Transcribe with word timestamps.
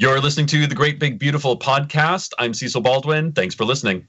You're 0.00 0.18
listening 0.18 0.46
to 0.46 0.66
the 0.66 0.74
Great 0.74 0.98
Big 0.98 1.18
Beautiful 1.18 1.58
podcast. 1.58 2.32
I'm 2.38 2.54
Cecil 2.54 2.80
Baldwin. 2.80 3.32
Thanks 3.32 3.54
for 3.54 3.66
listening. 3.66 4.06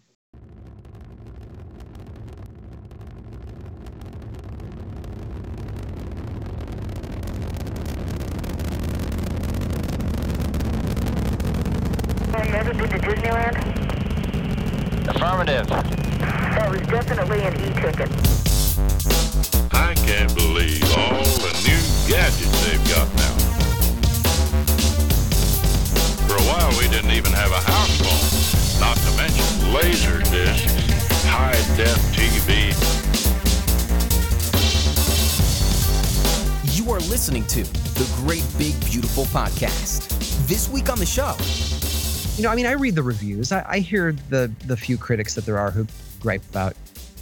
Read 42.92 42.96
the 42.96 43.04
reviews. 43.04 43.52
I, 43.52 43.66
I 43.68 43.80
hear 43.80 44.12
the 44.30 44.52
the 44.66 44.76
few 44.76 44.98
critics 44.98 45.36
that 45.36 45.46
there 45.46 45.58
are 45.58 45.72
who 45.72 45.88
gripe 46.20 46.44
about 46.50 46.76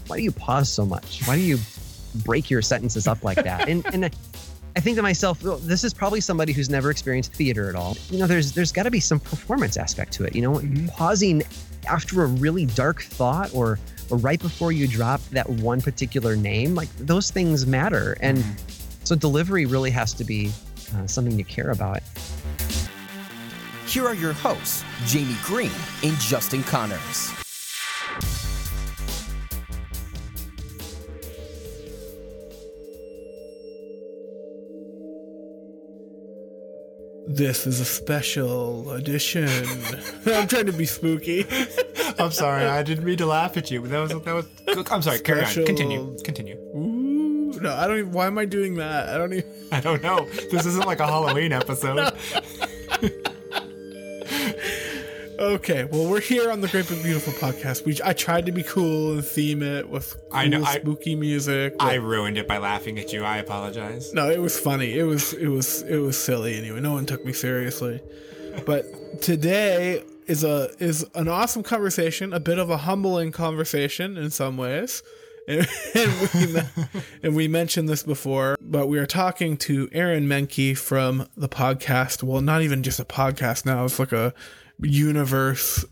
why 0.07 0.17
do 0.17 0.23
you 0.23 0.31
pause 0.31 0.69
so 0.69 0.85
much? 0.85 1.21
Why 1.25 1.35
do 1.35 1.41
you 1.41 1.59
break 2.25 2.49
your 2.49 2.61
sentences 2.61 3.07
up 3.07 3.23
like 3.23 3.43
that? 3.43 3.69
And 3.69 3.85
and 3.93 4.05
I 4.75 4.79
think 4.79 4.97
to 4.97 5.03
myself, 5.03 5.43
well, 5.43 5.57
this 5.57 5.83
is 5.83 5.93
probably 5.93 6.21
somebody 6.21 6.53
who's 6.53 6.69
never 6.69 6.89
experienced 6.89 7.33
theater 7.33 7.69
at 7.69 7.75
all. 7.75 7.95
You 8.09 8.19
know, 8.19 8.27
there's 8.27 8.53
there's 8.53 8.71
got 8.71 8.83
to 8.83 8.91
be 8.91 8.99
some 8.99 9.19
performance 9.19 9.77
aspect 9.77 10.13
to 10.13 10.23
it. 10.23 10.35
You 10.35 10.41
know, 10.41 10.61
pausing 10.91 11.43
after 11.87 12.23
a 12.23 12.27
really 12.27 12.65
dark 12.65 13.01
thought 13.01 13.53
or 13.53 13.79
or 14.09 14.17
right 14.17 14.39
before 14.39 14.71
you 14.71 14.87
drop 14.87 15.21
that 15.31 15.47
one 15.47 15.81
particular 15.81 16.35
name, 16.35 16.73
like 16.73 16.89
those 16.97 17.29
things 17.29 17.67
matter. 17.67 18.17
And 18.21 18.43
so 19.03 19.15
delivery 19.15 19.67
really 19.67 19.91
has 19.91 20.13
to 20.13 20.23
be 20.23 20.51
uh, 20.95 21.05
something 21.05 21.37
you 21.37 21.45
care 21.45 21.69
about. 21.69 22.01
Here 23.89 24.05
are 24.05 24.13
your 24.13 24.33
hosts, 24.33 24.83
Jamie 25.05 25.35
Green 25.43 25.71
and 26.03 26.15
Justin 26.19 26.63
Connors. 26.63 27.33
This 37.27 37.67
is 37.67 37.79
a 37.79 37.85
special 37.85 38.91
edition. 38.91 39.47
I'm 40.25 40.47
trying 40.47 40.65
to 40.65 40.71
be 40.71 40.85
spooky. 40.85 41.45
I'm 42.19 42.31
sorry, 42.31 42.65
I 42.65 42.81
didn't 42.83 43.05
mean 43.05 43.17
to 43.17 43.25
laugh 43.27 43.55
at 43.55 43.69
you. 43.69 43.81
But 43.81 43.91
that 43.91 43.99
was 43.99 44.09
that 44.09 44.33
was. 44.35 44.91
I'm 44.91 45.01
sorry. 45.01 45.19
Carry 45.19 45.39
on. 45.41 45.45
Special- 45.45 45.65
Continue. 45.65 46.17
Continue. 46.23 46.55
Ooh, 46.75 47.59
no, 47.61 47.73
I 47.73 47.87
don't 47.87 47.99
even. 47.99 48.11
Why 48.11 48.27
am 48.27 48.37
I 48.37 48.45
doing 48.45 48.75
that? 48.75 49.09
I 49.09 49.17
don't 49.17 49.33
even. 49.33 49.49
I 49.71 49.79
don't 49.79 50.01
know. 50.01 50.27
This 50.51 50.65
isn't 50.65 50.85
like 50.85 50.99
a 50.99 51.07
Halloween 51.07 51.53
episode. 51.53 52.13
Okay, 55.39 55.85
well, 55.85 56.09
we're 56.09 56.19
here 56.19 56.51
on 56.51 56.59
the 56.59 56.67
Great 56.67 56.89
Big 56.89 57.01
Beautiful 57.01 57.31
podcast. 57.31 57.85
We 57.85 57.97
I 58.03 58.11
tried 58.11 58.45
to 58.47 58.51
be 58.51 58.61
cool 58.61 59.13
and 59.13 59.23
theme 59.23 59.63
it 59.63 59.89
with 59.89 60.13
cool, 60.15 60.37
I 60.37 60.47
know, 60.49 60.61
I- 60.65 60.79
spooky 60.79 61.15
music. 61.15 61.75
I 61.79 61.93
ruined 61.93 62.37
it 62.37 62.45
by 62.45 62.57
laughing 62.57 62.99
at 62.99 63.13
you. 63.13 63.23
I 63.23 63.37
apologize. 63.37 64.13
no, 64.13 64.29
it 64.29 64.41
was 64.41 64.59
funny. 64.59 64.99
It 64.99 65.03
was 65.03 65.31
it 65.31 65.47
was 65.47 65.83
it 65.83 65.95
was 65.99 66.21
silly 66.21 66.57
anyway. 66.57 66.81
No 66.81 66.91
one 66.91 67.05
took 67.05 67.23
me 67.25 67.31
seriously. 67.31 68.01
But 68.65 69.21
today 69.21 70.03
is 70.27 70.43
a 70.43 70.71
is 70.77 71.05
an 71.15 71.29
awesome 71.29 71.63
conversation, 71.63 72.33
a 72.33 72.41
bit 72.41 72.59
of 72.59 72.69
a 72.69 72.77
humbling 72.77 73.31
conversation 73.31 74.17
in 74.17 74.31
some 74.31 74.57
ways. 74.57 75.03
And, 75.47 75.65
and, 75.95 76.11
we, 76.33 76.59
and 77.23 77.35
we 77.35 77.47
mentioned 77.47 77.87
this 77.87 78.03
before, 78.03 78.57
but 78.59 78.87
we 78.87 78.99
are 78.99 79.05
talking 79.07 79.55
to 79.59 79.87
Aaron 79.93 80.27
Mahnke 80.27 80.77
from 80.77 81.29
the 81.37 81.47
podcast. 81.47 82.23
Well, 82.23 82.41
not 82.41 82.61
even 82.61 82.83
just 82.83 82.99
a 82.99 83.05
podcast 83.05 83.65
now; 83.65 83.85
it's 83.85 83.99
like 83.99 84.11
a 84.11 84.33
universe 84.81 85.85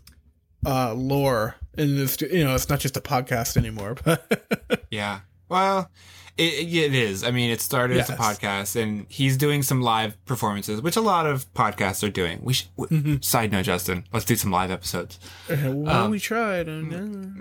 uh, 0.66 0.92
lore, 0.94 1.56
and 1.76 1.98
it's 1.98 2.20
you 2.20 2.44
know 2.44 2.54
it's 2.54 2.68
not 2.68 2.80
just 2.80 2.96
a 2.96 3.00
podcast 3.00 3.56
anymore. 3.56 3.96
But 4.04 4.84
Yeah. 4.90 5.20
Well, 5.48 5.90
it, 6.36 6.68
it 6.68 6.94
is. 6.94 7.24
I 7.24 7.30
mean, 7.30 7.50
it 7.50 7.60
started 7.60 7.96
as 7.96 8.10
a 8.10 8.16
podcast, 8.16 8.80
and 8.80 9.06
he's 9.08 9.36
doing 9.36 9.62
some 9.62 9.80
live 9.80 10.22
performances, 10.26 10.80
which 10.82 10.96
a 10.96 11.00
lot 11.00 11.26
of 11.26 11.52
podcasts 11.54 12.06
are 12.06 12.10
doing. 12.10 12.40
We 12.42 12.52
should. 12.52 12.68
W- 12.78 13.18
Side 13.22 13.50
note, 13.50 13.64
Justin, 13.64 14.04
let's 14.12 14.24
do 14.26 14.36
some 14.36 14.50
live 14.50 14.70
episodes. 14.70 15.18
well, 15.48 16.10
we 16.10 16.20
tried. 16.20 16.68
And, 16.68 16.92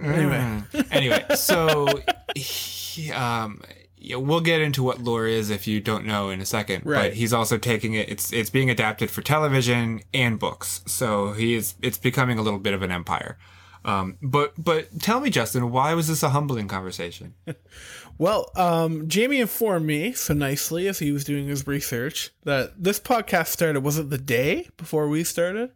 anyway, 0.03 0.63
anyway, 0.89 1.25
so 1.35 1.87
he, 2.35 3.11
um, 3.11 3.61
yeah, 3.97 4.17
we'll 4.17 4.41
get 4.41 4.61
into 4.61 4.83
what 4.83 4.99
lore 5.01 5.27
is 5.27 5.49
if 5.49 5.67
you 5.67 5.79
don't 5.79 6.05
know 6.05 6.29
in 6.29 6.39
a 6.39 6.45
second. 6.45 6.85
Right. 6.85 7.09
But 7.09 7.13
he's 7.13 7.33
also 7.33 7.57
taking 7.57 7.93
it. 7.93 8.09
It's 8.09 8.31
it's 8.31 8.49
being 8.49 8.69
adapted 8.69 9.09
for 9.09 9.21
television 9.21 10.01
and 10.13 10.39
books. 10.39 10.81
So 10.85 11.33
he 11.33 11.55
is. 11.55 11.75
It's 11.81 11.97
becoming 11.97 12.37
a 12.37 12.41
little 12.41 12.59
bit 12.59 12.73
of 12.73 12.81
an 12.81 12.91
empire. 12.91 13.37
Um, 13.85 14.17
but 14.21 14.53
but 14.57 14.99
tell 14.99 15.19
me, 15.19 15.29
Justin, 15.29 15.71
why 15.71 15.93
was 15.93 16.07
this 16.07 16.23
a 16.23 16.29
humbling 16.29 16.67
conversation? 16.67 17.35
Well, 18.19 18.51
um, 18.55 19.07
Jamie 19.07 19.39
informed 19.39 19.85
me 19.85 20.13
so 20.13 20.33
nicely 20.33 20.87
as 20.87 20.99
he 20.99 21.11
was 21.11 21.23
doing 21.23 21.47
his 21.47 21.67
research 21.67 22.31
that 22.45 22.73
this 22.81 22.99
podcast 22.99 23.47
started. 23.47 23.81
Was 23.81 23.99
it 23.99 24.09
the 24.09 24.17
day 24.17 24.67
before 24.77 25.07
we 25.07 25.23
started? 25.23 25.71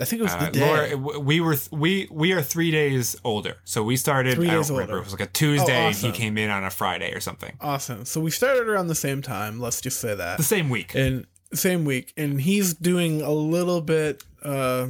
I 0.00 0.04
think 0.04 0.20
it 0.20 0.22
was 0.24 0.32
Uh, 0.34 0.46
the 0.46 0.50
day. 0.52 0.94
Lore, 0.94 1.18
we 1.20 1.40
were 1.40 1.54
th- 1.56 1.70
we 1.72 2.08
we 2.10 2.32
are 2.32 2.42
three 2.42 2.70
days 2.70 3.16
older, 3.24 3.56
so 3.64 3.82
we 3.82 3.96
started. 3.96 4.34
Three 4.34 4.48
I 4.48 4.52
don't 4.52 4.62
days 4.62 4.70
remember. 4.70 4.98
It 4.98 5.04
was 5.04 5.12
like 5.12 5.20
a 5.28 5.32
Tuesday. 5.32 5.84
Oh, 5.84 5.88
awesome. 5.88 6.12
He 6.12 6.16
came 6.18 6.38
in 6.38 6.50
on 6.50 6.64
a 6.64 6.70
Friday 6.70 7.12
or 7.12 7.20
something. 7.20 7.56
awesome. 7.60 8.04
So 8.04 8.20
we 8.20 8.30
started 8.30 8.68
around 8.68 8.86
the 8.88 8.94
same 8.94 9.22
time. 9.22 9.60
Let's 9.60 9.80
just 9.80 10.00
say 10.00 10.14
that. 10.14 10.36
The 10.38 10.42
same 10.44 10.68
week. 10.70 10.94
and 10.94 11.26
same 11.54 11.84
week, 11.84 12.12
and 12.16 12.40
he's 12.40 12.74
doing 12.74 13.22
a 13.22 13.30
little 13.32 13.80
bit, 13.80 14.22
uh, 14.44 14.86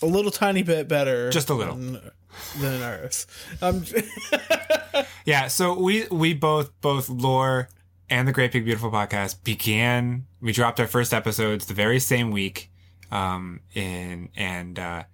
a 0.00 0.06
little 0.06 0.30
tiny 0.30 0.62
bit 0.62 0.88
better, 0.88 1.28
Just 1.30 1.50
a 1.50 1.54
little. 1.54 1.74
than, 1.74 2.00
than 2.58 2.82
ours. 2.82 3.26
Um, 3.60 3.84
Yeah, 5.24 5.48
so 5.48 5.78
we 5.78 6.06
we 6.10 6.34
both 6.34 6.72
both 6.80 7.08
Lore 7.08 7.68
and 8.08 8.26
the 8.26 8.32
Great 8.32 8.52
Big 8.52 8.64
Beautiful 8.64 8.90
podcast 8.90 9.44
began. 9.44 10.26
We 10.40 10.52
dropped 10.52 10.80
our 10.80 10.86
first 10.86 11.12
episodes 11.14 11.66
the 11.66 11.74
very 11.74 12.00
same 12.00 12.30
week, 12.30 12.70
um, 13.10 13.60
in 13.74 14.28
and 14.36 14.78
uh, 14.78 15.04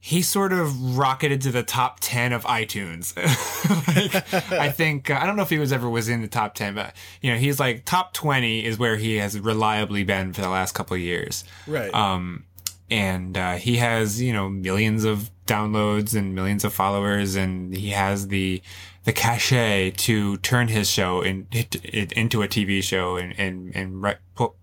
he 0.00 0.22
sort 0.22 0.52
of 0.52 0.96
rocketed 0.96 1.40
to 1.42 1.50
the 1.50 1.62
top 1.62 1.98
ten 2.00 2.32
of 2.32 2.44
iTunes. 2.44 3.16
like, 3.96 4.52
I 4.52 4.70
think 4.72 5.10
uh, 5.10 5.18
I 5.20 5.26
don't 5.26 5.36
know 5.36 5.42
if 5.42 5.50
he 5.50 5.58
was 5.58 5.72
ever 5.72 5.88
was 5.88 6.08
in 6.08 6.22
the 6.22 6.28
top 6.28 6.54
ten, 6.54 6.74
but 6.74 6.94
you 7.20 7.32
know 7.32 7.38
he's 7.38 7.58
like 7.58 7.84
top 7.84 8.12
twenty 8.12 8.64
is 8.64 8.78
where 8.78 8.96
he 8.96 9.16
has 9.16 9.38
reliably 9.38 10.04
been 10.04 10.32
for 10.32 10.40
the 10.40 10.50
last 10.50 10.74
couple 10.74 10.94
of 10.94 11.00
years. 11.00 11.44
right. 11.66 11.92
Um, 11.92 12.44
and 12.90 13.36
uh, 13.36 13.56
he 13.56 13.76
has 13.76 14.20
you 14.20 14.32
know 14.32 14.48
millions 14.48 15.04
of 15.04 15.30
downloads 15.46 16.16
and 16.16 16.34
millions 16.34 16.64
of 16.64 16.72
followers, 16.72 17.34
and 17.34 17.74
he 17.74 17.90
has 17.90 18.28
the 18.28 18.62
the 19.04 19.12
cachet 19.12 19.90
to 19.92 20.36
turn 20.38 20.68
his 20.68 20.88
show 20.88 21.22
in, 21.22 21.46
it, 21.50 21.76
it, 21.82 22.12
into 22.12 22.42
a 22.42 22.48
TV 22.48 22.82
show 22.82 23.16
and 23.16 23.34
and 23.38 23.74
and 23.74 24.02
write, 24.02 24.18
pu- 24.34 24.54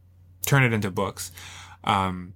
turn 0.45 0.63
it 0.63 0.71
into 0.71 0.91
books. 0.91 1.31
Um, 1.85 2.33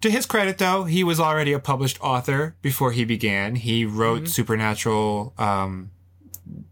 to 0.00 0.10
his 0.10 0.26
credit, 0.26 0.58
though, 0.58 0.84
he 0.84 1.02
was 1.02 1.18
already 1.18 1.52
a 1.52 1.58
published 1.58 2.00
author 2.00 2.54
before 2.62 2.92
he 2.92 3.04
began. 3.04 3.56
He 3.56 3.84
wrote 3.84 4.28
supernatural 4.28 5.34
um, 5.38 5.90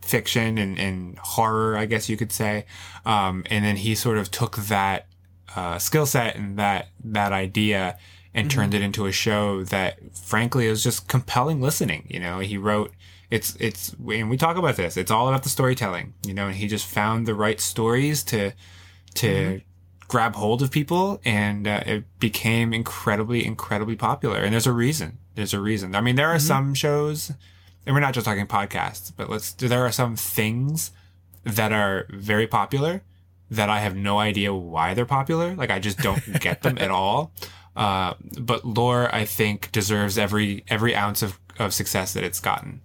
fiction 0.01 0.59
and, 0.59 0.79
and 0.79 1.19
horror, 1.19 1.77
I 1.77 1.87
guess 1.87 2.09
you 2.09 2.17
could 2.17 2.31
say. 2.31 2.67
Um, 3.05 3.45
and 3.51 3.65
then 3.65 3.77
he 3.77 3.95
sort 3.95 4.19
of 4.19 4.31
took 4.31 4.57
that 4.57 5.07
uh, 5.57 5.79
skill 5.79 6.07
set 6.07 6.37
and 6.37 6.59
that 6.59 6.89
that 7.03 7.33
idea 7.33 7.99
and 8.35 8.51
turned 8.51 8.75
it 8.75 8.83
into 8.83 9.07
a 9.07 9.13
show 9.13 9.65
that, 9.65 9.99
frankly, 10.15 10.67
is 10.67 10.85
just 10.85 11.09
compelling 11.09 11.61
listening. 11.61 12.07
You 12.09 12.21
know, 12.21 12.39
he 12.41 12.59
wrote. 12.59 12.93
It's 13.29 13.57
it's 13.59 13.93
and 14.09 14.31
we 14.31 14.37
talk 14.37 14.57
about 14.57 14.77
this. 14.77 14.97
It's 14.97 15.11
all 15.11 15.27
about 15.27 15.43
the 15.43 15.49
storytelling, 15.49 16.15
you 16.25 16.33
know. 16.33 16.47
And 16.47 16.55
he 16.55 16.69
just 16.69 16.87
found 16.87 17.27
the 17.27 17.35
right 17.35 17.61
stories 17.61 18.23
to 18.25 18.53
to 19.15 19.63
grab 20.09 20.35
hold 20.35 20.63
of 20.63 20.71
people, 20.71 21.21
and 21.25 21.67
uh, 21.67 21.83
it 21.87 22.05
became 22.19 22.73
incredibly 22.73 23.45
incredibly 23.45 23.97
popular. 23.97 24.39
And 24.39 24.53
there's 24.53 24.67
a 24.67 24.73
reason. 24.73 25.19
There's 25.35 25.55
a 25.55 25.61
reason. 25.61 25.95
I 25.95 26.01
mean, 26.01 26.17
there 26.17 26.29
are 26.29 26.39
some 26.39 26.75
shows, 26.75 27.33
and 27.85 27.95
we're 27.95 28.01
not 28.01 28.15
just 28.15 28.25
talking 28.25 28.47
podcasts, 28.47 29.13
but 29.15 29.29
let's. 29.29 29.53
There 29.53 29.85
are 29.85 29.93
some 29.93 30.17
things 30.17 30.93
that 31.45 31.73
are 31.73 32.07
very 32.11 32.47
popular 32.47 33.03
that 33.51 33.71
I 33.71 33.81
have 33.81 33.95
no 33.95 34.19
idea 34.19 34.53
why 34.53 34.95
they're 34.95 35.07
popular. 35.07 35.55
Like 35.55 35.71
I 35.71 35.79
just 35.79 35.99
don't 35.99 36.23
get 36.41 36.63
them 36.63 36.79
at 36.79 36.91
all. 36.91 37.33
Uh, 37.77 38.15
but 38.39 38.65
lore, 38.65 39.15
I 39.15 39.25
think, 39.25 39.71
deserves 39.71 40.17
every 40.19 40.65
every 40.69 40.95
ounce 40.95 41.23
of, 41.23 41.39
of 41.59 41.75
success 41.75 42.15
that 42.15 42.25
it's 42.25 42.41
gotten. 42.41 42.81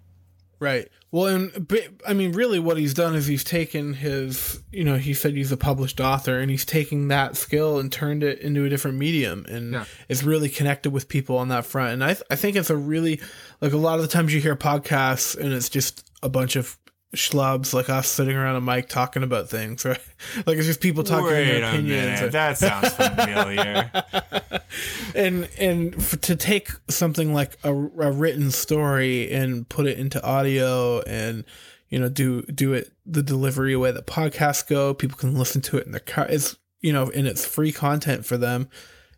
Right. 0.59 0.89
Well, 1.13 1.25
and 1.28 1.69
I 2.08 2.13
mean, 2.13 2.31
really, 2.31 2.58
what 2.58 2.78
he's 2.78 2.94
done 2.94 3.16
is 3.16 3.28
he's 3.28 3.44
taken 3.44 3.94
his, 3.96 4.62
you 4.72 4.86
know, 4.86 4.96
he 4.98 5.13
said 5.13 5.34
he's 5.34 5.52
a 5.52 5.58
published 5.58 6.00
author, 6.00 6.40
and 6.40 6.50
he's 6.50 6.63
taking 6.63 7.10
that 7.10 7.36
skill 7.36 7.80
and 7.80 7.92
turned 7.92 8.24
it 8.24 8.40
into 8.40 8.63
a 8.63 8.69
different 8.69 8.98
medium, 8.98 9.46
and 9.50 9.74
Yeah. 9.74 9.86
it's 10.08 10.24
really 10.24 10.48
connected 10.48 10.92
with 10.92 11.10
people 11.10 11.38
on 11.38 11.50
that 11.50 11.66
front. 11.66 11.92
And 11.94 12.04
I, 12.04 12.13
th- 12.13 12.24
I 12.31 12.38
think 12.38 12.56
it's 12.56 12.69
a 12.69 12.78
really 12.78 13.19
like 13.60 13.74
a 13.74 13.78
lot 13.78 13.96
of 13.96 14.04
the 14.04 14.08
times 14.08 14.34
you 14.34 14.40
hear 14.40 14.56
podcasts, 14.56 15.38
and 15.38 15.52
it's 15.52 15.68
just 15.68 16.10
a 16.24 16.30
bunch 16.30 16.56
of 16.56 16.78
schlubs 17.16 17.74
like 17.74 17.90
us 17.90 18.08
sitting 18.08 18.36
around 18.36 18.56
a 18.56 18.62
mic 18.62 18.88
talking 18.88 19.24
about 19.24 19.50
things, 19.50 19.84
right? 19.86 20.00
Like 20.46 20.58
it's 20.58 20.68
just 20.68 20.81
people 20.81 21.04
talking 21.04 21.28
Wait 21.28 21.46
their 21.46 21.69
opinions. 21.69 22.22
minute, 22.22 22.31
that 22.31 22.58
sounds 22.58 22.94
familiar. 22.94 23.92
and 25.16 25.50
and 25.60 25.96
f 25.96 26.19
to 26.22 26.36
take 26.36 26.69
something 26.90 27.34
like 27.34 27.58
a, 27.63 27.74
a 27.74 28.12
written 28.12 28.52
story 28.52 29.31
and 29.31 29.68
put 29.68 29.88
it 29.88 29.98
into 29.98 30.24
audio 30.24 31.02
and 31.02 31.44
you 31.90 32.00
know 32.00 32.08
do 32.08 32.42
do 32.44 32.74
it 32.74 32.92
the 33.06 33.22
delivery 33.22 33.75
way 33.75 33.92
that 33.92 34.07
podcasts 34.07 34.66
go 34.66 34.94
people 34.94 35.18
can 35.18 35.38
listen 35.38 35.62
to 35.62 35.78
it 35.78 35.86
in 35.86 35.92
their 35.92 36.00
car 36.00 36.25
it's 36.30 36.56
you 36.80 36.94
know 36.94 37.12
and 37.14 37.28
it's 37.28 37.46
free 37.46 37.74
content 37.74 38.25
for 38.25 38.38
them 38.38 38.69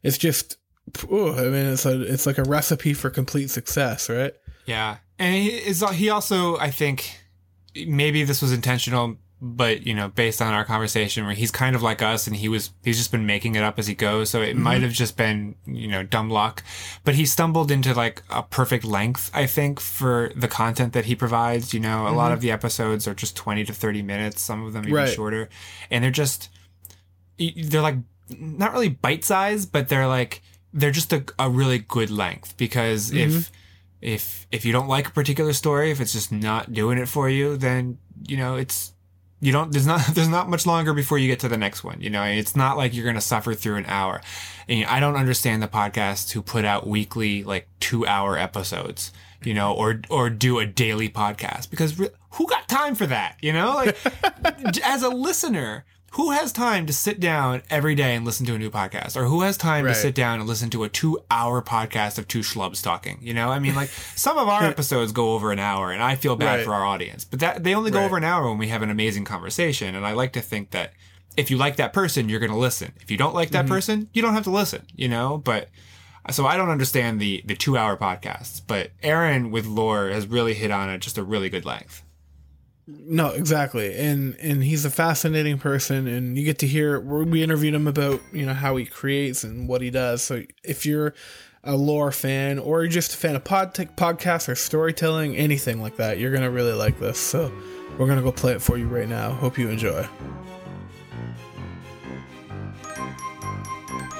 it's 0.01 0.17
just 0.17 0.57
ooh, 1.11 1.33
i 1.35 1.43
mean 1.43 1.67
it's 1.67 1.85
a 1.85 2.01
it's 2.01 2.25
like 2.25 2.39
a 2.39 2.43
recipe 2.43 2.93
for 2.93 3.11
complete 3.11 3.49
success 3.49 4.09
right 4.09 4.33
Yeah, 4.65 4.97
and 5.19 5.35
he 5.35 5.49
is 5.49 5.83
he 5.91 6.09
also 6.09 6.57
I 6.57 6.71
think 6.71 7.19
maybe 7.75 8.23
this 8.23 8.41
was 8.41 8.51
intentional, 8.51 9.17
but 9.41 9.85
you 9.85 9.93
know, 9.93 10.07
based 10.07 10.41
on 10.41 10.53
our 10.53 10.63
conversation, 10.63 11.25
where 11.25 11.33
he's 11.33 11.51
kind 11.51 11.75
of 11.75 11.83
like 11.83 12.01
us, 12.01 12.27
and 12.27 12.35
he 12.35 12.47
was 12.47 12.71
he's 12.83 12.97
just 12.97 13.11
been 13.11 13.25
making 13.25 13.55
it 13.55 13.63
up 13.63 13.77
as 13.77 13.87
he 13.87 13.93
goes, 13.93 14.29
so 14.29 14.41
it 14.41 14.53
mm-hmm. 14.53 14.63
might 14.63 14.81
have 14.81 14.93
just 14.93 15.17
been 15.17 15.55
you 15.65 15.87
know 15.87 16.01
dumb 16.03 16.29
luck, 16.29 16.63
but 17.03 17.15
he 17.15 17.25
stumbled 17.25 17.69
into 17.69 17.93
like 17.93 18.23
a 18.29 18.43
perfect 18.43 18.85
length, 18.85 19.29
I 19.33 19.45
think, 19.45 19.79
for 19.79 20.31
the 20.35 20.47
content 20.47 20.93
that 20.93 21.05
he 21.05 21.15
provides. 21.15 21.73
You 21.73 21.81
know, 21.81 22.07
a 22.07 22.09
lot 22.09 22.27
mm-hmm. 22.27 22.33
of 22.33 22.41
the 22.41 22.51
episodes 22.51 23.07
are 23.07 23.13
just 23.13 23.35
twenty 23.35 23.65
to 23.65 23.73
thirty 23.73 24.01
minutes, 24.01 24.41
some 24.41 24.65
of 24.65 24.73
them 24.73 24.83
even 24.83 24.93
Right. 24.93 25.09
shorter, 25.13 25.49
and 25.91 26.03
they're 26.03 26.11
just 26.11 26.49
they're 27.37 27.81
like 27.81 27.97
not 28.29 28.71
really 28.71 28.89
bite 28.89 29.25
sized, 29.25 29.71
but 29.71 29.89
they're 29.89 30.07
like 30.07 30.41
they're 30.73 30.91
just 30.91 31.13
a, 31.13 31.23
a 31.37 31.49
really 31.49 31.79
good 31.79 32.09
length 32.09 32.55
because 32.57 33.11
mm-hmm. 33.11 33.37
if 33.37 33.51
if 34.03 34.45
if 34.51 34.65
you 34.65 34.73
don't 34.73 34.89
like 34.89 35.07
a 35.07 35.11
particular 35.11 35.53
story, 35.53 35.89
if 35.89 36.01
it's 36.01 36.11
just 36.11 36.31
not 36.31 36.73
doing 36.73 36.97
it 36.97 37.07
for 37.07 37.29
you, 37.29 37.55
then 37.55 37.97
you 38.27 38.35
know 38.35 38.55
it's 38.55 38.91
you 39.39 39.53
don't 39.53 39.71
there's 39.71 39.87
not 39.87 40.05
there's 40.13 40.27
not 40.27 40.49
much 40.49 40.65
longer 40.65 40.93
before 40.93 41.17
you 41.17 41.27
get 41.27 41.39
to 41.39 41.47
the 41.47 41.57
next 41.57 41.83
one. 41.83 42.01
You 42.01 42.09
know, 42.09 42.23
it's 42.23 42.55
not 42.55 42.75
like 42.75 42.93
you're 42.93 43.05
gonna 43.05 43.21
suffer 43.21 43.53
through 43.53 43.77
an 43.77 43.85
hour. 43.87 44.21
And 44.67 44.79
you 44.79 44.85
know, 44.85 44.91
I 44.91 44.99
don't 44.99 45.15
understand 45.15 45.63
the 45.63 45.67
podcasts 45.69 46.31
who 46.31 46.41
put 46.41 46.65
out 46.65 46.85
weekly 46.85 47.43
like 47.43 47.69
two 47.79 48.05
hour 48.05 48.37
episodes. 48.37 49.11
You 49.41 49.53
know, 49.53 49.73
or 49.73 50.01
or 50.09 50.29
do 50.29 50.59
a 50.59 50.65
daily 50.65 51.09
podcast 51.09 51.69
because 51.69 51.99
re- 51.99 52.09
who 52.31 52.47
got 52.47 52.67
time 52.69 52.95
for 52.95 53.05
that? 53.07 53.37
You 53.41 53.53
know, 53.53 53.73
like 53.73 53.97
as 54.85 55.03
a 55.03 55.09
listener, 55.09 55.85
who 56.13 56.31
has 56.31 56.51
time 56.51 56.85
to 56.85 56.93
sit 56.93 57.19
down 57.19 57.61
every 57.69 57.95
day 57.95 58.15
and 58.15 58.23
listen 58.25 58.45
to 58.45 58.55
a 58.55 58.59
new 58.59 58.69
podcast, 58.69 59.15
or 59.15 59.25
who 59.25 59.41
has 59.41 59.57
time 59.57 59.85
Right. 59.85 59.93
to 59.93 59.99
sit 59.99 60.13
down 60.15 60.39
and 60.39 60.47
listen 60.47 60.69
to 60.71 60.83
a 60.83 60.89
two-hour 60.89 61.61
podcast 61.61 62.17
of 62.17 62.27
two 62.27 62.39
schlubs 62.41 62.83
talking? 62.83 63.17
You 63.21 63.33
know, 63.33 63.49
I 63.49 63.59
mean, 63.59 63.73
like 63.75 63.89
some 64.15 64.37
of 64.37 64.47
our 64.47 64.63
episodes 64.73 65.11
go 65.11 65.33
over 65.33 65.51
an 65.51 65.59
hour, 65.59 65.91
and 65.91 66.03
I 66.03 66.15
feel 66.15 66.35
bad 66.35 66.57
Right. 66.57 66.65
for 66.65 66.73
our 66.73 66.85
audience, 66.85 67.25
but 67.25 67.39
that 67.39 67.63
they 67.63 67.73
only 67.73 67.91
go 67.91 67.99
Right. 67.99 68.05
over 68.05 68.17
an 68.17 68.23
hour 68.23 68.47
when 68.49 68.57
we 68.57 68.67
have 68.67 68.81
an 68.81 68.89
amazing 68.91 69.25
conversation. 69.25 69.95
And 69.95 70.05
I 70.05 70.11
like 70.13 70.33
to 70.33 70.41
think 70.41 70.69
that 70.71 70.93
if 71.35 71.49
you 71.49 71.57
like 71.57 71.77
that 71.77 71.93
person, 71.93 72.29
you're 72.29 72.39
going 72.39 72.51
to 72.51 72.57
listen. 72.57 72.93
If 73.01 73.09
you 73.09 73.17
don't 73.17 73.33
like 73.33 73.49
that 73.49 73.65
Mm-hmm. 73.65 73.73
person, 73.73 74.09
you 74.13 74.21
don't 74.21 74.33
have 74.35 74.43
to 74.43 74.51
listen. 74.51 74.85
You 74.95 75.07
know, 75.09 75.37
but. 75.37 75.69
So 76.31 76.45
I 76.45 76.55
don't 76.55 76.69
understand 76.69 77.19
the 77.19 77.41
the 77.45 77.55
two 77.55 77.75
hour 77.75 77.97
podcasts, 77.97 78.61
but 78.65 78.91
Aaron 79.01 79.49
with 79.51 79.65
lore 79.65 80.09
has 80.09 80.25
really 80.27 80.53
hit 80.53 80.69
on 80.71 80.89
it 80.89 80.99
just 80.99 81.17
a 81.17 81.23
really 81.23 81.49
good 81.49 81.65
length. 81.65 82.02
No, 82.85 83.29
exactly, 83.29 83.95
and 83.97 84.35
and 84.41 84.61
he's 84.61 84.83
a 84.83 84.89
fascinating 84.89 85.57
person, 85.57 86.05
and 86.05 86.37
you 86.37 86.43
get 86.43 86.59
to 86.59 86.67
hear. 86.67 86.99
We 86.99 87.41
interviewed 87.41 87.73
him 87.73 87.87
about 87.87 88.19
you 88.33 88.45
know 88.45 88.53
how 88.53 88.75
he 88.75 88.85
creates 88.85 89.45
and 89.45 89.69
what 89.69 89.81
he 89.81 89.89
does. 89.89 90.21
So 90.21 90.43
if 90.63 90.85
you're 90.85 91.13
a 91.63 91.77
lore 91.77 92.11
fan, 92.11 92.59
or 92.59 92.81
you're 92.83 92.91
just 92.91 93.13
a 93.13 93.17
fan 93.17 93.37
of 93.37 93.43
pod 93.45 93.73
podcasts 93.73 94.49
or 94.49 94.55
storytelling, 94.55 95.37
anything 95.37 95.81
like 95.81 95.95
that, 95.95 96.17
you're 96.19 96.33
gonna 96.33 96.51
really 96.51 96.73
like 96.73 96.99
this. 96.99 97.17
So 97.17 97.53
we're 97.97 98.07
gonna 98.07 98.21
go 98.21 98.33
play 98.33 98.51
it 98.51 98.61
for 98.61 98.77
you 98.77 98.87
right 98.87 99.07
now. 99.07 99.31
Hope 99.31 99.57
you 99.57 99.69
enjoy. 99.69 100.05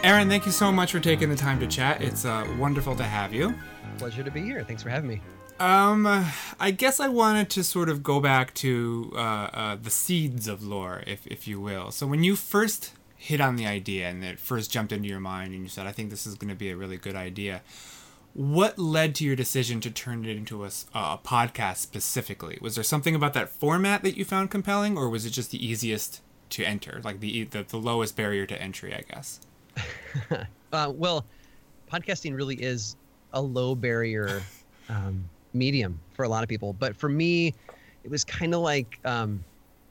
Aaron, 0.04 0.30
thank 0.30 0.46
you 0.46 0.52
so 0.54 0.72
much 0.72 0.92
for 0.92 1.00
taking 1.02 1.30
the 1.30 1.36
time 1.36 1.60
to 1.60 1.68
chat. 1.68 2.02
It's 2.02 2.24
uh, 2.24 2.46
wonderful 2.58 2.96
to 2.96 3.04
have 3.04 3.34
you. 3.34 3.54
Pleasure 3.98 4.24
to 4.24 4.32
be 4.32 4.42
here. 4.42 4.64
Thanks 4.64 4.84
for 4.84 4.90
having 4.90 5.10
me. 5.10 5.22
Um, 5.60 6.26
I 6.60 6.72
guess 6.72 7.00
I 7.00 7.08
wanted 7.08 7.50
to 7.52 7.64
sort 7.64 7.90
of 7.90 8.04
go 8.04 8.20
back 8.20 8.54
to 8.56 9.12
uh, 9.16 9.18
uh, 9.18 9.76
the 9.76 9.90
seeds 9.90 10.48
of 10.48 10.64
lore, 10.64 11.04
if 11.08 11.26
if 11.28 11.48
you 11.48 11.62
will. 11.62 11.92
So 11.92 12.08
when 12.08 12.24
you 12.24 12.36
first 12.36 12.94
hit 13.16 13.40
on 13.40 13.56
the 13.56 13.66
idea 13.66 14.10
and 14.10 14.24
it 14.24 14.40
first 14.40 14.72
jumped 14.72 14.92
into 14.92 15.08
your 15.08 15.20
mind, 15.20 15.54
and 15.54 15.64
you 15.64 15.70
said, 15.70 15.88
"I 15.88 15.92
think 15.92 16.10
this 16.10 16.28
is 16.28 16.36
going 16.36 16.50
to 16.50 16.56
be 16.56 16.70
a 16.70 16.76
really 16.76 16.98
good 16.98 17.16
idea," 17.16 17.62
what 18.34 18.80
led 18.80 19.14
to 19.16 19.24
your 19.24 19.36
decision 19.36 19.80
to 19.82 19.92
turn 19.92 20.26
it 20.26 20.36
into 20.36 20.66
a 20.66 20.68
podcast 20.68 21.78
specifically? 21.78 22.58
Was 22.62 22.76
there 22.76 22.84
something 22.84 23.16
about 23.16 23.34
that 23.34 23.50
format 23.50 24.02
that 24.04 24.18
you 24.18 24.26
found 24.26 24.50
compelling, 24.50 24.98
or 24.98 25.08
was 25.08 25.26
it 25.26 25.30
just 25.30 25.52
the 25.52 25.66
easiest 25.66 26.22
to 26.50 26.64
enter, 26.66 27.00
like 27.04 27.20
the 27.20 27.44
the, 27.46 27.64
the 27.64 27.78
lowest 27.78 28.16
barrier 28.16 28.46
to 28.48 28.62
entry? 28.62 28.94
I 28.94 29.02
guess. 29.02 29.40
Uh, 30.74 30.92
well, 30.92 31.24
podcasting 31.92 32.36
really 32.36 32.56
is 32.56 32.96
a 33.32 33.40
low 33.40 33.76
barrier 33.76 34.42
um, 34.90 35.30
medium 35.54 36.00
for 36.14 36.24
a 36.24 36.30
lot 36.30 36.44
of 36.44 36.50
people, 36.50 36.74
but 36.74 36.96
for 36.96 37.10
me, 37.10 37.54
it 38.04 38.12
was 38.12 38.24
kind 38.24 38.54
of 38.54 38.62
like 38.62 39.00
um, 39.06 39.44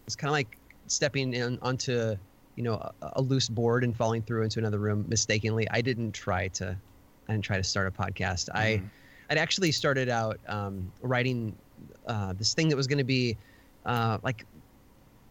it's 0.07 0.17
kind 0.17 0.29
of 0.29 0.33
like 0.33 0.59
stepping 0.87 1.33
in 1.33 1.59
onto 1.63 2.17
you 2.57 2.63
know 2.63 2.75
a, 2.75 3.13
a 3.15 3.23
loose 3.23 3.49
board 3.49 3.85
and 3.85 3.97
falling 3.97 4.23
through 4.23 4.43
into 4.43 4.59
another 4.59 4.79
room 4.79 5.05
mistakenly. 5.09 5.69
I 5.71 5.81
didn't 5.81 6.13
try 6.13 6.49
to, 6.49 6.77
I 7.29 7.33
didn't 7.33 7.45
try 7.45 7.57
to 7.57 7.65
start 7.65 7.87
a 7.87 7.91
podcast. 7.91 8.49
I, 8.55 8.83
I'd 9.31 9.39
actually 9.39 9.73
started 9.73 10.09
out 10.09 10.39
um, 10.47 10.93
writing 11.01 11.57
uh, 12.07 12.35
this 12.35 12.55
thing 12.55 12.69
that 12.69 12.77
was 12.77 12.87
going 12.87 12.99
to 12.99 13.05
be 13.05 13.37
uh, 13.87 14.19
like 14.23 14.45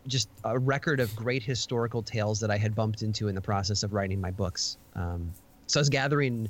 just 0.08 0.30
a 0.44 0.58
record 0.58 1.00
of 1.00 1.16
great 1.16 1.44
historical 1.44 2.02
tales 2.02 2.40
that 2.40 2.50
I 2.50 2.58
had 2.58 2.74
bumped 2.74 3.04
into 3.04 3.28
in 3.28 3.36
the 3.36 3.42
process 3.42 3.84
of 3.84 3.94
writing 3.94 4.20
my 4.20 4.32
books. 4.32 4.78
Um, 4.96 5.32
so 5.68 5.80
I 5.80 5.82
was 5.82 5.90
gathering 5.90 6.50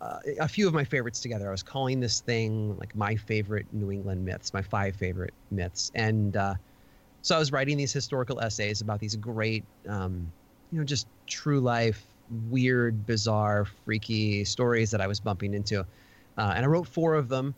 uh, 0.00 0.18
a 0.40 0.48
few 0.48 0.68
of 0.68 0.74
my 0.74 0.84
favorites 0.84 1.20
together. 1.20 1.48
I 1.48 1.50
was 1.50 1.62
calling 1.62 2.00
this 2.00 2.20
thing 2.20 2.76
like 2.76 2.94
my 2.94 3.16
favorite 3.16 3.72
New 3.72 3.90
England 3.90 4.24
myths, 4.24 4.52
my 4.52 4.62
five 4.62 4.96
favorite 4.96 5.34
myths, 5.50 5.90
and 5.94 6.36
uh, 6.36 6.54
so 7.22 7.34
I 7.34 7.38
was 7.38 7.52
writing 7.52 7.76
these 7.76 7.92
historical 7.92 8.40
essays 8.40 8.80
about 8.80 9.00
these 9.00 9.16
great, 9.16 9.66
um, 9.88 10.32
you 10.70 10.78
know, 10.78 10.84
just 10.84 11.08
true 11.26 11.60
life, 11.60 12.14
weird, 12.28 13.04
bizarre, 13.04 13.64
freaky 13.64 14.44
stories 14.44 14.90
that 14.90 15.00
I 15.00 15.06
was 15.06 15.20
bumping 15.20 15.54
into, 15.54 15.80
uh, 15.80 16.52
and 16.54 16.64
I 16.64 16.68
wrote 16.68 16.88
four 16.88 17.14
of 17.14 17.28
them 17.28 17.56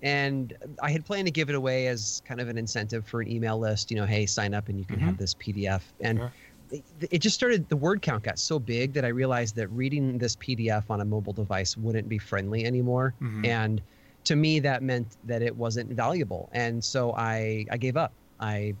and 0.00 0.56
I 0.82 0.90
had 0.90 1.04
planned 1.04 1.26
to 1.26 1.32
give 1.32 1.48
it 1.48 1.54
away 1.54 1.88
as 1.88 2.22
kind 2.24 2.40
of 2.40 2.48
an 2.48 2.56
incentive 2.56 3.06
for 3.06 3.20
an 3.20 3.28
email 3.30 3.58
list. 3.58 3.90
You 3.90 3.96
know, 3.96 4.06
hey, 4.06 4.26
sign 4.26 4.54
up 4.54 4.68
and 4.68 4.78
you 4.78 4.86
can 4.86 5.00
have 5.00 5.18
this 5.18 5.34
PDF. 5.34 5.92
And 6.00 6.18
Sure. 6.18 6.32
It, 6.70 7.18
just 7.18 7.34
started. 7.34 7.68
The 7.68 7.76
word 7.76 8.02
count 8.02 8.24
got 8.24 8.38
so 8.38 8.58
big 8.58 8.92
that 8.94 9.04
I 9.04 9.08
realized 9.08 9.56
that 9.56 9.68
reading 9.68 10.18
this 10.18 10.36
PDF 10.36 10.84
on 10.90 11.00
a 11.00 11.04
mobile 11.04 11.32
device 11.32 11.76
wouldn't 11.76 12.08
be 12.08 12.18
friendly 12.18 12.64
anymore. 12.64 13.14
Mhm. 13.20 13.46
And 13.46 13.82
to 14.24 14.36
me, 14.36 14.60
that 14.60 14.82
meant 14.82 15.16
that 15.24 15.42
it 15.42 15.54
wasn't 15.56 15.90
valuable. 15.92 16.48
And 16.52 16.82
so 16.82 17.12
I 17.14 17.66
I 17.70 17.76
gave 17.76 17.96
up. 17.96 18.12
I 18.40 18.74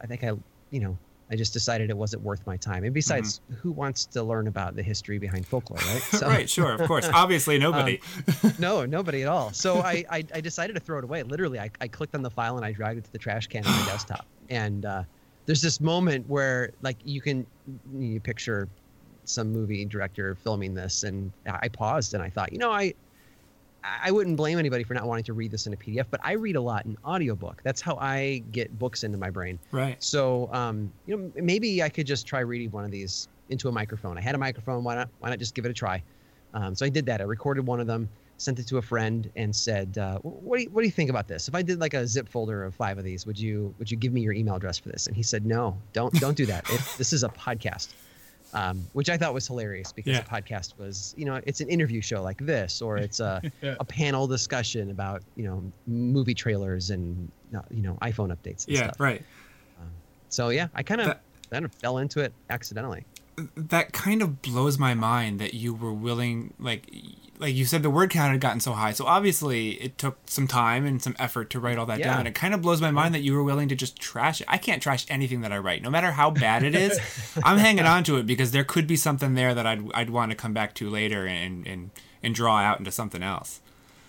I 0.00 0.06
think 0.06 0.24
I 0.24 0.32
you 0.70 0.80
know 0.80 0.98
I 1.30 1.36
just 1.36 1.54
decided 1.54 1.88
it 1.88 1.96
wasn't 1.96 2.22
worth 2.22 2.46
my 2.46 2.56
time. 2.58 2.84
And 2.84 2.92
besides, 2.92 3.40
who 3.62 3.72
wants 3.72 4.04
to 4.06 4.22
learn 4.22 4.46
about 4.46 4.76
the 4.76 4.82
history 4.82 5.18
behind 5.18 5.46
folklore, 5.46 5.78
right? 5.78 6.02
So, 6.20 6.28
right, 6.28 6.48
sure, 6.48 6.74
of 6.74 6.86
course. 6.86 7.08
Obviously, 7.12 7.58
nobody. 7.68 7.98
no, 8.58 8.84
nobody 8.84 9.22
at 9.22 9.28
all. 9.28 9.50
So 9.52 9.78
I, 9.80 10.04
I, 10.10 10.24
I 10.34 10.40
decided 10.42 10.74
to 10.74 10.80
throw 10.80 10.98
it 10.98 11.04
away. 11.04 11.22
Literally, 11.22 11.58
I, 11.58 11.70
I 11.80 11.88
clicked 11.88 12.14
on 12.14 12.20
the 12.22 12.30
file 12.30 12.56
and 12.58 12.64
I 12.64 12.72
dragged 12.72 12.98
it 12.98 13.04
to 13.04 13.12
the 13.12 13.18
trash 13.18 13.46
can 13.46 13.64
on 13.66 13.72
my 13.72 13.86
desktop. 13.86 14.26
And 14.50 14.84
uh, 14.84 15.04
there's 15.46 15.62
this 15.62 15.80
moment 15.80 16.28
where, 16.28 16.70
like, 16.82 16.96
you 17.04 17.20
can 17.20 17.46
you 17.94 18.20
picture 18.20 18.68
some 19.24 19.52
movie 19.52 19.84
director 19.84 20.34
filming 20.34 20.74
this, 20.74 21.02
and 21.02 21.32
I 21.46 21.68
paused 21.68 22.14
and 22.14 22.22
I 22.22 22.30
thought, 22.30 22.52
you 22.52 22.58
know, 22.58 22.70
I 22.70 22.94
I 24.02 24.10
wouldn't 24.10 24.36
blame 24.36 24.58
anybody 24.58 24.82
for 24.82 24.94
not 24.94 25.06
wanting 25.06 25.24
to 25.24 25.34
read 25.34 25.50
this 25.50 25.66
in 25.66 25.74
a 25.74 25.76
PDF, 25.76 26.06
but 26.10 26.20
I 26.22 26.32
read 26.32 26.56
a 26.56 26.60
lot 26.60 26.86
in 26.86 26.96
audiobook. 27.04 27.60
That's 27.64 27.80
how 27.82 27.96
I 27.96 28.42
get 28.50 28.78
books 28.78 29.04
into 29.04 29.18
my 29.18 29.30
brain. 29.30 29.58
right. 29.72 30.02
So, 30.02 30.48
um, 30.52 30.90
you 31.06 31.16
know, 31.16 31.32
maybe 31.36 31.82
I 31.82 31.88
could 31.88 32.06
just 32.06 32.26
try 32.26 32.40
reading 32.40 32.70
one 32.70 32.84
of 32.84 32.90
these 32.90 33.28
into 33.50 33.68
a 33.68 33.72
microphone. 33.72 34.16
I 34.16 34.22
had 34.22 34.34
a 34.34 34.38
microphone. 34.38 34.84
Why 34.84 34.94
not? 34.94 35.08
Why 35.18 35.28
not 35.28 35.38
just 35.38 35.54
give 35.54 35.66
it 35.66 35.70
a 35.70 35.74
try? 35.74 36.02
Um, 36.54 36.74
so 36.74 36.86
I 36.86 36.88
did 36.88 37.04
that. 37.06 37.20
I 37.20 37.24
recorded 37.24 37.66
one 37.66 37.80
of 37.80 37.86
them, 37.86 38.08
sent 38.36 38.58
it 38.58 38.66
to 38.68 38.78
a 38.78 38.82
friend, 38.82 39.30
and 39.36 39.54
said, 39.54 39.96
uh, 39.98 40.18
"What 40.20 40.56
do 40.58 40.62
you 40.64 40.70
What 40.70 40.82
do 40.82 40.86
you 40.86 40.92
think 40.92 41.10
about 41.10 41.28
this? 41.28 41.48
If 41.48 41.54
I 41.54 41.62
did 41.62 41.80
like 41.80 41.94
a 41.94 42.06
zip 42.06 42.28
folder 42.28 42.64
of 42.64 42.74
five 42.74 42.98
of 42.98 43.04
these, 43.04 43.26
would 43.26 43.38
you 43.38 43.74
Would 43.78 43.90
you 43.90 43.96
give 43.96 44.12
me 44.12 44.20
your 44.22 44.32
email 44.32 44.56
address 44.56 44.78
for 44.78 44.88
this?" 44.88 45.06
And 45.06 45.14
he 45.16 45.22
said, 45.22 45.46
"No, 45.46 45.80
don't 45.92 46.18
don't 46.18 46.36
do 46.36 46.46
that. 46.46 46.64
It, 46.68 46.80
this 46.98 47.12
is 47.12 47.22
a 47.24 47.28
podcast." 47.28 47.94
Um, 48.52 48.86
which 48.92 49.10
I 49.10 49.16
thought 49.16 49.34
was 49.34 49.48
hilarious 49.48 49.90
because 49.90 50.12
Yeah. 50.12 50.20
a 50.20 50.22
podcast 50.22 50.78
was, 50.78 51.12
you 51.16 51.24
know, 51.24 51.40
it's 51.44 51.60
an 51.60 51.68
interview 51.68 52.00
show 52.00 52.22
like 52.22 52.38
this, 52.38 52.80
or 52.80 52.98
it's 52.98 53.18
a, 53.18 53.42
a 53.80 53.84
panel 53.84 54.28
discussion 54.28 54.92
about, 54.92 55.24
you 55.34 55.42
know, 55.42 55.72
movie 55.88 56.34
trailers 56.34 56.90
and 56.90 57.32
uh, 57.52 57.62
you 57.72 57.82
know 57.82 57.98
iPhone 58.00 58.28
updates. 58.32 58.68
And 58.68 58.76
Yeah, 58.76 58.82
stuff. 58.84 59.00
right. 59.00 59.24
So 60.28 60.48
yeah, 60.50 60.68
I 60.74 60.82
kind 60.84 61.00
of 61.00 61.16
kind 61.52 61.64
of 61.64 61.72
fell 61.74 61.98
into 61.98 62.20
it 62.20 62.32
accidentally. 62.50 63.04
that 63.56 63.92
kind 63.92 64.22
of 64.22 64.40
blows 64.42 64.78
my 64.78 64.94
mind 64.94 65.40
that 65.40 65.54
you 65.54 65.74
were 65.74 65.92
willing 65.92 66.54
like 66.58 66.88
like 67.44 67.54
you 67.54 67.64
said 67.64 67.82
the 67.82 67.90
word 67.90 68.10
count 68.10 68.32
had 68.32 68.40
gotten 68.40 68.58
so 68.60 68.72
high 68.72 68.92
so 68.92 69.04
obviously 69.04 69.72
it 69.82 69.98
took 69.98 70.18
some 70.26 70.46
time 70.48 70.86
and 70.86 71.02
some 71.02 71.14
effort 71.18 71.50
to 71.50 71.60
write 71.60 71.78
all 71.78 71.86
that 71.86 71.98
Yeah. 71.98 72.14
down 72.14 72.26
it 72.26 72.34
kind 72.34 72.54
of 72.54 72.62
blows 72.62 72.80
my 72.80 72.90
mind 72.90 73.14
that 73.14 73.20
you 73.20 73.34
were 73.34 73.42
willing 73.44 73.68
to 73.68 73.74
just 73.76 73.96
trash 74.00 74.40
it 74.40 74.46
i 74.50 74.56
can't 74.58 74.82
trash 74.82 75.04
anything 75.08 75.42
that 75.42 75.52
i 75.52 75.58
write 75.58 75.82
no 75.82 75.90
matter 75.90 76.12
how 76.12 76.30
bad 76.30 76.62
it 76.62 76.74
is 76.74 76.98
i'm 77.44 77.58
hanging 77.58 77.84
on 77.84 78.02
to 78.04 78.16
it 78.16 78.26
because 78.26 78.50
there 78.52 78.64
could 78.64 78.86
be 78.86 78.96
something 78.96 79.34
there 79.34 79.52
that 79.54 79.66
i'd, 79.66 79.92
I'd 79.92 80.10
want 80.10 80.30
to 80.30 80.36
come 80.36 80.52
back 80.54 80.74
to 80.74 80.88
later 80.90 81.26
and, 81.26 81.66
and 81.66 81.90
and 82.22 82.34
draw 82.34 82.56
out 82.58 82.78
into 82.78 82.90
something 82.90 83.22
else 83.22 83.60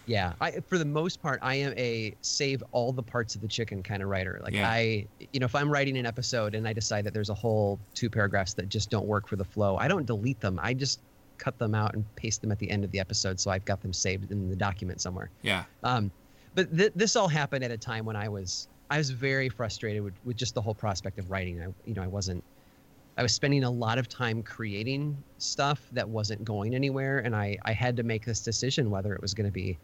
Yeah, 0.07 0.33
I, 0.39 0.51
for 0.69 0.77
the 0.77 0.85
most 0.85 1.19
part, 1.21 1.39
I 1.41 1.55
am 1.55 1.73
a 1.77 2.13
save 2.21 2.63
all 2.71 2.93
the 2.93 3.01
parts 3.01 3.33
of 3.33 3.41
the 3.41 3.47
chicken 3.47 3.81
kind 3.81 4.03
of 4.03 4.07
writer. 4.07 4.39
Like 4.43 4.53
Yeah. 4.53 4.69
I, 4.69 5.07
you 5.33 5.39
know, 5.39 5.47
if 5.47 5.55
I'm 5.55 5.67
writing 5.67 5.97
an 5.97 6.05
episode 6.05 6.53
and 6.53 6.67
I 6.67 6.73
decide 6.73 7.05
that 7.05 7.13
there's 7.15 7.31
a 7.31 7.33
whole 7.33 7.79
two 7.95 8.09
paragraphs 8.11 8.53
that 8.53 8.69
just 8.69 8.91
don't 8.91 9.07
work 9.07 9.27
for 9.27 9.35
the 9.35 9.43
flow, 9.43 9.77
I 9.77 9.87
don't 9.87 10.05
delete 10.05 10.39
them. 10.39 10.59
I 10.61 10.75
just 10.75 10.99
cut 11.37 11.57
them 11.57 11.75
out 11.75 11.93
and 11.93 12.03
paste 12.15 12.41
them 12.41 12.51
at 12.51 12.59
the 12.59 12.69
end 12.69 12.83
of 12.83 12.91
the 12.91 12.99
episode, 12.99 13.39
so 13.39 13.51
I've 13.51 13.65
got 13.65 13.81
them 13.81 13.93
saved 13.93 14.31
in 14.31 14.49
the 14.49 14.55
document 14.55 15.01
somewhere. 15.01 15.29
yeah 15.41 15.63
Um, 15.83 16.11
but 16.53 16.75
th- 16.75 16.93
this 16.95 17.15
all 17.15 17.27
happened 17.27 17.63
at 17.63 17.71
a 17.71 17.77
time 17.77 18.05
when 18.05 18.15
I 18.15 18.29
was 18.29 18.67
I 18.89 18.97
was 18.97 19.09
very 19.09 19.49
frustrated 19.49 20.03
with, 20.03 20.13
with 20.23 20.37
just 20.37 20.53
the 20.53 20.61
whole 20.61 20.75
prospect 20.75 21.17
of 21.17 21.29
writing. 21.31 21.61
I, 21.61 21.67
you 21.85 21.93
know, 21.93 22.03
I 22.03 22.07
wasn't. 22.07 22.43
I 23.17 23.23
was 23.23 23.33
spending 23.33 23.63
a 23.63 23.69
lot 23.69 23.97
of 23.97 24.09
time 24.09 24.43
creating 24.43 25.17
stuff 25.37 25.87
that 25.93 26.07
wasn't 26.07 26.43
going 26.43 26.75
anywhere, 26.75 27.19
and 27.19 27.35
I 27.35 27.57
I 27.63 27.73
had 27.73 27.97
to 27.97 28.03
make 28.03 28.25
this 28.25 28.41
decision 28.41 28.89
whether 28.89 29.13
it 29.13 29.21
was 29.21 29.33
going 29.33 29.45
to 29.45 29.51
be, 29.51 29.77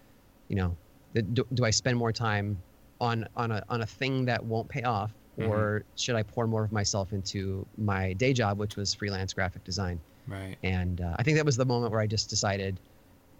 you 0.49 0.55
know, 0.55 0.75
do, 1.13 1.45
do 1.53 1.65
I 1.65 1.71
spend 1.71 1.97
more 1.97 2.11
time 2.11 2.61
on 2.99 3.27
on 3.35 3.51
a 3.51 3.63
on 3.69 3.81
a 3.81 3.85
thing 3.85 4.25
that 4.25 4.43
won't 4.43 4.69
pay 4.69 4.83
off, 4.83 5.11
or 5.37 5.83
should 5.95 6.15
I 6.15 6.23
pour 6.23 6.45
more 6.45 6.63
of 6.63 6.71
myself 6.71 7.13
into 7.13 7.65
my 7.77 8.13
day 8.13 8.33
job, 8.33 8.59
which 8.59 8.75
was 8.75 8.93
freelance 8.93 9.33
graphic 9.33 9.63
design? 9.63 9.99
Right 10.31 10.55
and 10.63 11.01
uh, 11.01 11.15
I 11.19 11.23
think 11.23 11.37
that 11.37 11.45
was 11.45 11.57
the 11.57 11.65
moment 11.65 11.91
where 11.91 12.01
I 12.01 12.07
just 12.07 12.29
decided 12.29 12.79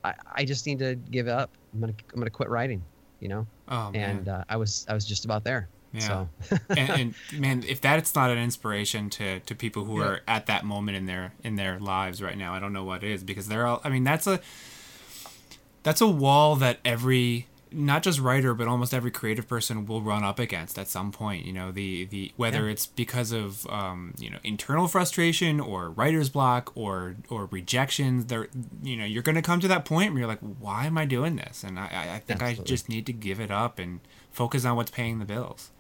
I, 0.04 0.14
I 0.36 0.46
just 0.46 0.66
need 0.66 0.80
to 0.80 0.96
give 0.96 1.28
up. 1.28 1.52
I'm 1.74 1.80
gonna 1.80 1.94
I'm 2.14 2.20
gonna 2.20 2.30
quit 2.32 2.50
writing, 2.50 2.82
you 3.20 3.28
know. 3.30 3.46
oh 3.70 3.92
And 3.94 4.28
uh, 4.28 4.44
I 4.50 4.58
was 4.58 4.86
I 4.90 4.94
was 4.96 5.06
just 5.06 5.26
about 5.26 5.44
there. 5.44 5.68
Yeah. 5.94 6.00
So 6.08 6.30
and, 6.70 6.90
and 6.90 7.16
man, 7.40 7.64
if 7.68 7.82
that's 7.82 8.16
not 8.16 8.32
an 8.32 8.38
inspiration 8.40 9.10
to 9.12 9.42
to 9.42 9.54
people 9.56 9.86
who 9.86 10.00
Yeah. 10.00 10.06
are 10.08 10.22
at 10.28 10.48
that 10.48 10.66
moment 10.66 10.98
in 10.98 11.06
their 11.06 11.34
in 11.44 11.56
their 11.56 11.80
lives 11.80 12.22
right 12.22 12.38
now, 12.38 12.54
I 12.54 12.60
don't 12.60 12.74
know 12.74 12.84
what 12.84 13.04
is 13.04 13.24
because 13.24 13.48
they're 13.48 13.68
all. 13.68 13.80
I 13.84 13.90
mean, 13.90 14.04
that's 14.04 14.26
a 14.26 14.40
that's 15.84 16.02
a 16.02 16.08
wall 16.08 16.56
that 16.58 16.80
every 16.84 17.48
not 17.74 18.04
just 18.04 18.20
writer 18.20 18.54
but 18.54 18.68
almost 18.68 18.94
every 18.94 19.12
creative 19.12 19.48
person 19.48 19.86
will 19.86 20.02
run 20.02 20.24
up 20.24 20.40
against 20.40 20.78
at 20.78 20.88
some 20.88 21.12
point 21.12 21.46
you 21.46 21.54
know 21.54 21.72
the 21.72 22.06
the 22.06 22.32
whether 22.36 22.66
Yeah. 22.66 22.72
it's 22.74 22.86
because 22.88 23.32
of 23.32 23.66
um, 23.68 24.14
you 24.20 24.30
know 24.30 24.40
internal 24.44 24.88
frustration 24.88 25.60
or 25.60 25.90
writer's 25.90 26.30
block 26.30 26.72
or 26.76 27.16
or 27.30 27.46
rejections 27.52 28.26
there 28.26 28.48
you 28.84 28.98
know 28.98 29.06
you're 29.06 29.24
going 29.24 29.36
to 29.36 29.42
come 29.42 29.60
to 29.62 29.68
that 29.70 29.86
point 29.86 30.12
where 30.12 30.20
you're 30.20 30.28
like 30.28 30.40
why 30.40 30.86
am 30.86 30.98
i 30.98 31.06
doing 31.06 31.38
this? 31.38 31.64
And 31.64 31.80
i 31.80 32.16
i, 32.16 32.20
think 32.20 32.42
i 32.44 32.54
just 32.56 32.90
need 32.90 33.06
to 33.06 33.14
give 33.14 33.40
it 33.40 33.52
up 33.52 33.80
and 33.80 34.00
focus 34.32 34.66
on 34.66 34.76
what's 34.76 34.92
paying 34.92 35.20
the 35.20 35.26
bills. 35.26 35.72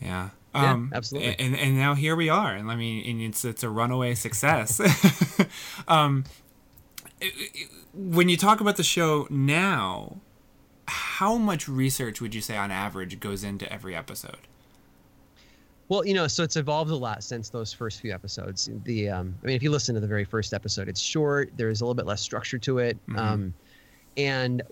Yeah. 0.00 0.30
Yeah, 0.54 0.70
um 0.72 0.90
absolutely. 0.94 1.36
and 1.38 1.56
and 1.56 1.76
now 1.78 1.94
here 1.94 2.14
we 2.14 2.28
are 2.28 2.54
and 2.54 2.70
i 2.70 2.76
mean 2.76 3.08
and 3.08 3.22
it's 3.22 3.42
it's 3.44 3.62
a 3.62 3.70
runaway 3.70 4.14
success. 4.14 4.80
Um 5.88 6.24
when 7.94 8.28
you 8.28 8.36
talk 8.36 8.60
about 8.60 8.76
the 8.76 8.82
show 8.82 9.26
now, 9.30 10.16
how 10.92 11.36
much 11.36 11.68
research 11.68 12.20
would 12.20 12.34
you 12.34 12.40
say 12.40 12.56
on 12.56 12.70
average 12.70 13.18
goes 13.20 13.42
into 13.44 13.70
every 13.72 13.94
episode? 13.96 14.36
well, 15.88 16.06
you 16.06 16.14
know, 16.14 16.26
so 16.26 16.42
it's 16.42 16.56
evolved 16.56 16.90
a 16.90 16.96
lot 16.96 17.22
since 17.22 17.50
those 17.50 17.70
first 17.72 18.00
few 18.00 18.14
episodes. 18.14 18.70
The 18.84 19.10
um, 19.10 19.34
I 19.42 19.46
mean, 19.46 19.56
if 19.56 19.62
you 19.62 19.70
listen 19.70 19.94
to 19.94 20.00
the 20.00 20.06
very 20.06 20.24
first 20.24 20.54
episode, 20.54 20.88
it's 20.88 21.00
short. 21.00 21.50
There's 21.56 21.80
a 21.82 21.84
little 21.84 21.94
bit 21.94 22.06
less 22.06 22.22
structure 22.22 22.56
to 22.58 22.78
it, 22.78 22.96
Mhm. 23.08 23.18
um, 23.18 23.54
and 24.16 24.62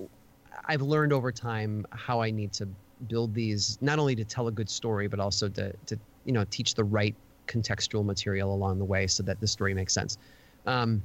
I've 0.64 0.80
learned 0.82 1.12
over 1.12 1.30
time 1.30 1.84
how 1.90 2.22
I 2.22 2.30
need 2.30 2.52
to 2.54 2.68
build 3.08 3.34
these 3.34 3.76
not 3.82 3.98
only 3.98 4.14
to 4.14 4.24
tell 4.24 4.48
a 4.48 4.52
good 4.52 4.70
story, 4.70 5.08
but 5.08 5.20
also 5.20 5.48
to 5.50 5.72
to 5.86 5.98
you 6.24 6.32
know 6.32 6.44
teach 6.50 6.74
the 6.74 6.84
right 6.84 7.14
contextual 7.48 8.02
material 8.04 8.54
along 8.54 8.78
the 8.78 8.84
way 8.84 9.06
so 9.06 9.22
that 9.24 9.40
the 9.40 9.46
story 9.46 9.74
makes 9.74 9.92
sense. 9.92 10.16
Um, 10.66 11.02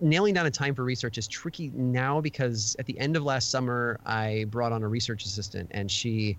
nailing 0.00 0.34
down 0.34 0.46
a 0.46 0.50
time 0.50 0.74
for 0.74 0.84
research 0.84 1.18
is 1.18 1.28
tricky 1.28 1.70
now 1.74 2.20
because 2.20 2.76
at 2.78 2.86
the 2.86 2.98
end 2.98 3.16
of 3.16 3.22
last 3.22 3.50
summer 3.50 3.98
I 4.06 4.46
brought 4.50 4.72
on 4.72 4.82
a 4.82 4.88
research 4.88 5.24
assistant 5.24 5.70
and 5.72 5.90
she 5.90 6.36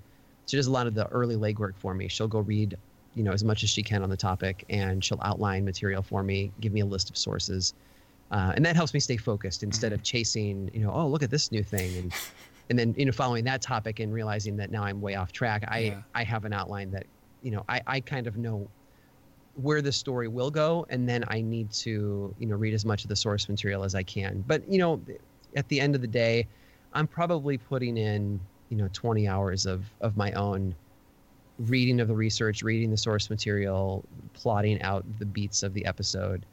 she 0.47 0.57
does 0.57 0.67
a 0.67 0.71
lot 0.71 0.87
of 0.87 0.95
the 0.95 1.07
early 1.07 1.35
legwork 1.35 1.75
for 1.77 1.93
me. 1.93 2.07
She'll 2.07 2.27
go 2.27 2.39
read, 2.39 2.77
you 3.15 3.23
know, 3.23 3.31
as 3.31 3.43
much 3.43 3.63
as 3.63 3.69
she 3.69 3.83
can 3.83 4.03
on 4.03 4.09
the 4.09 4.17
topic 4.17 4.65
and 4.69 5.03
she'll 5.03 5.21
outline 5.21 5.63
material 5.63 6.01
for 6.01 6.23
me, 6.23 6.51
give 6.59 6.73
me 6.73 6.81
a 6.81 6.85
list 6.85 7.09
of 7.09 7.17
sources. 7.17 7.73
Uh, 8.31 8.53
and 8.55 8.65
that 8.65 8.75
helps 8.75 8.93
me 8.93 8.99
stay 8.99 9.17
focused 9.17 9.63
instead 9.63 9.93
of 9.93 10.03
chasing, 10.03 10.69
you 10.73 10.81
know, 10.81 10.91
oh 10.91 11.07
look 11.07 11.23
at 11.23 11.29
this 11.29 11.51
new 11.51 11.63
thing 11.63 11.97
and 11.97 12.13
and 12.69 12.79
then 12.79 12.95
you 12.97 13.05
know 13.05 13.11
following 13.11 13.43
that 13.43 13.61
topic 13.61 13.99
and 13.99 14.13
realizing 14.13 14.57
that 14.57 14.71
now 14.71 14.83
I'm 14.83 15.01
way 15.01 15.15
off 15.15 15.31
track. 15.31 15.63
I 15.67 15.79
Yeah. 15.79 16.01
I 16.15 16.23
have 16.23 16.45
an 16.45 16.53
outline 16.53 16.91
that, 16.91 17.05
you 17.41 17.51
know, 17.51 17.63
I 17.69 17.81
I 17.85 17.99
kind 17.99 18.27
of 18.27 18.37
know 18.37 18.67
where 19.55 19.81
the 19.81 19.91
story 19.91 20.27
will 20.27 20.49
go 20.51 20.85
and 20.89 21.07
then 21.07 21.23
i 21.27 21.41
need 21.41 21.69
to 21.71 22.33
you 22.39 22.47
know 22.47 22.55
read 22.55 22.73
as 22.73 22.85
much 22.85 23.03
of 23.03 23.09
the 23.09 23.15
source 23.15 23.49
material 23.49 23.83
as 23.83 23.95
i 23.95 24.03
can 24.03 24.43
but 24.47 24.67
you 24.71 24.77
know 24.77 25.01
at 25.55 25.67
the 25.67 25.79
end 25.79 25.93
of 25.95 26.01
the 26.01 26.07
day 26.07 26.47
i'm 26.93 27.05
probably 27.07 27.57
putting 27.57 27.97
in 27.97 28.39
you 28.69 28.77
know 28.77 28.87
20 28.93 29.27
hours 29.27 29.65
of 29.65 29.83
of 29.99 30.15
my 30.15 30.31
own 30.33 30.73
reading 31.59 31.99
of 31.99 32.07
the 32.07 32.15
research 32.15 32.63
reading 32.63 32.89
the 32.89 32.97
source 32.97 33.29
material 33.29 34.03
plotting 34.33 34.81
out 34.81 35.03
the 35.19 35.25
beats 35.25 35.63
of 35.63 35.73
the 35.73 35.85
episode 35.85 36.45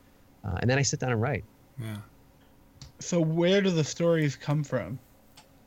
uh, 0.44 0.56
and 0.60 0.68
then 0.68 0.76
i 0.78 0.82
sit 0.82 0.98
down 1.00 1.12
and 1.12 1.22
write 1.22 1.44
Yeah. 1.80 1.96
So 3.00 3.20
where 3.20 3.60
do 3.60 3.70
the 3.70 3.84
stories 3.84 4.34
come 4.34 4.64
from? 4.64 4.98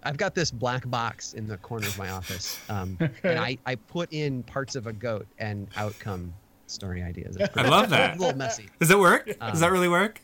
I've 0.03 0.17
got 0.17 0.35
this 0.35 0.51
black 0.51 0.89
box 0.89 1.31
in 1.33 1.47
the 1.47 1.55
corner 1.57 1.87
of 1.87 1.97
my 1.97 2.09
office, 2.09 2.59
um, 2.67 2.97
Okay. 3.01 3.29
and 3.29 3.39
I, 3.39 3.57
I 3.65 3.75
put 3.75 4.11
in 4.11 4.43
parts 4.43 4.75
of 4.75 4.85
a 4.87 4.91
goat 4.91 5.25
and 5.37 5.69
outcome 5.77 6.33
story 6.71 7.03
ideas. 7.03 7.37
I 7.55 7.67
love 7.67 7.89
that. 7.89 8.17
a 8.17 8.19
little 8.19 8.37
messy. 8.37 8.69
Does 8.79 8.91
it 8.91 8.99
work? 8.99 9.29
Um, 9.39 9.51
Does 9.51 9.59
that 9.59 9.71
really 9.71 9.89
work? 9.89 10.21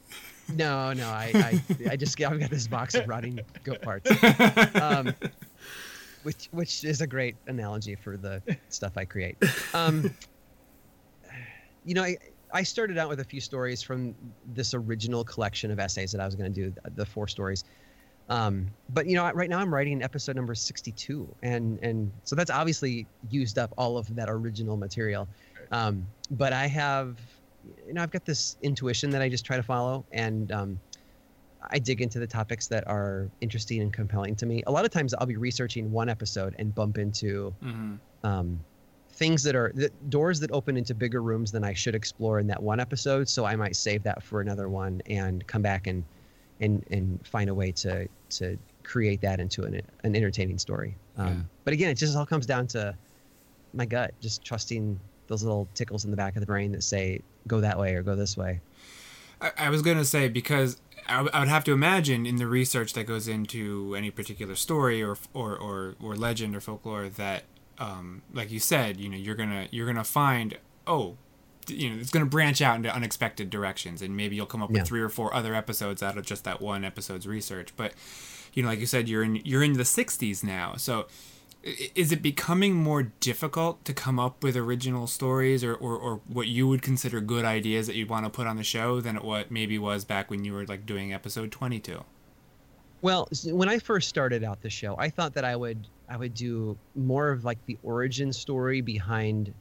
No, 0.53 0.93
no, 0.93 1.07
I, 1.09 1.31
I, 1.35 1.91
I 1.91 1.95
just 1.97 2.19
I've 2.21 2.39
got 2.39 2.49
this 2.49 2.67
box 2.67 2.95
of 2.95 3.07
rotting 3.07 3.39
goat 3.63 3.81
parts, 3.81 4.09
um, 4.81 5.13
which 6.23 6.47
which 6.51 6.83
is 6.85 7.01
a 7.01 7.07
great 7.07 7.35
analogy 7.47 7.95
for 7.95 8.15
the 8.15 8.41
stuff 8.69 8.93
I 8.97 9.03
create. 9.05 9.35
Um, 9.73 10.09
you 11.83 11.93
know, 11.93 12.03
I, 12.03 12.17
I 12.53 12.63
started 12.63 12.97
out 12.97 13.09
with 13.09 13.19
a 13.19 13.23
few 13.25 13.41
stories 13.41 13.81
from 13.81 14.15
this 14.53 14.73
original 14.73 15.23
collection 15.23 15.69
of 15.69 15.79
essays 15.79 16.11
that 16.13 16.21
I 16.21 16.25
was 16.25 16.35
going 16.35 16.51
to 16.51 16.61
do, 16.61 16.73
the, 16.83 16.91
the 16.91 17.05
four 17.05 17.27
stories. 17.27 17.65
Um, 18.29 18.67
but 18.89 19.05
you 19.07 19.15
know, 19.15 19.29
right 19.31 19.49
now 19.49 19.59
I'm 19.59 19.73
writing 19.73 20.03
episode 20.03 20.35
number 20.35 20.53
62, 20.55 21.33
and 21.43 21.79
and 21.81 22.11
so 22.23 22.35
that's 22.35 22.51
obviously 22.51 23.05
used 23.29 23.57
up 23.57 23.73
all 23.77 23.97
of 23.97 24.13
that 24.15 24.29
original 24.29 24.75
material. 24.77 25.27
Um, 25.71 26.07
but 26.31 26.53
I 26.53 26.67
have, 26.67 27.17
you 27.87 27.93
know, 27.93 28.01
I've 28.01 28.11
got 28.11 28.25
this 28.25 28.57
intuition 28.61 29.09
that 29.11 29.21
I 29.21 29.29
just 29.29 29.45
try 29.45 29.57
to 29.57 29.63
follow, 29.63 30.05
and 30.11 30.51
um, 30.51 30.79
I 31.69 31.79
dig 31.79 32.01
into 32.01 32.19
the 32.19 32.27
topics 32.27 32.67
that 32.67 32.87
are 32.87 33.29
interesting 33.41 33.81
and 33.81 33.91
compelling 33.91 34.35
to 34.37 34.45
me. 34.45 34.63
A 34.67 34.71
lot 34.71 34.85
of 34.85 34.91
times 34.91 35.13
I'll 35.13 35.27
be 35.27 35.37
researching 35.37 35.91
one 35.91 36.09
episode 36.09 36.55
and 36.59 36.73
bump 36.73 36.97
into 36.97 37.53
hmm 37.61 37.95
um, 38.23 38.59
things 39.11 39.41
that 39.43 39.55
are 39.55 39.71
the 39.73 39.89
doors 40.09 40.39
that 40.39 40.51
open 40.51 40.77
into 40.77 40.93
bigger 40.93 41.21
rooms 41.21 41.51
than 41.51 41.63
I 41.63 41.73
should 41.73 41.95
explore 41.95 42.39
in 42.39 42.47
that 42.47 42.61
one 42.61 42.79
episode. 42.79 43.27
So 43.27 43.45
I 43.45 43.55
might 43.55 43.75
save 43.75 44.03
that 44.03 44.21
for 44.21 44.41
another 44.41 44.69
one 44.69 45.01
and 45.07 45.45
come 45.47 45.61
back 45.61 45.87
and 45.87 46.03
and 46.59 46.83
and 46.91 47.25
find 47.25 47.49
a 47.49 47.53
way 47.53 47.71
to 47.71 48.07
to 48.29 48.57
create 48.83 49.21
that 49.21 49.39
into 49.39 49.63
an 49.63 49.81
an 50.03 50.15
entertaining 50.15 50.57
story. 50.59 50.95
Um, 51.17 51.27
Yeah. 51.27 51.35
But 51.63 51.73
again, 51.73 51.89
it 51.89 51.95
just 51.95 52.15
all 52.15 52.25
comes 52.25 52.45
down 52.45 52.67
to 52.67 52.95
my 53.73 53.85
gut, 53.85 54.13
just 54.21 54.43
trusting 54.43 54.99
those 55.27 55.43
little 55.43 55.67
tickles 55.73 56.05
in 56.05 56.11
the 56.11 56.17
back 56.17 56.35
of 56.35 56.39
the 56.39 56.45
brain 56.45 56.71
that 56.73 56.83
say 56.83 57.21
go 57.47 57.61
that 57.61 57.77
way 57.79 57.95
or 57.95 58.03
go 58.03 58.15
this 58.15 58.35
way. 58.37 58.61
I, 59.41 59.51
I 59.57 59.69
was 59.69 59.81
gonna 59.81 60.05
say 60.05 60.27
because 60.29 60.77
I, 61.07 61.13
w- 61.17 61.29
I 61.33 61.39
would 61.39 61.47
have 61.47 61.63
to 61.65 61.71
imagine 61.73 62.25
in 62.25 62.37
the 62.37 62.47
research 62.47 62.93
that 62.93 63.05
goes 63.05 63.27
into 63.27 63.95
any 63.95 64.09
particular 64.11 64.55
story 64.55 65.01
or 65.03 65.17
or 65.33 65.55
or, 65.57 65.95
or 66.01 66.15
legend 66.15 66.55
or 66.55 66.59
folklore 66.59 67.07
that, 67.09 67.43
um, 67.77 68.21
like 68.33 68.51
you 68.51 68.59
said, 68.59 68.99
you 68.99 69.09
know, 69.09 69.17
you're 69.17 69.35
gonna 69.35 69.67
you're 69.71 69.85
gonna 69.87 70.03
find 70.03 70.57
oh, 70.87 71.15
you 71.67 71.89
know, 71.89 71.97
it's 71.99 72.09
gonna 72.11 72.25
branch 72.25 72.61
out 72.61 72.77
into 72.77 72.93
unexpected 72.93 73.49
directions, 73.49 74.01
and 74.01 74.15
maybe 74.17 74.35
you'll 74.35 74.45
come 74.45 74.63
up 74.63 74.71
Yeah. 74.71 74.79
with 74.79 74.87
three 74.87 75.01
or 75.01 75.09
four 75.09 75.33
other 75.33 75.53
episodes 75.53 76.01
out 76.01 76.17
of 76.17 76.25
just 76.25 76.43
that 76.45 76.61
one 76.61 76.83
episode's 76.83 77.27
research. 77.27 77.73
But 77.77 77.93
you 78.53 78.63
know, 78.63 78.69
like 78.69 78.79
you 78.79 78.85
said, 78.87 79.07
you're 79.07 79.23
in 79.23 79.35
you're 79.45 79.63
in 79.63 79.73
the 79.73 79.83
'60s 79.83 80.43
now, 80.43 80.75
so 80.77 81.07
is 81.95 82.11
it 82.11 82.21
becoming 82.21 82.73
more 82.75 83.03
difficult 83.19 83.83
to 83.85 83.93
come 83.93 84.19
up 84.19 84.43
with 84.43 84.55
original 84.55 85.07
stories 85.07 85.63
or, 85.63 85.73
or, 85.75 85.97
or 85.97 86.21
what 86.27 86.47
you 86.47 86.67
would 86.67 86.81
consider 86.81 87.19
good 87.19 87.43
ideas 87.43 87.87
that 87.87 87.95
you'd 87.95 88.09
want 88.09 88.25
to 88.25 88.29
put 88.29 88.47
on 88.47 88.55
the 88.55 88.63
show 88.63 89.01
than 89.01 89.17
it 89.17 89.23
what 89.23 89.51
maybe 89.51 89.77
was 89.77 90.05
back 90.05 90.29
when 90.29 90.45
you 90.45 90.53
were 90.53 90.65
like 90.65 90.85
doing 90.85 91.13
episode 91.13 91.51
22 91.51 92.03
Well, 93.01 93.27
when 93.45 93.69
I 93.69 93.79
first 93.79 94.07
started 94.07 94.43
out 94.43 94.61
the 94.61 94.69
show, 94.69 94.95
I 94.97 95.09
thought 95.09 95.33
that 95.33 95.45
I 95.45 95.55
would 95.55 95.87
I 96.09 96.15
would 96.15 96.33
do 96.33 96.77
more 96.95 97.29
of 97.31 97.43
like 97.43 97.63
the 97.65 97.77
origin 97.83 98.31
story 98.31 98.81
behind 98.81 99.53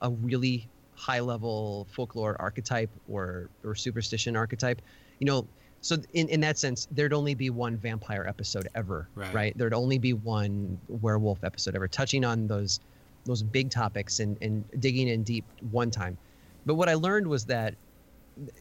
a 0.00 0.10
really 0.10 0.68
high 0.94 1.20
level 1.20 1.86
folklore 1.92 2.36
archetype 2.40 2.90
or 3.08 3.48
or 3.64 3.74
superstition 3.74 4.36
archetype. 4.36 4.82
You 5.20 5.26
know, 5.26 5.46
so 5.82 5.96
in 6.14 6.28
in 6.28 6.40
that 6.40 6.58
sense, 6.58 6.86
there'd 6.90 7.12
only 7.12 7.34
be 7.34 7.50
one 7.50 7.76
vampire 7.76 8.24
episode 8.26 8.68
ever, 8.74 9.10
Right. 9.16 9.56
There'd 9.56 9.74
only 9.74 9.98
be 9.98 10.14
one 10.14 10.80
werewolf 10.88 11.44
episode 11.44 11.74
ever, 11.76 11.88
touching 11.88 12.24
on 12.24 12.46
those 12.46 12.80
those 13.26 13.42
big 13.42 13.70
topics 13.70 14.20
and 14.20 14.38
and 14.40 14.70
digging 14.78 15.08
in 15.08 15.24
deep 15.24 15.52
one 15.60 15.90
time. 15.90 16.18
But 16.64 16.76
what 16.76 16.88
I 16.88 16.94
learned 16.94 17.28
was 17.28 17.46
that 17.46 17.76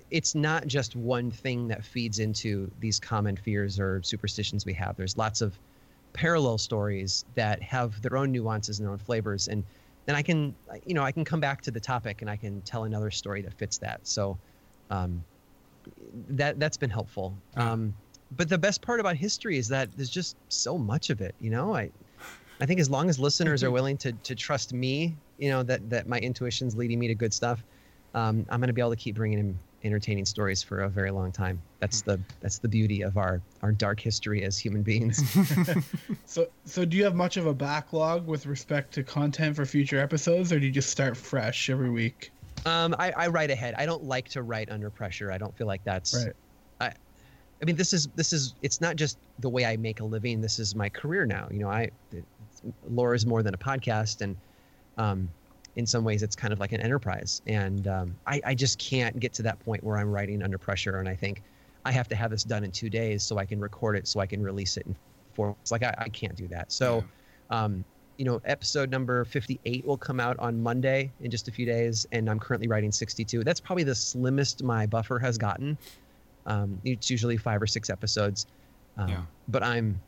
it's 0.09 0.35
not 0.35 0.67
just 0.67 0.95
one 0.95 1.31
thing 1.31 1.67
that 1.69 1.85
feeds 1.85 2.19
into 2.19 2.71
these 2.77 2.99
common 2.99 3.37
fears 3.37 3.79
or 3.79 4.01
superstitions 4.03 4.65
we 4.65 4.73
have. 4.73 4.97
There's 4.97 5.17
lots 5.17 5.41
of 5.41 5.59
parallel 6.13 6.57
stories 6.57 7.23
that 7.35 7.61
have 7.63 8.01
their 8.01 8.17
own 8.17 8.31
nuances 8.31 8.79
and 8.79 8.85
their 8.85 8.93
own 8.93 8.99
flavors, 8.99 9.47
and 9.47 9.65
then 10.07 10.15
I 10.15 10.23
can, 10.23 10.57
you 10.85 10.93
know, 10.93 11.03
I 11.03 11.11
can 11.11 11.23
come 11.25 11.39
back 11.39 11.61
to 11.63 11.71
the 11.71 11.79
topic 11.79 12.21
and 12.21 12.29
I 12.29 12.37
can 12.37 12.61
tell 12.63 12.83
another 12.83 13.11
story 13.11 13.41
that 13.43 13.53
fits 13.53 13.77
that. 13.79 14.07
So, 14.07 14.39
um, 14.89 15.25
that 16.29 16.59
that's 16.59 16.77
been 16.77 16.89
helpful. 16.89 17.35
Um, 17.55 17.93
but 18.37 18.47
the 18.49 18.57
best 18.57 18.81
part 18.81 18.99
about 18.99 19.15
history 19.15 19.57
is 19.57 19.67
that 19.69 19.89
there's 19.95 20.09
just 20.09 20.37
so 20.49 20.77
much 20.77 21.09
of 21.09 21.21
it. 21.21 21.35
You 21.39 21.51
know, 21.51 21.75
I 21.75 21.91
I 22.59 22.65
think 22.65 22.79
as 22.79 22.89
long 22.89 23.09
as 23.09 23.19
listeners 23.19 23.63
are 23.63 23.71
willing 23.71 23.97
to 23.97 24.11
to 24.13 24.35
trust 24.35 24.73
me, 24.73 25.15
you 25.37 25.49
know, 25.49 25.63
that 25.63 25.89
that 25.89 26.07
my 26.07 26.19
intuition's 26.19 26.75
leading 26.75 26.99
me 26.99 27.07
to 27.07 27.15
good 27.15 27.33
stuff, 27.33 27.63
um, 28.13 28.45
I'm 28.49 28.59
going 28.59 28.67
to 28.67 28.73
be 28.73 28.81
able 28.81 28.91
to 28.91 28.95
keep 28.95 29.15
bringing 29.15 29.39
in 29.39 29.59
entertaining 29.83 30.25
stories 30.25 30.61
for 30.61 30.81
a 30.81 30.89
very 30.89 31.11
long 31.11 31.31
time. 31.31 31.61
That's 31.79 32.01
the 32.01 32.19
that's 32.39 32.59
the 32.59 32.67
beauty 32.67 33.01
of 33.01 33.17
our 33.17 33.41
our 33.61 33.71
dark 33.71 33.99
history 33.99 34.43
as 34.43 34.57
human 34.57 34.83
beings. 34.83 35.23
So, 36.25 36.47
so 36.63 36.85
do 36.85 36.95
you 36.95 37.03
have 37.03 37.15
much 37.15 37.35
of 37.35 37.45
a 37.45 37.53
backlog 37.53 38.25
with 38.25 38.45
respect 38.45 38.93
to 38.93 39.03
content 39.03 39.57
for 39.57 39.65
future 39.65 39.99
episodes, 39.99 40.53
or 40.53 40.61
do 40.61 40.65
you 40.65 40.71
just 40.71 40.89
start 40.89 41.17
fresh 41.17 41.69
every 41.69 41.89
week? 41.89 42.31
Um, 42.65 42.95
I, 42.99 43.11
I 43.11 43.27
write 43.27 43.51
ahead. 43.51 43.75
I 43.77 43.85
don't 43.85 44.03
like 44.03 44.29
to 44.29 44.43
write 44.43 44.69
under 44.69 44.89
pressure. 44.89 45.31
I 45.31 45.37
don't 45.37 45.55
feel 45.57 45.67
like 45.67 45.83
that's. 45.83 46.13
Right. 46.13 46.33
I, 46.79 46.93
I 47.61 47.65
mean, 47.65 47.75
this 47.75 47.93
is 47.93 48.07
this 48.15 48.33
is 48.33 48.55
it's 48.61 48.81
not 48.81 48.95
just 48.95 49.17
the 49.39 49.49
way 49.49 49.65
I 49.65 49.77
make 49.77 49.99
a 49.99 50.05
living. 50.05 50.41
This 50.41 50.59
is 50.59 50.75
my 50.75 50.89
career 50.89 51.25
now. 51.25 51.47
You 51.51 51.59
know, 51.59 51.69
I 51.69 51.91
Lore 52.89 53.13
is 53.13 53.25
more 53.25 53.43
than 53.43 53.53
a 53.53 53.57
podcast, 53.57 54.21
and 54.21 54.35
um, 54.97 55.29
in 55.75 55.85
some 55.85 56.03
ways, 56.03 56.23
it's 56.23 56.35
kind 56.35 56.51
of 56.53 56.59
like 56.59 56.71
an 56.71 56.81
enterprise. 56.81 57.41
And 57.47 57.87
um, 57.87 58.15
I, 58.27 58.41
I 58.45 58.55
just 58.55 58.77
can't 58.79 59.19
get 59.19 59.33
to 59.33 59.43
that 59.43 59.59
point 59.59 59.83
where 59.83 59.97
I'm 59.97 60.11
writing 60.11 60.43
under 60.43 60.57
pressure. 60.57 60.99
And 60.99 61.07
I 61.07 61.15
think 61.15 61.41
I 61.85 61.91
have 61.91 62.07
to 62.09 62.15
have 62.15 62.31
this 62.31 62.43
done 62.43 62.63
in 62.63 62.71
two 62.71 62.89
days 62.89 63.23
so 63.23 63.37
I 63.37 63.45
can 63.45 63.59
record 63.59 63.95
it, 63.95 64.07
so 64.07 64.19
I 64.19 64.25
can 64.25 64.41
release 64.41 64.77
it 64.77 64.85
in 64.85 64.95
four. 65.33 65.55
It's 65.61 65.71
like 65.71 65.83
I, 65.83 65.93
I 65.97 66.09
can't 66.09 66.35
do 66.35 66.47
that. 66.49 66.71
So, 66.71 67.03
um, 67.49 67.83
you 68.21 68.25
know, 68.25 68.39
episode 68.45 68.91
number 68.91 69.25
58 69.25 69.83
will 69.83 69.97
come 69.97 70.19
out 70.19 70.37
on 70.37 70.61
Monday 70.61 71.11
in 71.21 71.31
just 71.31 71.47
a 71.47 71.51
few 71.51 71.65
days, 71.65 72.05
and 72.11 72.29
I'm 72.29 72.39
currently 72.39 72.67
writing 72.67 72.91
62. 72.91 73.43
That's 73.43 73.59
probably 73.59 73.83
the 73.83 73.95
slimmest 73.95 74.61
my 74.63 74.85
buffer 74.85 75.17
has 75.17 75.39
gotten. 75.39 75.75
Um, 76.45 76.79
it's 76.83 77.09
usually 77.09 77.35
five 77.37 77.59
or 77.59 77.65
six 77.65 77.89
episodes, 77.89 78.45
um, 78.95 79.09
Yeah. 79.09 79.23
but 79.47 79.63
I'm, 79.63 79.99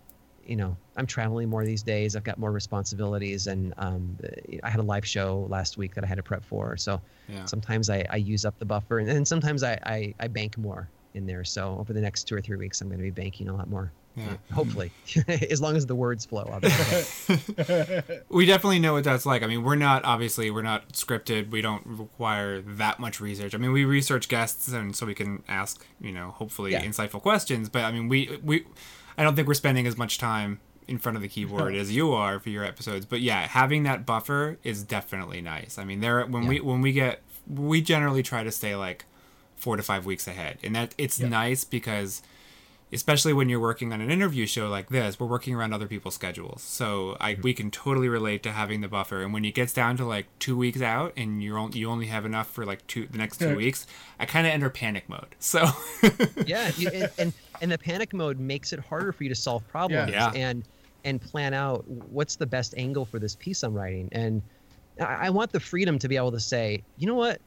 you 0.43 0.55
know, 0.55 0.77
I'm 0.95 1.07
traveling 1.07 1.49
more 1.49 1.65
these 1.65 1.81
days. 1.81 2.15
I've 2.15 2.23
got 2.23 2.37
more 2.37 2.51
responsibilities, 2.51 3.47
and 3.47 3.73
um, 3.77 4.15
I 4.63 4.69
had 4.69 4.79
a 4.79 4.83
live 4.83 5.07
show 5.07 5.47
last 5.49 5.77
week 5.77 5.95
that 5.95 6.03
I 6.03 6.07
had 6.07 6.17
to 6.17 6.23
prep 6.23 6.45
for. 6.45 6.77
So 6.77 7.01
Yeah. 7.27 7.45
sometimes 7.45 7.89
I, 7.89 8.05
I 8.11 8.17
use 8.17 8.45
up 8.45 8.59
the 8.59 8.65
buffer, 8.65 8.99
and 8.99 9.09
then 9.09 9.25
sometimes 9.25 9.63
I, 9.63 9.79
I, 9.87 10.13
I 10.19 10.27
bank 10.27 10.55
more 10.59 10.91
in 11.15 11.25
there. 11.25 11.43
So 11.43 11.79
over 11.79 11.93
the 11.93 12.01
next 12.01 12.25
two 12.25 12.35
or 12.35 12.41
three 12.41 12.57
weeks, 12.57 12.79
I'm 12.79 12.89
going 12.89 12.99
to 12.99 13.03
be 13.03 13.09
banking 13.23 13.49
a 13.49 13.55
lot 13.55 13.67
more. 13.67 13.91
Yeah. 14.15 14.37
Hopefully, 14.53 14.91
as 15.27 15.61
long 15.61 15.75
as 15.75 15.85
the 15.87 15.95
words 15.95 16.25
flow. 16.25 16.47
Obviously. 16.51 17.37
we 18.29 18.45
definitely 18.45 18.79
know 18.79 18.93
what 18.93 19.03
that's 19.03 19.25
like. 19.25 19.41
I 19.41 19.47
mean, 19.47 19.63
we're 19.63 19.75
not 19.75 20.05
obviously 20.05 20.51
we're 20.51 20.61
not 20.61 20.89
scripted. 20.93 21.49
We 21.49 21.61
don't 21.61 21.81
require 21.85 22.61
that 22.61 22.99
much 22.99 23.19
research. 23.19 23.55
I 23.55 23.57
mean, 23.57 23.71
we 23.71 23.85
research 23.85 24.27
guests 24.29 24.67
and 24.67 24.95
so 24.95 25.05
we 25.05 25.15
can 25.15 25.43
ask, 25.47 25.85
you 25.99 26.11
know, 26.11 26.31
hopefully 26.31 26.73
Yeah. 26.73 26.83
insightful 26.83 27.21
questions. 27.21 27.69
But 27.69 27.85
I 27.85 27.91
mean, 27.91 28.07
we 28.07 28.37
we 28.43 28.65
I 29.17 29.23
don't 29.23 29.35
think 29.35 29.47
we're 29.47 29.53
spending 29.55 29.87
as 29.87 29.97
much 29.97 30.17
time 30.17 30.59
in 30.87 30.97
front 30.99 31.15
of 31.15 31.21
the 31.21 31.29
keyboard 31.29 31.73
as 31.75 31.95
you 31.95 32.11
are 32.13 32.39
for 32.39 32.49
your 32.49 32.63
episodes. 32.65 33.05
But 33.05 33.21
yeah, 33.21 33.47
having 33.47 33.83
that 33.83 34.05
buffer 34.05 34.57
is 34.63 34.83
definitely 34.83 35.41
nice. 35.41 35.77
I 35.77 35.85
mean, 35.85 36.01
there 36.01 36.23
when 36.25 36.45
we 36.45 36.59
when 36.59 36.81
we 36.81 36.91
get 36.91 37.21
we 37.47 37.81
generally 37.81 38.21
try 38.21 38.43
to 38.43 38.51
stay 38.51 38.75
like 38.75 39.05
four 39.55 39.75
to 39.77 39.83
five 39.83 40.05
weeks 40.05 40.27
ahead, 40.27 40.59
and 40.61 40.75
that 40.75 40.93
it's 40.97 41.19
nice 41.19 41.63
because 41.63 42.21
especially 42.93 43.33
when 43.33 43.49
you're 43.49 43.59
working 43.59 43.91
on 43.91 44.01
an 44.01 44.09
interview 44.09 44.45
show 44.45 44.69
like 44.69 44.89
this, 44.89 45.19
we're 45.19 45.27
working 45.27 45.55
around 45.55 45.73
other 45.73 45.87
people's 45.87 46.15
schedules. 46.15 46.61
So 46.61 47.17
I 47.19 47.33
mm-hmm. 47.33 47.41
we 47.41 47.53
can 47.53 47.71
totally 47.71 48.09
relate 48.09 48.43
to 48.43 48.51
having 48.51 48.81
the 48.81 48.87
buffer. 48.87 49.21
And 49.21 49.33
when 49.33 49.43
it 49.45 49.53
gets 49.53 49.73
down 49.73 49.97
to 49.97 50.05
like 50.05 50.27
two 50.39 50.55
weeks 50.57 50.81
out 50.81 51.13
and 51.17 51.43
you're 51.43 51.57
only, 51.57 51.79
you 51.79 51.89
only 51.89 52.07
have 52.07 52.25
enough 52.25 52.49
for 52.49 52.65
like 52.65 52.85
two 52.87 53.07
the 53.07 53.17
next 53.17 53.37
two 53.37 53.55
weeks, 53.55 53.87
I 54.19 54.25
kind 54.25 54.47
of 54.47 54.53
enter 54.53 54.69
panic 54.69 55.09
mode. 55.09 55.27
So 55.39 55.67
yeah 56.45 56.71
and, 56.79 57.09
and 57.19 57.33
and 57.61 57.71
the 57.71 57.77
panic 57.77 58.13
mode 58.13 58.39
makes 58.39 58.73
it 58.73 58.79
harder 58.79 59.11
for 59.11 59.23
you 59.23 59.29
to 59.29 59.35
solve 59.35 59.67
problems 59.67 60.11
Yeah. 60.11 60.31
and 60.33 60.63
and 61.03 61.21
plan 61.21 61.53
out 61.53 61.87
what's 61.87 62.37
the 62.37 62.45
best 62.45 62.73
angle 62.77 63.05
for 63.05 63.19
this 63.19 63.35
piece 63.35 63.61
i'm 63.63 63.73
writing 63.73 64.09
and 64.11 64.41
I, 64.99 65.27
I 65.27 65.29
want 65.29 65.51
the 65.51 65.59
freedom 65.59 65.99
to 65.99 66.07
be 66.07 66.17
able 66.17 66.31
to 66.31 66.39
say 66.39 66.83
you 66.97 67.07
know 67.07 67.15
what 67.15 67.39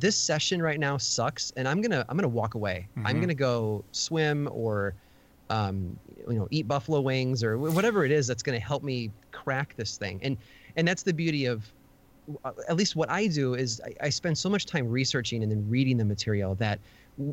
this 0.00 0.18
session 0.18 0.60
right 0.62 0.80
now 0.80 0.96
sucks 0.96 1.50
and 1.56 1.68
i'm 1.68 1.80
gonna 1.80 2.04
i'm 2.08 2.16
gonna 2.16 2.28
walk 2.28 2.54
away. 2.54 2.88
I'm 3.04 3.16
Mhm. 3.16 3.20
gonna 3.20 3.34
go 3.34 3.84
swim 3.92 4.48
or 4.52 4.96
um, 5.50 6.00
you 6.28 6.38
know 6.38 6.48
eat 6.50 6.66
buffalo 6.68 7.00
wings 7.00 7.44
or 7.44 7.58
whatever 7.58 8.04
it 8.04 8.10
is 8.12 8.26
that's 8.26 8.42
gonna 8.42 8.58
help 8.60 8.82
me 8.82 9.12
crack 9.32 9.74
this 9.76 9.98
thing. 9.98 10.22
And 10.22 10.38
and 10.76 10.88
that's 10.88 11.02
the 11.02 11.12
beauty 11.12 11.44
of 11.46 11.74
uh, 12.44 12.52
at 12.68 12.76
least 12.76 12.96
what 12.96 13.10
I 13.10 13.26
do 13.26 13.54
is 13.54 13.80
I, 13.84 14.06
I 14.06 14.10
spend 14.10 14.38
so 14.38 14.48
much 14.48 14.66
time 14.66 14.88
researching 14.88 15.42
and 15.42 15.52
then 15.52 15.68
reading 15.68 15.98
the 15.98 16.04
material 16.04 16.54
that 16.56 16.80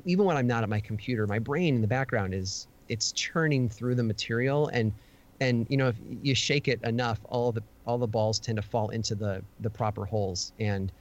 even 0.06 0.26
when 0.26 0.36
I'm 0.38 0.48
not 0.48 0.64
at 0.64 0.70
my 0.70 0.82
computer, 0.82 1.26
my 1.28 1.40
brain 1.40 1.76
in 1.76 1.82
the 1.82 1.88
background 1.88 2.34
is 2.34 2.68
it's 2.90 3.12
churning 3.14 3.70
through 3.70 3.96
the 3.96 4.04
material. 4.04 4.68
And 4.68 4.94
and 5.40 5.66
you 5.70 5.78
know 5.78 5.88
if 5.88 6.00
you 6.02 6.36
shake 6.36 6.68
it 6.68 6.82
enough, 6.84 7.22
all 7.26 7.52
the 7.52 7.64
all 7.86 7.98
the 7.98 8.08
balls 8.08 8.40
tend 8.40 8.58
to 8.58 8.62
fall 8.62 8.90
into 8.90 9.16
the 9.16 9.46
the 9.60 9.70
proper 9.70 10.06
holes. 10.06 10.52
And 10.60 10.92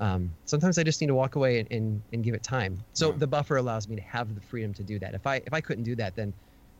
um, 0.00 0.30
sometimes 0.44 0.78
I 0.78 0.82
just 0.84 1.00
need 1.00 1.08
to 1.08 1.14
walk 1.14 1.34
away 1.36 1.58
and, 1.60 1.72
and, 1.72 2.02
and 2.12 2.22
give 2.24 2.34
it 2.34 2.42
time. 2.42 2.78
So 2.92 3.10
Yeah. 3.10 3.16
the 3.18 3.26
buffer 3.26 3.56
allows 3.56 3.88
me 3.88 3.96
to 3.96 4.02
have 4.02 4.34
the 4.34 4.40
freedom 4.40 4.72
to 4.74 4.82
do 4.82 4.98
that. 5.00 5.14
If 5.14 5.26
I 5.26 5.36
if 5.36 5.52
I 5.52 5.60
couldn't 5.60 5.84
do 5.84 5.96
that, 5.96 6.14
then 6.16 6.32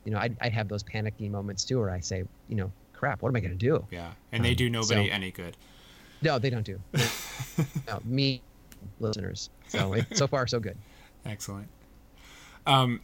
you 0.05 0.13
know 0.13 0.19
I'd, 0.19 0.37
I'd 0.41 0.53
have 0.53 0.69
those 0.69 0.83
panicky 0.83 1.29
moments 1.29 1.65
too, 1.65 1.79
where 1.81 1.91
I 1.91 2.01
say, 2.01 2.25
you 2.49 2.57
know, 2.57 2.71
crap, 2.93 3.23
what 3.23 3.29
am 3.31 3.37
I 3.37 3.41
going 3.41 3.57
to 3.59 3.67
do? 3.67 3.85
yeah, 3.91 4.13
and 4.33 4.45
they 4.45 4.51
Um, 4.51 4.57
do 4.57 4.71
nobody 4.71 5.09
so- 5.09 5.13
any 5.15 5.31
good. 5.31 5.57
No, 6.23 6.39
they 6.39 6.51
don't 6.51 6.65
do. 6.67 6.81
no, 7.87 8.01
me, 8.05 8.43
listeners. 9.01 9.51
So 9.69 9.93
it, 9.93 10.07
so 10.17 10.27
far 10.27 10.47
so 10.49 10.59
good. 10.59 10.77
Excellent. 11.25 11.69
Um, 12.67 13.01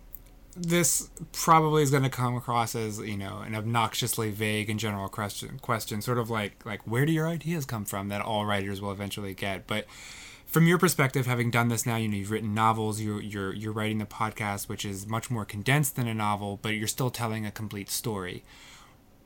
this 0.56 1.10
probably 1.32 1.82
is 1.82 1.90
going 1.90 2.02
to 2.02 2.08
come 2.08 2.36
across 2.36 2.74
as 2.74 2.98
you 2.98 3.16
know 3.16 3.38
an 3.38 3.54
obnoxiously 3.54 4.30
vague 4.30 4.70
and 4.70 4.78
general 4.78 5.08
question. 5.08 5.58
Question, 5.60 6.00
sort 6.00 6.18
of 6.18 6.30
like 6.30 6.64
like 6.64 6.86
where 6.86 7.04
do 7.04 7.12
your 7.12 7.28
ideas 7.28 7.64
come 7.64 7.84
from? 7.84 8.08
That 8.08 8.22
all 8.22 8.46
writers 8.46 8.80
will 8.80 8.92
eventually 8.92 9.34
get. 9.34 9.66
But 9.66 9.86
from 10.46 10.66
your 10.66 10.78
perspective, 10.78 11.26
having 11.26 11.50
done 11.50 11.68
this 11.68 11.86
now, 11.86 11.96
you 11.96 12.08
know 12.08 12.16
you've 12.16 12.30
written 12.30 12.54
novels. 12.54 13.00
You're 13.00 13.20
you're 13.20 13.52
you're 13.52 13.72
writing 13.72 13.98
the 13.98 14.06
podcast, 14.06 14.68
which 14.68 14.84
is 14.84 15.06
much 15.06 15.30
more 15.30 15.44
condensed 15.44 15.96
than 15.96 16.06
a 16.06 16.14
novel, 16.14 16.58
but 16.62 16.70
you're 16.70 16.86
still 16.86 17.10
telling 17.10 17.44
a 17.44 17.50
complete 17.50 17.90
story. 17.90 18.44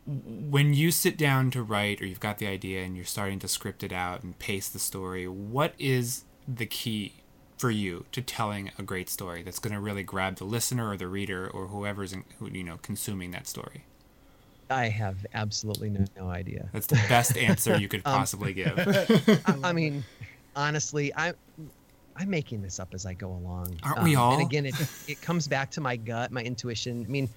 When 0.06 0.72
you 0.72 0.90
sit 0.90 1.18
down 1.18 1.50
to 1.50 1.62
write, 1.62 2.00
or 2.00 2.06
you've 2.06 2.20
got 2.20 2.38
the 2.38 2.46
idea 2.46 2.82
and 2.82 2.96
you're 2.96 3.04
starting 3.04 3.38
to 3.40 3.48
script 3.48 3.82
it 3.82 3.92
out 3.92 4.22
and 4.22 4.38
pace 4.38 4.68
the 4.70 4.78
story, 4.78 5.28
what 5.28 5.74
is 5.78 6.24
the 6.48 6.64
key 6.64 7.12
for 7.58 7.70
you 7.70 8.06
to 8.12 8.22
telling 8.22 8.70
a 8.78 8.82
great 8.82 9.08
story 9.10 9.42
that's 9.42 9.58
going 9.58 9.74
to 9.74 9.80
really 9.80 10.02
grab 10.02 10.36
the 10.36 10.44
listener 10.44 10.88
or 10.90 10.96
the 10.96 11.08
reader 11.08 11.48
or 11.48 11.66
whoever's 11.66 12.12
in, 12.12 12.24
who, 12.38 12.48
you 12.50 12.64
know 12.64 12.78
consuming 12.82 13.30
that 13.32 13.46
story 13.46 13.84
I 14.70 14.88
have 14.88 15.16
absolutely 15.34 15.90
no, 15.90 16.04
no 16.16 16.28
idea. 16.28 16.68
that's 16.72 16.86
the 16.86 17.00
best 17.08 17.36
answer 17.48 17.78
you 17.78 17.88
could 17.88 18.02
Um, 18.04 18.14
possibly 18.18 18.52
give 18.52 18.78
I, 19.46 19.54
I 19.64 19.72
mean, 19.72 20.04
honestly, 20.54 21.12
I 21.14 21.32
I'm 22.16 22.30
making 22.30 22.62
this 22.62 22.78
up 22.80 22.88
as 22.94 23.06
I 23.06 23.14
go 23.14 23.28
along. 23.28 23.68
Um, 23.84 23.90
Aren't 23.92 24.02
we 24.02 24.14
all? 24.16 24.32
And 24.32 24.42
again, 24.42 24.66
it 24.66 24.74
it 25.06 25.20
comes 25.22 25.46
back 25.48 25.70
to 25.72 25.80
my 25.80 25.96
gut, 25.96 26.30
my 26.32 26.42
intuition. 26.42 27.04
I 27.06 27.10
mean, 27.10 27.28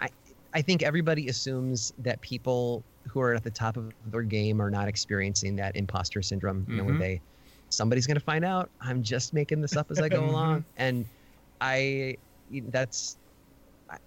I 0.00 0.08
I 0.54 0.62
think 0.62 0.82
everybody 0.82 1.28
assumes 1.28 1.92
that 1.98 2.20
people 2.20 2.82
who 3.08 3.20
are 3.20 3.34
at 3.34 3.44
the 3.44 3.50
top 3.50 3.76
of 3.76 3.92
their 4.06 4.22
game 4.22 4.60
are 4.60 4.70
not 4.70 4.88
experiencing 4.88 5.56
that 5.56 5.76
imposter 5.76 6.20
syndrome. 6.22 6.64
You 6.68 6.76
know, 6.78 6.84
where 6.84 6.94
Mhm. 6.94 6.98
they 6.98 7.20
somebody's 7.72 8.06
going 8.06 8.16
to 8.18 8.24
find 8.24 8.44
out. 8.44 8.70
I'm 8.80 9.02
just 9.02 9.32
making 9.32 9.60
this 9.60 9.76
up 9.76 9.90
as 9.90 10.00
I 10.00 10.08
go 10.08 10.26
along, 10.30 10.66
and 10.76 11.08
I 11.60 12.16
that's 12.70 13.18
I- 13.90 13.98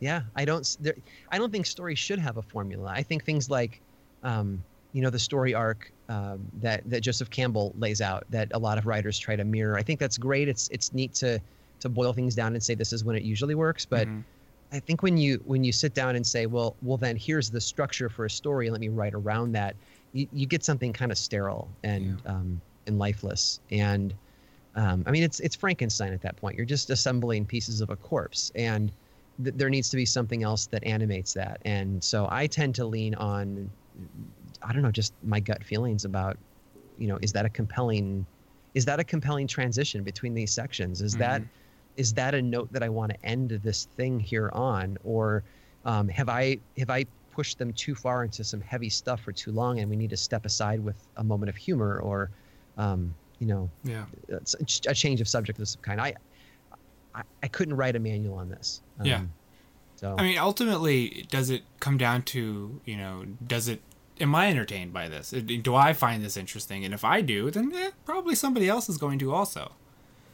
yeah 0.00 0.22
i 0.34 0.44
don't 0.44 0.66
there, 0.80 0.94
i 1.30 1.38
don't 1.38 1.50
think 1.50 1.66
stories 1.66 1.98
should 1.98 2.18
have 2.18 2.36
a 2.36 2.42
formula 2.42 2.90
i 2.94 3.02
think 3.02 3.24
things 3.24 3.50
like 3.50 3.82
um, 4.22 4.64
you 4.92 5.02
know 5.02 5.10
the 5.10 5.18
story 5.18 5.54
arc 5.54 5.92
um, 6.08 6.48
that 6.54 6.88
that 6.88 7.00
joseph 7.02 7.30
campbell 7.30 7.72
lays 7.76 8.00
out 8.00 8.24
that 8.28 8.48
a 8.54 8.58
lot 8.58 8.78
of 8.78 8.86
writers 8.86 9.18
try 9.18 9.36
to 9.36 9.44
mirror 9.44 9.76
i 9.76 9.82
think 9.82 10.00
that's 10.00 10.18
great 10.18 10.48
it's 10.48 10.68
it's 10.70 10.92
neat 10.92 11.14
to 11.14 11.40
to 11.80 11.88
boil 11.88 12.12
things 12.12 12.34
down 12.34 12.54
and 12.54 12.62
say 12.62 12.74
this 12.74 12.92
is 12.92 13.04
when 13.04 13.16
it 13.16 13.22
usually 13.22 13.54
works 13.54 13.86
but 13.86 14.08
Mhm. 14.08 14.24
I 14.72 14.80
think 14.80 15.02
when 15.02 15.16
you 15.16 15.36
when 15.44 15.62
you 15.62 15.72
sit 15.72 15.94
down 15.94 16.16
and 16.16 16.26
say, 16.26 16.46
well, 16.46 16.76
well, 16.80 16.96
then 16.96 17.16
here's 17.16 17.52
the 17.52 17.60
structure 17.60 18.08
for 18.08 18.24
a 18.24 18.30
story. 18.30 18.68
Let 18.68 18.80
me 18.80 18.88
write 18.88 19.14
around 19.14 19.52
that. 19.52 19.76
You, 20.12 20.26
you 20.32 20.46
get 20.46 20.64
something 20.64 20.92
kind 20.92 21.12
of 21.12 21.18
sterile 21.18 21.76
and 21.84 22.20
um, 22.26 22.62
and 22.86 22.98
lifeless. 22.98 23.60
And 23.70 24.16
um, 24.74 25.04
I 25.06 25.12
mean, 25.12 25.22
it's 25.24 25.40
it's 25.40 25.56
Frankenstein 25.56 26.12
at 26.12 26.22
that 26.22 26.36
point. 26.36 26.56
You're 26.56 26.66
just 26.66 26.90
assembling 26.90 27.46
pieces 27.46 27.80
of 27.80 27.90
a 27.90 27.96
corpse, 27.96 28.50
and 28.54 28.92
th- 29.42 29.56
there 29.56 29.70
needs 29.70 29.90
to 29.90 29.96
be 29.96 30.06
something 30.06 30.42
else 30.42 30.68
that 30.68 30.84
animates 30.84 31.34
that. 31.34 31.58
And 31.64 32.04
so 32.04 32.28
I 32.30 32.46
tend 32.46 32.74
to 32.76 32.86
lean 32.86 33.14
on, 33.16 33.72
I 34.62 34.72
don't 34.72 34.82
know, 34.82 34.90
just 34.92 35.14
my 35.22 35.40
gut 35.40 35.64
feelings 35.64 36.04
about, 36.04 36.38
you 36.96 37.06
know, 37.06 37.18
is 37.22 37.32
that 37.32 37.46
a 37.46 37.50
compelling, 37.50 38.26
is 38.74 38.84
that 38.86 39.00
a 39.00 39.04
compelling 39.04 39.46
transition 39.46 40.04
between 40.04 40.34
these 40.34 40.52
sections? 40.54 41.00
Is 41.02 41.16
that 41.16 41.42
Mhm. 41.42 41.50
is 41.96 42.14
that 42.14 42.34
a 42.34 42.42
note 42.42 42.72
that 42.72 42.82
I 42.82 42.90
want 42.90 43.12
to 43.12 43.26
end 43.26 43.50
this 43.50 43.86
thing 43.86 44.20
here 44.20 44.50
on, 44.52 44.98
or 45.02 45.44
um, 45.84 46.08
have 46.08 46.28
I 46.28 46.60
have 46.78 46.90
I 46.90 47.06
pushed 47.30 47.58
them 47.58 47.72
too 47.72 47.94
far 47.94 48.24
into 48.24 48.44
some 48.44 48.60
heavy 48.60 48.90
stuff 48.90 49.20
for 49.22 49.32
too 49.32 49.52
long, 49.52 49.78
and 49.80 49.88
we 49.90 49.96
need 49.96 50.10
to 50.10 50.16
step 50.16 50.44
aside 50.46 50.80
with 50.80 51.08
a 51.16 51.24
moment 51.24 51.48
of 51.50 51.56
humor, 51.56 51.98
or 52.00 52.32
um, 52.76 53.14
you 53.38 53.46
know, 53.46 53.70
Yeah. 53.84 54.04
a 54.28 54.94
change 54.94 55.20
of 55.20 55.28
subject 55.28 55.58
of 55.58 55.68
some 55.68 55.82
kind. 55.82 56.00
I, 56.00 56.14
I, 57.14 57.22
I 57.42 57.48
couldn't 57.48 57.74
write 57.76 57.96
a 57.96 57.98
manual 57.98 58.36
on 58.38 58.48
this. 58.48 58.82
Yeah. 59.02 59.16
Um, 59.18 59.30
So 59.96 60.14
I 60.18 60.22
mean, 60.22 60.38
ultimately, 60.38 61.26
does 61.30 61.48
it 61.50 61.62
come 61.80 61.96
down 61.98 62.22
to 62.34 62.80
you 62.84 62.96
know, 62.96 63.24
does 63.46 63.68
it? 63.68 63.80
Am 64.20 64.34
I 64.34 64.48
entertained 64.48 64.92
by 64.94 65.08
this? 65.08 65.30
Do 65.30 65.74
I 65.74 65.92
find 65.92 66.24
this 66.24 66.36
interesting? 66.38 66.84
And 66.86 66.94
if 66.94 67.04
I 67.04 67.20
do, 67.20 67.50
then 67.50 67.70
eh, 67.74 67.90
probably 68.06 68.34
somebody 68.34 68.66
else 68.68 68.88
is 68.88 68.96
going 68.98 69.18
to 69.20 69.32
also. 69.34 69.72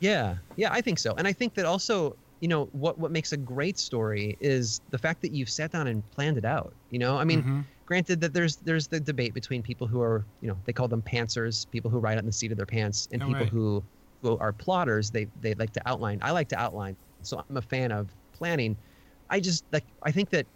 Yeah, 0.00 0.36
yeah, 0.56 0.72
I 0.72 0.80
think 0.80 0.98
so. 1.00 1.14
And 1.16 1.26
I 1.28 1.32
think 1.32 1.54
that 1.54 1.64
also, 1.64 2.16
you 2.40 2.48
know, 2.48 2.66
what 2.72 2.98
what 2.98 3.10
makes 3.12 3.32
a 3.32 3.36
great 3.36 3.78
story 3.78 4.36
is 4.40 4.80
the 4.90 4.98
fact 4.98 5.20
that 5.22 5.32
you've 5.32 5.50
sat 5.50 5.72
down 5.72 5.86
and 5.88 6.08
planned 6.12 6.38
it 6.38 6.44
out. 6.44 6.72
You 6.90 6.98
know, 7.00 7.16
I 7.16 7.24
mean, 7.24 7.42
Mhm. 7.42 7.64
Granted 7.92 8.22
that 8.22 8.32
there's 8.32 8.56
there's 8.56 8.88
the 8.88 8.98
debate 8.98 9.34
between 9.34 9.62
people 9.62 9.86
who 9.86 10.00
are, 10.00 10.24
you 10.40 10.48
know, 10.48 10.56
they 10.64 10.72
call 10.72 10.88
them 10.88 11.02
pantsers, 11.02 11.70
people 11.70 11.90
who 11.90 11.98
write 11.98 12.16
on 12.16 12.24
the 12.24 12.32
seat 12.32 12.50
of 12.50 12.56
their 12.56 12.64
pants, 12.64 13.06
and 13.12 13.20
people 13.20 13.44
who 13.44 13.84
who 14.22 14.38
are 14.38 14.50
plotters. 14.50 15.10
They 15.10 15.26
they 15.38 15.52
like 15.56 15.74
to 15.74 15.82
outline. 15.84 16.18
I 16.22 16.30
like 16.30 16.48
to 16.48 16.58
outline. 16.58 16.96
So 17.20 17.44
I'm 17.46 17.58
a 17.58 17.60
fan 17.60 17.92
of 17.92 18.08
planning. 18.32 18.78
I 19.28 19.40
just 19.40 19.62
like 19.72 19.84
I 20.04 20.10
think 20.10 20.30
that 20.30 20.46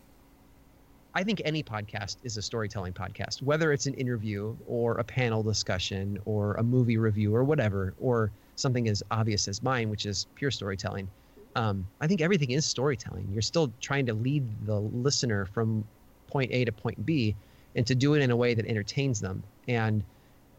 I 1.12 1.22
think 1.24 1.42
any 1.44 1.62
podcast 1.62 2.16
is 2.22 2.38
a 2.38 2.42
storytelling 2.42 2.94
podcast, 2.94 3.42
whether 3.42 3.70
it's 3.70 3.84
an 3.84 3.92
interview 3.94 4.56
or 4.66 4.96
a 4.96 5.04
panel 5.04 5.42
discussion 5.42 6.16
or 6.24 6.54
a 6.54 6.62
movie 6.62 6.96
review 6.96 7.36
or 7.36 7.44
whatever, 7.44 7.92
or 7.98 8.32
something 8.54 8.88
as 8.88 9.02
obvious 9.10 9.46
as 9.46 9.62
mine, 9.62 9.90
which 9.90 10.06
is 10.06 10.26
pure 10.36 10.50
storytelling. 10.50 11.06
Um, 11.54 11.84
I 12.00 12.06
think 12.06 12.22
everything 12.22 12.52
is 12.52 12.64
storytelling. 12.64 13.28
You're 13.30 13.42
still 13.42 13.74
trying 13.82 14.06
to 14.06 14.14
lead 14.14 14.42
the 14.66 14.80
listener 14.80 15.44
from 15.44 15.84
point 16.28 16.50
A 16.52 16.64
to 16.64 16.72
point 16.72 17.04
B 17.06 17.34
and 17.74 17.86
to 17.86 17.94
do 17.94 18.14
it 18.14 18.22
in 18.22 18.30
a 18.30 18.36
way 18.36 18.54
that 18.54 18.66
entertains 18.66 19.20
them. 19.20 19.42
And 19.68 20.02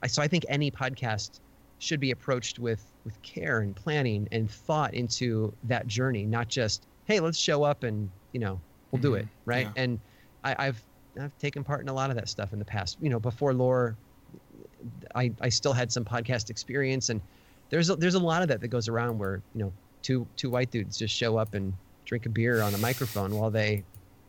I, 0.03 0.07
so 0.07 0.21
I 0.21 0.27
think 0.27 0.45
any 0.49 0.69
podcast 0.71 1.39
should 1.79 1.99
be 1.99 2.11
approached 2.11 2.59
with 2.59 2.83
with 3.05 3.21
care 3.21 3.59
and 3.59 3.75
planning 3.75 4.27
and 4.31 4.49
thought 4.49 4.93
into 4.93 5.53
that 5.63 5.87
journey, 5.87 6.25
not 6.25 6.47
just 6.47 6.85
hey, 7.05 7.19
let's 7.19 7.37
show 7.37 7.63
up 7.63 7.83
and 7.83 8.09
you 8.33 8.39
know 8.39 8.59
we'll 8.91 9.01
do 9.01 9.11
Mhm. 9.11 9.19
it, 9.21 9.27
right? 9.45 9.67
Yeah. 9.75 9.83
And 9.83 9.99
I, 10.43 10.55
I've 10.67 10.83
I've 11.19 11.37
taken 11.39 11.63
part 11.63 11.81
in 11.81 11.89
a 11.89 11.93
lot 11.93 12.09
of 12.09 12.15
that 12.15 12.29
stuff 12.29 12.53
in 12.53 12.59
the 12.59 12.65
past. 12.65 12.97
You 13.01 13.09
know, 13.09 13.19
before 13.19 13.53
lore, 13.53 13.95
I 15.15 15.31
I 15.41 15.49
still 15.49 15.73
had 15.73 15.91
some 15.91 16.05
podcast 16.05 16.49
experience, 16.49 17.09
and 17.09 17.21
there's 17.69 17.89
a, 17.89 17.95
there's 17.95 18.15
a 18.15 18.19
lot 18.19 18.41
of 18.41 18.47
that 18.49 18.61
that 18.61 18.67
goes 18.69 18.87
around 18.87 19.17
where 19.17 19.41
you 19.55 19.63
know 19.63 19.73
two 20.01 20.27
two 20.35 20.49
white 20.49 20.71
dudes 20.71 20.97
just 20.97 21.15
show 21.15 21.37
up 21.37 21.53
and 21.53 21.73
drink 22.05 22.25
a 22.25 22.29
beer 22.29 22.61
on 22.61 22.73
a 22.73 22.77
microphone 22.77 23.35
while 23.35 23.49
they 23.51 23.83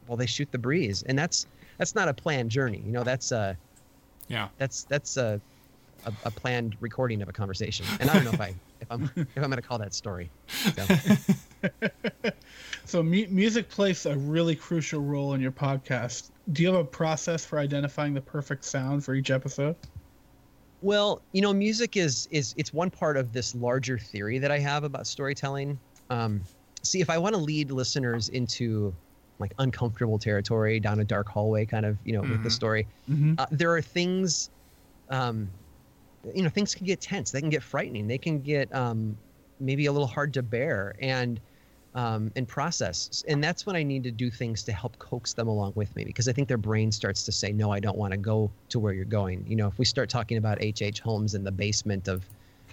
while 0.08 0.16
they 0.16 0.26
shoot 0.26 0.50
the 0.50 0.58
breeze, 0.58 1.02
and 1.04 1.18
that's 1.18 1.46
that's 1.78 1.94
not 1.94 2.08
a 2.08 2.14
planned 2.14 2.50
journey. 2.50 2.82
You 2.84 2.90
know, 2.92 3.04
that's 3.04 3.30
uh 3.32 3.54
Yeah. 4.28 4.48
that's 4.58 4.84
that's 4.84 5.16
a 5.16 5.40
a, 6.04 6.12
a 6.24 6.30
planned 6.30 6.76
recording 6.80 7.22
of 7.22 7.28
a 7.28 7.32
conversation, 7.32 7.84
and 8.00 8.08
I 8.10 8.14
don't 8.14 8.24
know 8.24 8.30
if 8.32 8.40
I 8.40 8.54
if 8.80 8.86
I'm 8.90 9.10
if 9.16 9.26
I'm 9.36 9.50
gonna 9.50 9.62
call 9.62 9.78
that 9.78 9.94
story. 9.94 10.30
So, 10.76 10.86
So 12.84 13.02
mu- 13.02 13.26
music 13.28 13.68
plays 13.68 14.06
a 14.06 14.16
really 14.16 14.54
crucial 14.56 15.00
role 15.02 15.34
in 15.34 15.40
your 15.40 15.52
podcast. 15.52 16.30
Do 16.52 16.62
you 16.62 16.68
have 16.68 16.80
a 16.80 16.84
process 16.84 17.44
for 17.44 17.58
identifying 17.58 18.14
the 18.14 18.20
perfect 18.20 18.64
sound 18.64 19.04
for 19.04 19.14
each 19.14 19.30
episode? 19.30 19.76
Well, 20.80 21.20
you 21.32 21.42
know, 21.42 21.52
music 21.52 21.96
is 21.96 22.26
is 22.30 22.54
it's 22.56 22.72
one 22.72 22.90
part 22.90 23.16
of 23.16 23.32
this 23.32 23.54
larger 23.54 23.98
theory 23.98 24.38
that 24.38 24.50
I 24.50 24.58
have 24.60 24.84
about 24.84 25.06
storytelling. 25.06 25.78
Um, 26.08 26.40
see, 26.82 27.00
if 27.00 27.10
I 27.10 27.18
want 27.18 27.34
to 27.34 27.40
lead 27.40 27.70
listeners 27.72 28.28
into 28.30 28.94
like 29.38 29.52
uncomfortable 29.58 30.18
territory 30.18 30.80
down 30.80 31.00
a 31.00 31.04
dark 31.04 31.28
hallway, 31.28 31.64
kind 31.64 31.86
of, 31.86 31.98
you 32.04 32.12
know, 32.12 32.22
with 32.22 32.42
the 32.42 32.48
Mhm. 32.48 32.52
story, 32.52 32.86
Mm-hmm. 33.08 33.34
uh, 33.38 33.46
there 33.50 33.72
are 33.74 33.82
things, 33.82 34.50
um, 35.10 35.48
you 36.34 36.42
know, 36.42 36.48
things 36.48 36.74
can 36.74 36.86
get 36.86 37.00
tense. 37.00 37.30
They 37.30 37.40
can 37.40 37.50
get 37.50 37.62
frightening. 37.62 38.06
They 38.08 38.18
can 38.18 38.40
get 38.40 38.74
um, 38.74 39.16
maybe 39.60 39.86
a 39.86 39.92
little 39.92 40.08
hard 40.08 40.34
to 40.34 40.42
bear 40.42 40.94
and 41.00 41.40
um, 41.94 42.30
and 42.36 42.46
process. 42.46 43.24
And 43.26 43.42
that's 43.42 43.64
when 43.64 43.74
I 43.74 43.82
need 43.82 44.04
to 44.04 44.10
do 44.10 44.30
things 44.30 44.62
to 44.64 44.72
help 44.72 44.98
coax 44.98 45.32
them 45.32 45.48
along 45.48 45.72
with 45.74 45.96
me 45.96 46.04
because 46.04 46.28
I 46.28 46.32
think 46.32 46.46
their 46.46 46.58
brain 46.58 46.92
starts 46.92 47.24
to 47.24 47.32
say, 47.32 47.50
no, 47.50 47.72
I 47.72 47.80
don't 47.80 47.96
want 47.96 48.12
to 48.12 48.18
go 48.18 48.52
to 48.68 48.78
where 48.78 48.92
you're 48.92 49.04
going. 49.06 49.44
You 49.48 49.56
know, 49.56 49.66
if 49.68 49.78
we 49.78 49.84
start 49.86 50.10
talking 50.10 50.36
about 50.36 50.62
H.H. 50.62 50.82
H. 50.82 51.00
Holmes 51.00 51.34
in 51.34 51.44
the 51.44 51.50
basement 51.50 52.06
of 52.06 52.24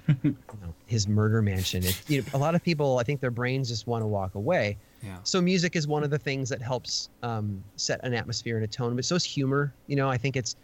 you 0.23 0.36
know, 0.62 0.73
his 0.86 1.08
murder 1.08 1.41
mansion, 1.41 1.86
it, 1.86 1.95
you 2.08 2.21
know, 2.21 2.28
a 2.34 2.38
lot 2.38 2.56
of 2.56 2.62
people, 2.63 2.99
I 2.99 3.04
think 3.04 3.21
their 3.21 3.32
brains 3.32 3.69
just 3.69 3.88
want 3.88 4.04
to 4.04 4.08
walk 4.08 4.36
away. 4.36 4.78
Yeah. 5.06 5.20
So 5.24 5.41
music 5.41 5.76
is 5.76 5.88
one 5.88 6.04
of 6.04 6.10
the 6.10 6.18
things 6.18 6.50
that 6.50 6.62
helps 6.62 7.10
um, 7.22 7.63
set 7.76 8.00
an 8.04 8.13
atmosphere 8.13 8.56
and 8.56 8.65
a 8.65 8.68
tone, 8.68 8.96
but 8.96 9.06
so 9.06 9.15
is 9.15 9.24
humor. 9.24 9.74
You 9.88 9.96
know, 9.96 10.10
I 10.10 10.18
think 10.18 10.36
it's 10.36 10.56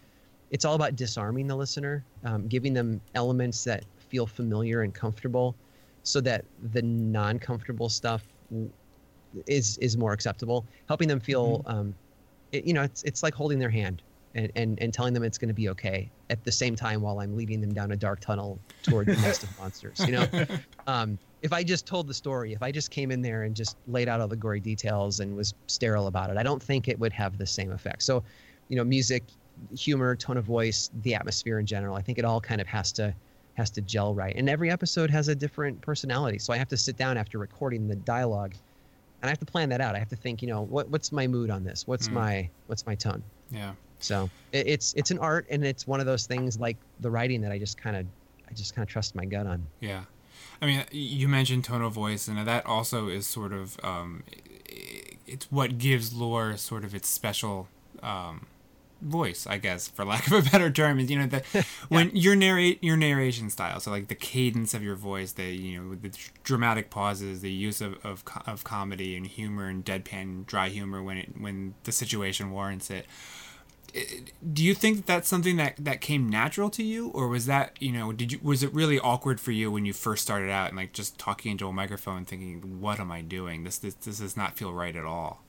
it's 0.50 0.66
all 0.66 0.76
about 0.76 0.96
disarming 0.96 1.48
the 1.48 1.56
listener, 1.56 2.04
um, 2.26 2.48
giving 2.48 2.74
them 2.74 3.00
elements 3.16 3.64
that 3.64 3.86
feel 4.10 4.26
familiar 4.26 4.82
and 4.82 4.94
comfortable, 4.94 5.56
so 6.04 6.20
that 6.22 6.44
the 6.72 6.82
non-comfortable 6.82 7.88
stuff 7.88 8.24
is 9.48 9.78
is 9.78 9.96
more 9.98 10.12
acceptable. 10.12 10.66
Helping 10.88 11.08
them 11.08 11.20
feel, 11.20 11.62
um, 11.68 11.94
it, 12.52 12.66
you 12.66 12.74
know, 12.74 12.84
it's 12.84 13.04
it's 13.04 13.24
like 13.24 13.34
holding 13.34 13.60
their 13.60 13.70
hand 13.70 14.02
and 14.34 14.52
and, 14.56 14.80
and 14.82 14.94
telling 14.94 15.14
them 15.14 15.24
it's 15.24 15.38
going 15.38 15.50
to 15.50 15.54
be 15.54 15.70
okay 15.70 16.10
at 16.30 16.44
the 16.44 16.52
same 16.52 16.76
time 16.76 17.02
while 17.02 17.20
I'm 17.20 17.36
leading 17.36 17.62
them 17.62 17.74
down 17.74 17.92
a 17.92 17.96
dark 17.96 18.22
tunnel 18.22 18.60
toward 18.84 19.08
the 19.08 19.18
nest 19.18 19.44
of 19.44 19.58
monsters. 19.60 20.00
You 20.00 20.14
know, 20.14 20.28
um, 20.88 21.20
if 21.42 21.52
I 21.54 21.64
just 21.64 21.86
told 21.88 22.08
the 22.08 22.14
story, 22.14 22.54
if 22.54 22.62
I 22.62 22.72
just 22.72 22.92
came 22.92 23.12
in 23.12 23.22
there 23.22 23.44
and 23.44 23.56
just 23.56 23.78
laid 23.88 24.08
out 24.08 24.22
all 24.22 24.28
the 24.28 24.36
gory 24.36 24.60
details 24.60 25.20
and 25.20 25.36
was 25.36 25.54
sterile 25.68 26.08
about 26.08 26.30
it, 26.30 26.38
I 26.38 26.44
don't 26.44 26.62
think 26.62 26.88
it 26.88 27.00
would 27.00 27.14
have 27.14 27.38
the 27.38 27.48
same 27.48 27.72
effect. 27.72 28.04
So, 28.04 28.24
you 28.70 28.76
know, 28.76 28.84
music, 28.84 29.24
humor, 29.76 30.16
tone 30.16 30.38
of 30.38 30.46
voice, 30.46 30.90
the 31.02 31.16
atmosphere 31.16 31.60
in 31.60 31.66
general, 31.66 31.96
I 31.96 32.02
think 32.02 32.18
it 32.20 32.26
all 32.26 32.40
kind 32.40 32.62
of 32.62 32.68
has 32.68 32.92
to 32.94 33.14
has 33.56 33.70
to 33.72 33.82
gel 33.82 34.16
right. 34.16 34.36
And 34.36 34.50
every 34.50 34.72
episode 34.72 35.10
has 35.12 35.28
a 35.28 35.36
different 35.36 35.82
personality. 35.82 36.40
So 36.40 36.54
I 36.54 36.58
have 36.58 36.70
to 36.70 36.78
sit 36.78 36.96
down 36.96 37.18
after 37.18 37.38
recording 37.38 37.88
the 37.88 37.98
dialogue 37.98 38.54
and 39.22 39.28
I 39.28 39.30
have 39.30 39.40
to 39.40 39.46
plan 39.46 39.68
that 39.70 39.82
out. 39.82 39.94
I 39.94 40.00
have 40.00 40.08
to 40.10 40.16
think, 40.16 40.42
you 40.42 40.48
know, 40.48 40.62
what 40.62 40.90
what's 40.90 41.12
my 41.12 41.28
mood 41.28 41.50
on 41.50 41.64
this? 41.64 41.86
What's 41.86 42.08
Mm. 42.08 42.14
my 42.14 42.50
what's 42.68 42.86
my 42.86 42.96
tone? 42.96 43.24
Yeah. 43.50 43.74
So 44.00 44.30
it, 44.52 44.68
it's 44.68 44.94
it's 44.94 45.12
an 45.12 45.20
art 45.20 45.48
and 45.50 45.66
it's 45.66 45.86
one 45.86 46.00
of 46.00 46.06
those 46.06 46.26
things 46.28 46.60
like 46.60 46.78
the 47.02 47.12
writing 47.12 47.42
that 47.42 47.52
I 47.52 47.60
just 47.60 47.78
kind 47.78 47.96
of 47.98 48.06
I 48.50 48.54
just 48.54 48.74
kind 48.74 48.84
of 48.84 48.90
trust 48.90 49.16
my 49.16 49.26
gut 49.26 49.48
on. 49.48 49.66
Yeah. 49.80 50.04
I 50.62 50.66
mean, 50.66 50.86
you 50.92 51.28
mentioned 51.28 51.64
tone 51.64 51.82
of 51.82 51.94
voice, 51.94 52.28
and 52.28 52.48
that 52.48 52.66
also 52.66 53.08
is 53.08 53.26
sort 53.28 53.54
of 53.54 53.78
um, 53.84 54.24
it's 55.28 55.52
what 55.52 55.78
gives 55.78 56.14
lore 56.14 56.58
sort 56.58 56.84
of 56.84 56.94
its 56.94 57.08
special 57.08 57.68
um, 58.04 58.46
voice, 59.02 59.48
I 59.48 59.58
guess, 59.58 59.88
for 59.88 60.06
lack 60.12 60.28
of 60.28 60.34
a 60.34 60.50
better 60.50 60.70
term. 60.70 61.00
Is 61.00 61.10
you 61.10 61.20
know 61.20 61.28
the 61.28 61.66
when 61.90 62.16
your 62.16 62.36
narrate 62.36 62.84
your 62.84 62.98
narration 62.98 63.50
style, 63.50 63.80
so 63.80 63.92
like 63.92 64.08
the 64.08 64.16
cadence 64.16 64.74
of 64.74 64.84
your 64.84 64.96
voice, 64.96 65.34
the 65.34 65.46
you 65.46 65.82
know 65.82 65.96
the 65.96 66.16
dramatic 66.44 66.90
pauses, 66.90 67.42
the 67.42 67.52
use 67.52 67.82
of 67.82 68.04
of, 68.06 68.24
of 68.46 68.64
comedy 68.64 69.16
and 69.16 69.28
humor 69.28 69.68
and 69.68 69.84
deadpan 69.84 70.46
dry 70.46 70.70
humor 70.70 71.02
when 71.02 71.18
it 71.18 71.30
when 71.40 71.74
the 71.84 71.92
situation 71.92 72.52
warrants 72.52 72.90
it 72.90 73.06
do 74.54 74.64
you 74.64 74.74
think 74.74 74.98
that 74.98 75.06
that's 75.06 75.28
something 75.28 75.58
that 75.58 75.76
that 75.78 76.02
came 76.02 76.30
natural 76.30 76.70
to 76.70 76.84
you 76.84 77.10
or 77.10 77.28
was 77.28 77.46
that 77.46 77.76
you 77.82 77.92
know 77.92 78.12
did 78.14 78.32
you 78.32 78.40
was 78.42 78.64
it 78.64 78.74
really 78.74 79.00
awkward 79.00 79.40
for 79.40 79.52
you 79.52 79.72
when 79.72 79.86
you 79.86 79.94
first 79.94 80.24
started 80.24 80.50
out 80.50 80.70
and 80.70 80.78
like 80.78 80.94
just 80.94 81.18
talking 81.18 81.52
into 81.52 81.68
a 81.68 81.74
microphone 81.74 82.24
thinking 82.26 82.80
what 82.80 83.00
am 83.00 83.12
i 83.12 83.22
doing 83.22 83.64
this 83.64 83.78
this, 83.78 83.96
this 83.96 84.20
does 84.20 84.38
not 84.38 84.58
feel 84.58 84.72
right 84.74 84.96
at 84.96 85.06
all 85.06 85.44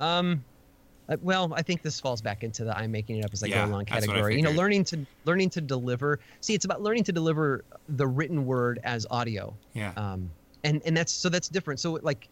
Um, 0.00 0.44
well, 1.20 1.52
I 1.54 1.62
think 1.62 1.82
this 1.82 2.00
falls 2.00 2.20
back 2.22 2.42
into 2.42 2.64
the 2.64 2.76
I'm 2.76 2.90
making 2.90 3.18
it 3.18 3.24
up 3.24 3.32
as 3.32 3.42
I 3.42 3.46
Yeah, 3.46 3.64
go 3.66 3.70
along 3.70 3.84
that's 3.90 4.06
what 4.06 4.16
I 4.16 4.20
category. 4.20 4.36
You 4.36 4.42
know, 4.42 4.50
learning 4.52 4.84
to 4.84 5.06
learning 5.24 5.50
to 5.50 5.60
deliver. 5.60 6.20
See, 6.40 6.54
it's 6.54 6.64
about 6.64 6.80
learning 6.82 7.04
to 7.04 7.12
deliver 7.12 7.64
the 7.88 8.06
written 8.06 8.46
word 8.46 8.80
as 8.84 9.06
audio. 9.10 9.54
yeah 9.74 9.92
Um, 9.96 10.30
and 10.64 10.80
and 10.86 10.96
that's 10.96 11.12
so 11.12 11.28
that's 11.28 11.48
different. 11.48 11.80
So 11.80 11.98
like, 12.02 12.28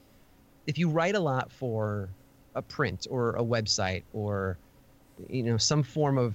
if 0.67 0.79
you 0.79 0.89
write 0.89 1.15
a 1.15 1.21
lot 1.21 1.53
for 1.53 2.09
a 2.55 2.63
print 2.63 3.07
or 3.11 3.31
a 3.37 3.43
website 3.43 4.03
or 4.13 4.59
you 5.29 5.43
know 5.43 5.57
some 5.57 5.83
form 5.83 6.19
of 6.19 6.35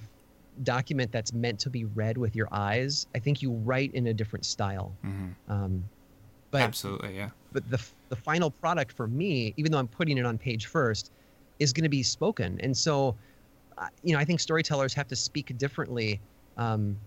document 0.62 1.12
that's 1.12 1.32
meant 1.32 1.60
to 1.60 1.70
be 1.70 1.84
read 1.84 2.16
with 2.16 2.34
your 2.34 2.48
eyes, 2.50 3.06
I 3.14 3.18
think 3.18 3.42
you 3.42 3.52
write 3.52 3.92
in 3.94 4.06
a 4.06 4.14
different 4.14 4.44
style. 4.44 4.92
hmm 5.02 5.28
Um, 5.48 5.84
but 6.50 6.62
absolutely 6.62 7.16
yeah 7.16 7.30
but 7.56 7.70
the 7.70 7.82
the 8.10 8.16
final 8.16 8.50
product 8.50 8.92
for 8.92 9.06
me, 9.08 9.54
even 9.56 9.72
though 9.72 9.78
I'm 9.78 9.88
putting 9.88 10.18
it 10.18 10.26
on 10.26 10.36
page 10.36 10.66
first, 10.66 11.10
is 11.58 11.72
going 11.72 11.84
to 11.84 11.88
be 11.88 12.02
spoken. 12.02 12.60
And 12.60 12.76
so, 12.76 13.16
uh, 13.78 13.86
you 14.02 14.12
know, 14.12 14.18
I 14.18 14.26
think 14.26 14.40
storytellers 14.40 14.92
have 14.92 15.08
to 15.08 15.16
speak 15.16 15.56
differently. 15.56 16.20
Um, 16.58 16.98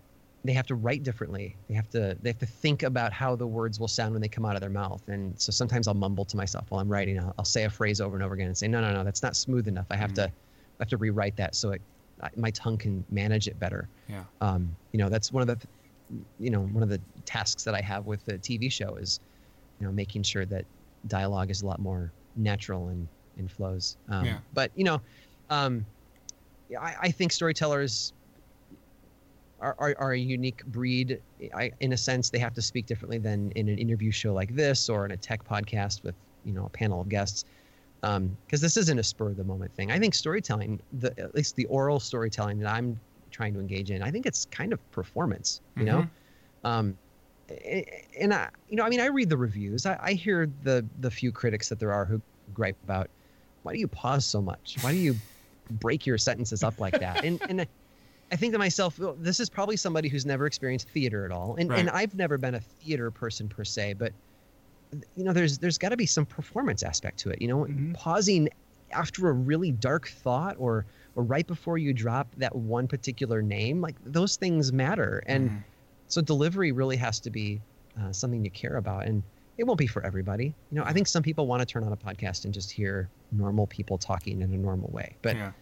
they 0.44 0.52
have 0.54 0.66
to 0.66 0.74
write 0.74 1.02
differently. 1.02 1.56
They 1.68 1.74
have 1.74 1.88
to 1.90 2.16
they 2.20 2.30
have 2.30 2.38
to 2.38 2.46
think 2.46 2.82
about 2.82 3.12
how 3.12 3.36
the 3.36 3.46
words 3.46 3.78
will 3.78 3.88
sound 3.88 4.12
when 4.12 4.22
they 4.22 4.28
come 4.28 4.46
out 4.46 4.54
of 4.54 4.60
their 4.60 4.70
mouth. 4.70 5.02
And 5.08 5.38
so 5.38 5.52
sometimes 5.52 5.86
I'll 5.86 5.94
mumble 5.94 6.24
to 6.24 6.36
myself 6.36 6.66
while 6.70 6.80
I'm 6.80 6.88
writing. 6.88 7.18
I'll, 7.18 7.34
I'll 7.38 7.44
say 7.44 7.64
a 7.64 7.70
phrase 7.70 8.00
over 8.00 8.16
and 8.16 8.24
over 8.24 8.34
again 8.34 8.46
and 8.46 8.56
say, 8.56 8.66
no, 8.68 8.80
no, 8.80 8.92
no, 8.92 9.04
that's 9.04 9.22
not 9.22 9.36
smooth 9.36 9.68
enough. 9.68 9.86
I 9.90 9.96
have 9.96 10.14
to 10.14 10.22
I 10.24 10.32
have 10.82 10.88
to 10.88 10.96
rewrite 10.96 11.36
that 11.36 11.54
so 11.54 11.70
it 11.72 11.82
I- 12.22 12.30
my 12.36 12.50
tongue 12.52 12.78
can 12.78 13.04
manage 13.10 13.48
it 13.48 13.58
better. 13.58 13.88
Yeah. 14.08 14.24
Um, 14.40 14.76
you 14.92 14.98
know, 14.98 15.08
that's 15.10 15.30
one 15.30 15.42
of 15.42 15.46
the 15.46 15.60
you 16.38 16.50
know 16.50 16.62
one 16.62 16.82
of 16.82 16.88
the 16.88 17.00
tasks 17.26 17.62
that 17.64 17.74
I 17.74 17.80
have 17.82 18.06
with 18.06 18.24
the 18.24 18.38
TV 18.38 18.70
show 18.72 18.96
is 18.96 19.20
you 19.78 19.86
know 19.86 19.92
making 19.92 20.22
sure 20.22 20.46
that 20.46 20.64
dialogue 21.06 21.50
is 21.50 21.62
a 21.62 21.66
lot 21.66 21.80
more 21.80 22.12
natural 22.34 22.88
and 22.88 23.08
and 23.36 23.50
flows. 23.50 23.96
Um, 24.08 24.24
Yeah. 24.24 24.38
But 24.54 24.70
you 24.74 24.84
know, 24.84 25.00
um, 25.50 25.84
yeah, 26.68 26.80
I, 26.80 26.94
I 27.02 27.10
think 27.10 27.32
storytellers 27.32 28.12
are, 29.60 29.74
are, 29.78 29.94
are 29.98 30.12
a 30.12 30.18
unique 30.18 30.64
breed. 30.66 31.20
I, 31.54 31.72
in 31.80 31.92
a 31.92 31.96
sense, 31.96 32.30
they 32.30 32.38
have 32.38 32.54
to 32.54 32.62
speak 32.62 32.86
differently 32.86 33.18
than 33.18 33.52
in 33.52 33.68
an 33.68 33.78
interview 33.78 34.10
show 34.10 34.32
like 34.32 34.54
this 34.54 34.88
or 34.88 35.04
in 35.04 35.10
a 35.10 35.16
tech 35.16 35.44
podcast 35.44 36.02
with 36.02 36.14
you 36.44 36.52
know 36.52 36.66
a 36.66 36.70
panel 36.70 37.00
of 37.00 37.08
guests. 37.08 37.44
Because 38.00 38.62
this 38.62 38.78
isn't 38.78 38.98
a 38.98 39.02
spur 39.02 39.28
of 39.28 39.36
the 39.36 39.44
moment 39.44 39.74
thing. 39.74 39.90
I 39.90 39.98
think 39.98 40.14
storytelling, 40.14 40.80
the 40.94 41.18
at 41.20 41.34
least 41.34 41.56
the 41.56 41.66
oral 41.66 42.00
storytelling 42.00 42.58
that 42.60 42.72
I'm 42.72 42.98
trying 43.30 43.52
to 43.54 43.60
engage 43.60 43.90
in, 43.90 44.02
I 44.02 44.10
think 44.10 44.24
it's 44.24 44.46
kind 44.46 44.72
of 44.72 44.90
performance. 44.90 45.60
You 45.76 45.84
know, 45.84 46.06
um, 46.64 46.96
and 48.18 48.32
I, 48.32 48.48
you 48.68 48.76
know, 48.76 48.84
I 48.84 48.88
mean, 48.88 49.00
I 49.00 49.06
read 49.06 49.28
the 49.28 49.36
reviews. 49.36 49.84
I, 49.84 49.98
I 50.00 50.12
hear 50.14 50.48
the 50.62 50.84
the 51.00 51.10
few 51.10 51.30
critics 51.30 51.68
that 51.68 51.78
there 51.78 51.92
are 51.92 52.04
who 52.04 52.22
gripe 52.54 52.76
about 52.84 53.10
why 53.62 53.74
do 53.74 53.78
you 53.78 53.88
pause 53.88 54.24
so 54.24 54.40
much? 54.40 54.76
Why 54.80 54.92
do 54.92 54.98
you 54.98 55.14
break 55.70 56.06
your 56.06 56.18
sentences 56.18 56.62
up 56.64 56.80
like 56.80 56.98
that? 57.00 57.24
And 57.24 57.40
and 57.48 57.66
I 58.32 58.36
think 58.36 58.52
to 58.52 58.58
myself, 58.58 58.98
well, 58.98 59.16
this 59.18 59.40
is 59.40 59.50
probably 59.50 59.76
somebody 59.76 60.08
who's 60.08 60.24
never 60.24 60.46
experienced 60.46 60.88
theater 60.90 61.24
at 61.24 61.32
all. 61.32 61.56
And 61.56 61.70
and 61.72 61.90
I've 61.90 62.14
never 62.14 62.38
been 62.38 62.54
a 62.54 62.60
theater 62.60 63.10
person 63.10 63.48
per 63.48 63.64
se, 63.64 63.94
but 63.94 64.12
you 65.14 65.24
know, 65.24 65.32
there's 65.32 65.58
there's 65.58 65.78
got 65.78 65.90
to 65.90 65.96
be 65.96 66.06
some 66.06 66.26
performance 66.26 66.82
aspect 66.82 67.18
to 67.20 67.30
it. 67.30 67.40
You 67.40 67.48
know, 67.48 67.64
Mhm. 67.64 67.94
pausing 67.94 68.48
after 68.92 69.28
a 69.28 69.32
really 69.32 69.70
dark 69.72 70.08
thought 70.08 70.56
or 70.58 70.86
or 71.14 71.22
right 71.24 71.46
before 71.46 71.78
you 71.78 71.92
drop 71.92 72.34
that 72.36 72.54
one 72.56 72.88
particular 72.88 73.42
name, 73.42 73.80
like 73.80 73.96
those 74.00 74.36
things 74.36 74.72
matter. 74.72 75.22
And 75.26 75.50
Mhm. 75.50 75.64
so 76.06 76.20
delivery 76.22 76.72
really 76.72 76.96
has 76.96 77.20
to 77.20 77.30
be 77.30 77.62
uh, 77.96 78.12
something 78.12 78.44
you 78.44 78.50
care 78.52 78.76
about, 78.76 79.06
and 79.06 79.24
it 79.58 79.64
won't 79.64 79.78
be 79.78 79.86
for 79.88 80.04
everybody. 80.06 80.54
You 80.70 80.78
know, 80.78 80.84
I 80.84 80.92
think 80.92 81.08
some 81.08 81.22
people 81.24 81.46
want 81.48 81.60
to 81.60 81.66
turn 81.66 81.82
on 81.84 81.92
a 81.92 81.96
podcast 81.96 82.44
and 82.44 82.54
just 82.54 82.70
hear 82.70 83.10
normal 83.32 83.66
people 83.66 83.98
talking 83.98 84.40
in 84.42 84.52
a 84.52 84.56
normal 84.56 84.90
way, 84.92 85.16
but 85.22 85.36
yeah. 85.36 85.52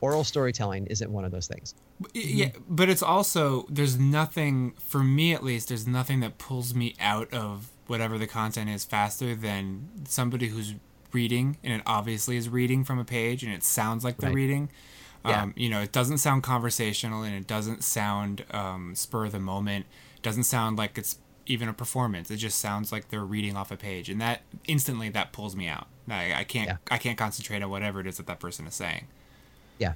Oral 0.00 0.24
storytelling 0.24 0.86
isn't 0.86 1.10
one 1.10 1.24
of 1.24 1.30
those 1.32 1.46
things. 1.46 1.74
Yeah, 2.14 2.50
but 2.68 2.88
it's 2.88 3.02
also 3.02 3.66
there's 3.68 3.98
nothing 3.98 4.74
for 4.78 5.02
me 5.02 5.32
at 5.34 5.42
least. 5.42 5.68
There's 5.68 5.86
nothing 5.86 6.20
that 6.20 6.38
pulls 6.38 6.74
me 6.74 6.94
out 7.00 7.32
of 7.32 7.68
whatever 7.86 8.18
the 8.18 8.26
content 8.26 8.68
is 8.70 8.84
faster 8.84 9.34
than 9.34 9.88
somebody 10.06 10.48
who's 10.48 10.74
reading 11.12 11.56
and 11.64 11.72
it 11.72 11.80
obviously 11.86 12.36
is 12.36 12.48
reading 12.50 12.84
from 12.84 12.98
a 12.98 13.04
page 13.04 13.42
and 13.42 13.52
it 13.52 13.64
sounds 13.64 14.04
like 14.04 14.18
they're 14.18 14.28
Right. 14.28 14.36
reading. 14.36 14.70
Yeah. 15.24 15.42
Um, 15.42 15.54
you 15.56 15.68
know, 15.70 15.80
it 15.80 15.90
doesn't 15.90 16.18
sound 16.18 16.42
conversational 16.42 17.22
and 17.22 17.34
it 17.34 17.46
doesn't 17.46 17.82
sound 17.82 18.44
um, 18.50 18.94
spur 18.94 19.24
of 19.24 19.32
the 19.32 19.40
moment. 19.40 19.86
It 20.16 20.22
doesn't 20.22 20.44
sound 20.44 20.76
like 20.78 20.98
it's 20.98 21.18
even 21.46 21.66
a 21.68 21.72
performance. 21.72 22.30
It 22.30 22.36
just 22.36 22.58
sounds 22.60 22.92
like 22.92 23.08
they're 23.08 23.24
reading 23.24 23.56
off 23.56 23.70
a 23.72 23.76
page, 23.76 24.10
and 24.10 24.20
that 24.20 24.42
instantly 24.66 25.08
that 25.08 25.32
pulls 25.32 25.56
me 25.56 25.66
out. 25.66 25.86
I, 26.10 26.34
I 26.40 26.44
can't 26.44 26.68
Yeah. 26.68 26.76
I 26.90 26.98
can't 26.98 27.16
concentrate 27.16 27.62
on 27.62 27.70
whatever 27.70 28.00
it 28.00 28.06
is 28.06 28.18
that 28.18 28.26
that 28.26 28.38
person 28.38 28.66
is 28.66 28.74
saying. 28.74 29.06
Yeah. 29.78 29.94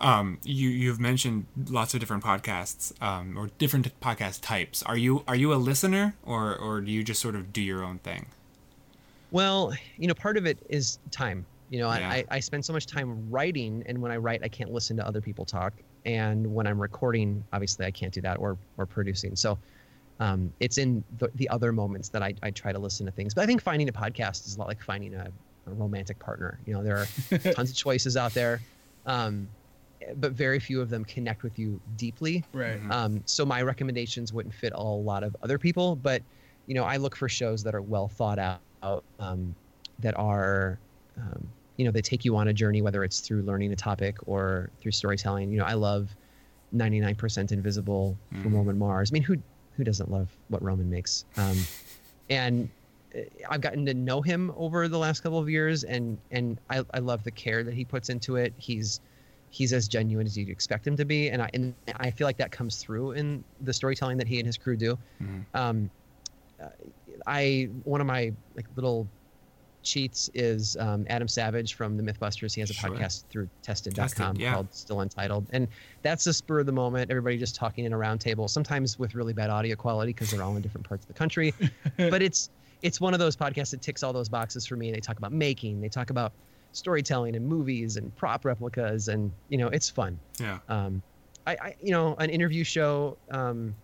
Um, 0.00 0.38
you 0.44 0.68
you've 0.68 1.00
mentioned 1.00 1.46
lots 1.68 1.92
of 1.92 2.00
different 2.00 2.22
podcasts, 2.22 2.92
um, 3.02 3.36
or 3.36 3.50
different 3.58 3.98
podcast 4.00 4.40
types. 4.42 4.82
Are 4.84 4.96
you 4.96 5.24
are 5.26 5.34
you 5.34 5.52
a 5.52 5.56
listener, 5.56 6.14
or 6.24 6.56
or 6.56 6.80
do 6.80 6.90
you 6.92 7.02
just 7.02 7.20
sort 7.20 7.34
of 7.34 7.52
do 7.52 7.60
your 7.60 7.82
own 7.82 7.98
thing? 7.98 8.26
Well, 9.30 9.74
you 9.96 10.06
know, 10.06 10.14
part 10.14 10.36
of 10.36 10.46
it 10.46 10.58
is 10.68 10.98
time. 11.10 11.44
You 11.70 11.80
know, 11.80 11.92
Yeah. 11.92 12.08
I, 12.08 12.24
I 12.30 12.40
spend 12.40 12.64
so 12.64 12.72
much 12.72 12.86
time 12.86 13.28
writing, 13.30 13.82
and 13.86 14.00
when 14.00 14.10
I 14.10 14.16
write, 14.16 14.40
I 14.42 14.48
can't 14.48 14.72
listen 14.72 14.96
to 14.96 15.06
other 15.06 15.20
people 15.20 15.44
talk. 15.44 15.74
And 16.06 16.54
when 16.54 16.66
I'm 16.66 16.80
recording, 16.80 17.44
obviously, 17.52 17.84
I 17.84 17.90
can't 17.90 18.12
do 18.12 18.20
that, 18.22 18.38
or 18.38 18.56
or 18.78 18.86
producing. 18.86 19.34
So, 19.36 19.58
um, 20.20 20.52
it's 20.60 20.78
in 20.78 21.02
the, 21.18 21.28
the 21.34 21.48
other 21.48 21.72
moments 21.72 22.08
that 22.10 22.22
I, 22.22 22.34
I 22.42 22.52
try 22.52 22.72
to 22.72 22.78
listen 22.78 23.04
to 23.06 23.12
things. 23.12 23.34
But 23.34 23.42
I 23.42 23.46
think 23.46 23.60
finding 23.60 23.88
a 23.88 23.92
podcast 23.92 24.46
is 24.46 24.56
a 24.56 24.58
lot 24.60 24.68
like 24.68 24.82
finding 24.82 25.14
a 25.14 25.30
romantic 25.74 26.18
partner. 26.18 26.58
You 26.66 26.74
know, 26.74 26.82
there 26.82 26.96
are 26.96 27.38
tons 27.54 27.70
of 27.70 27.76
choices 27.76 28.16
out 28.16 28.34
there, 28.34 28.60
um, 29.06 29.48
but 30.16 30.32
very 30.32 30.58
few 30.60 30.80
of 30.80 30.90
them 30.90 31.04
connect 31.04 31.42
with 31.42 31.58
you 31.58 31.80
deeply. 31.96 32.44
Right. 32.52 32.80
Um, 32.90 33.22
so 33.26 33.44
my 33.44 33.62
recommendations 33.62 34.32
wouldn't 34.32 34.54
fit 34.54 34.72
a 34.74 34.82
lot 34.82 35.22
of 35.22 35.36
other 35.42 35.58
people, 35.58 35.96
but 35.96 36.22
you 36.66 36.74
know, 36.74 36.84
I 36.84 36.96
look 36.98 37.16
for 37.16 37.28
shows 37.28 37.62
that 37.64 37.74
are 37.74 37.82
well 37.82 38.08
thought 38.08 38.38
out, 38.38 39.02
um, 39.18 39.54
that 40.00 40.16
are, 40.18 40.78
um, 41.16 41.48
you 41.76 41.84
know, 41.84 41.90
they 41.90 42.02
take 42.02 42.24
you 42.24 42.36
on 42.36 42.48
a 42.48 42.52
journey, 42.52 42.82
whether 42.82 43.02
it's 43.04 43.20
through 43.20 43.42
learning 43.42 43.72
a 43.72 43.76
topic 43.76 44.16
or 44.26 44.70
through 44.80 44.92
storytelling. 44.92 45.50
You 45.50 45.58
know, 45.58 45.64
I 45.64 45.72
love 45.74 46.14
99% 46.74 47.52
Invisible 47.52 48.16
from 48.42 48.52
Mhm. 48.52 48.54
Roman 48.54 48.78
Mars. 48.78 49.10
I 49.10 49.14
mean, 49.14 49.22
who 49.22 49.36
who 49.76 49.84
doesn't 49.84 50.10
love 50.10 50.28
what 50.48 50.60
Roman 50.60 50.90
makes? 50.90 51.24
Um, 51.36 51.56
and 52.28 52.68
I've 53.48 53.60
gotten 53.60 53.86
to 53.86 53.94
know 53.94 54.20
him 54.22 54.52
over 54.56 54.88
the 54.88 54.98
last 54.98 55.20
couple 55.22 55.38
of 55.38 55.48
years, 55.48 55.84
and 55.84 56.18
and 56.30 56.58
I, 56.70 56.84
I 56.94 56.98
love 56.98 57.24
the 57.24 57.30
care 57.30 57.62
that 57.64 57.74
he 57.74 57.84
puts 57.84 58.08
into 58.08 58.36
it. 58.36 58.52
He's 58.56 59.00
he's 59.50 59.72
as 59.72 59.88
genuine 59.88 60.26
as 60.26 60.36
you'd 60.36 60.50
expect 60.50 60.86
him 60.86 60.96
to 60.96 61.04
be, 61.04 61.30
and 61.30 61.40
I 61.42 61.50
and 61.54 61.74
I 61.96 62.10
feel 62.10 62.26
like 62.26 62.36
that 62.38 62.50
comes 62.52 62.76
through 62.76 63.12
in 63.12 63.42
the 63.62 63.72
storytelling 63.72 64.18
that 64.18 64.26
he 64.28 64.38
and 64.38 64.46
his 64.46 64.56
crew 64.56 64.76
do. 64.76 64.98
Mhm. 65.22 65.44
Um, 65.54 65.90
uh, 66.62 66.68
I 67.26 67.68
one 67.84 68.00
of 68.00 68.06
my 68.06 68.32
like 68.56 68.66
little 68.76 69.06
cheats 69.84 70.28
is 70.34 70.76
um, 70.78 71.06
Adam 71.08 71.28
Savage 71.28 71.74
from 71.74 71.96
the 71.96 72.02
MythBusters. 72.02 72.52
He 72.52 72.60
has 72.60 72.68
a 72.68 72.74
Sure. 72.74 72.90
podcast 72.90 73.24
through 73.30 73.48
Tested.com 73.62 74.08
Tested, 74.08 74.38
yeah. 74.38 74.52
called 74.52 74.74
Still 74.74 75.00
Untitled, 75.00 75.46
and 75.50 75.68
that's 76.02 76.26
a 76.26 76.34
spur 76.34 76.60
of 76.60 76.66
the 76.66 76.72
moment. 76.72 77.10
Everybody 77.10 77.38
just 77.38 77.54
talking 77.54 77.84
in 77.84 77.92
a 77.92 77.96
round 77.96 78.20
table, 78.20 78.48
sometimes 78.48 78.98
with 78.98 79.14
really 79.14 79.32
bad 79.32 79.50
audio 79.50 79.76
quality 79.76 80.12
because 80.12 80.30
they're 80.30 80.42
all 80.42 80.56
in 80.56 80.62
different 80.62 80.86
parts 80.86 81.04
of 81.04 81.08
the 81.08 81.14
country. 81.14 81.54
but 81.96 82.20
it's 82.22 82.50
it's 82.82 83.00
one 83.00 83.12
of 83.14 83.20
those 83.20 83.36
podcasts 83.36 83.70
that 83.70 83.82
ticks 83.82 84.02
all 84.02 84.12
those 84.12 84.28
boxes 84.28 84.66
for 84.66 84.76
me. 84.76 84.92
They 84.92 85.00
talk 85.00 85.18
about 85.18 85.32
making, 85.32 85.80
they 85.80 85.88
talk 85.88 86.10
about 86.10 86.32
storytelling 86.72 87.34
and 87.34 87.46
movies 87.46 87.96
and 87.96 88.14
prop 88.16 88.44
replicas, 88.44 89.08
and 89.08 89.32
you 89.48 89.58
know 89.58 89.68
it's 89.68 89.90
fun. 89.90 90.18
Yeah. 90.38 90.58
Um, 90.68 91.02
I, 91.46 91.56
I 91.60 91.74
you 91.82 91.90
know 91.92 92.14
an 92.18 92.30
interview 92.30 92.64
show. 92.64 93.16
Um, 93.30 93.74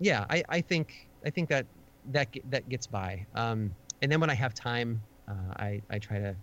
yeah, 0.00 0.24
I, 0.28 0.42
I 0.48 0.60
think 0.60 1.08
I 1.24 1.30
think 1.30 1.48
that 1.48 1.66
that 2.12 2.28
that 2.50 2.68
gets 2.68 2.86
by. 2.86 3.26
Um, 3.34 3.74
and 4.02 4.10
then 4.12 4.20
when 4.20 4.30
I 4.30 4.34
have 4.34 4.54
time, 4.54 5.00
uh, 5.28 5.54
I 5.56 5.82
I 5.90 5.98
try 5.98 6.18
to 6.18 6.36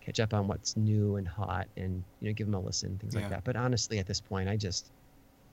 catch 0.00 0.20
up 0.20 0.32
on 0.32 0.46
what's 0.48 0.76
new 0.76 1.16
and 1.16 1.26
hot, 1.28 1.66
and 1.76 2.02
you 2.20 2.28
know 2.28 2.34
give 2.34 2.46
them 2.46 2.54
a 2.54 2.60
listen, 2.60 2.96
things 2.98 3.14
Yeah. 3.14 3.22
like 3.22 3.30
that. 3.30 3.44
But 3.44 3.56
honestly, 3.56 3.98
at 3.98 4.06
this 4.06 4.20
point, 4.20 4.48
I 4.48 4.56
just 4.56 4.90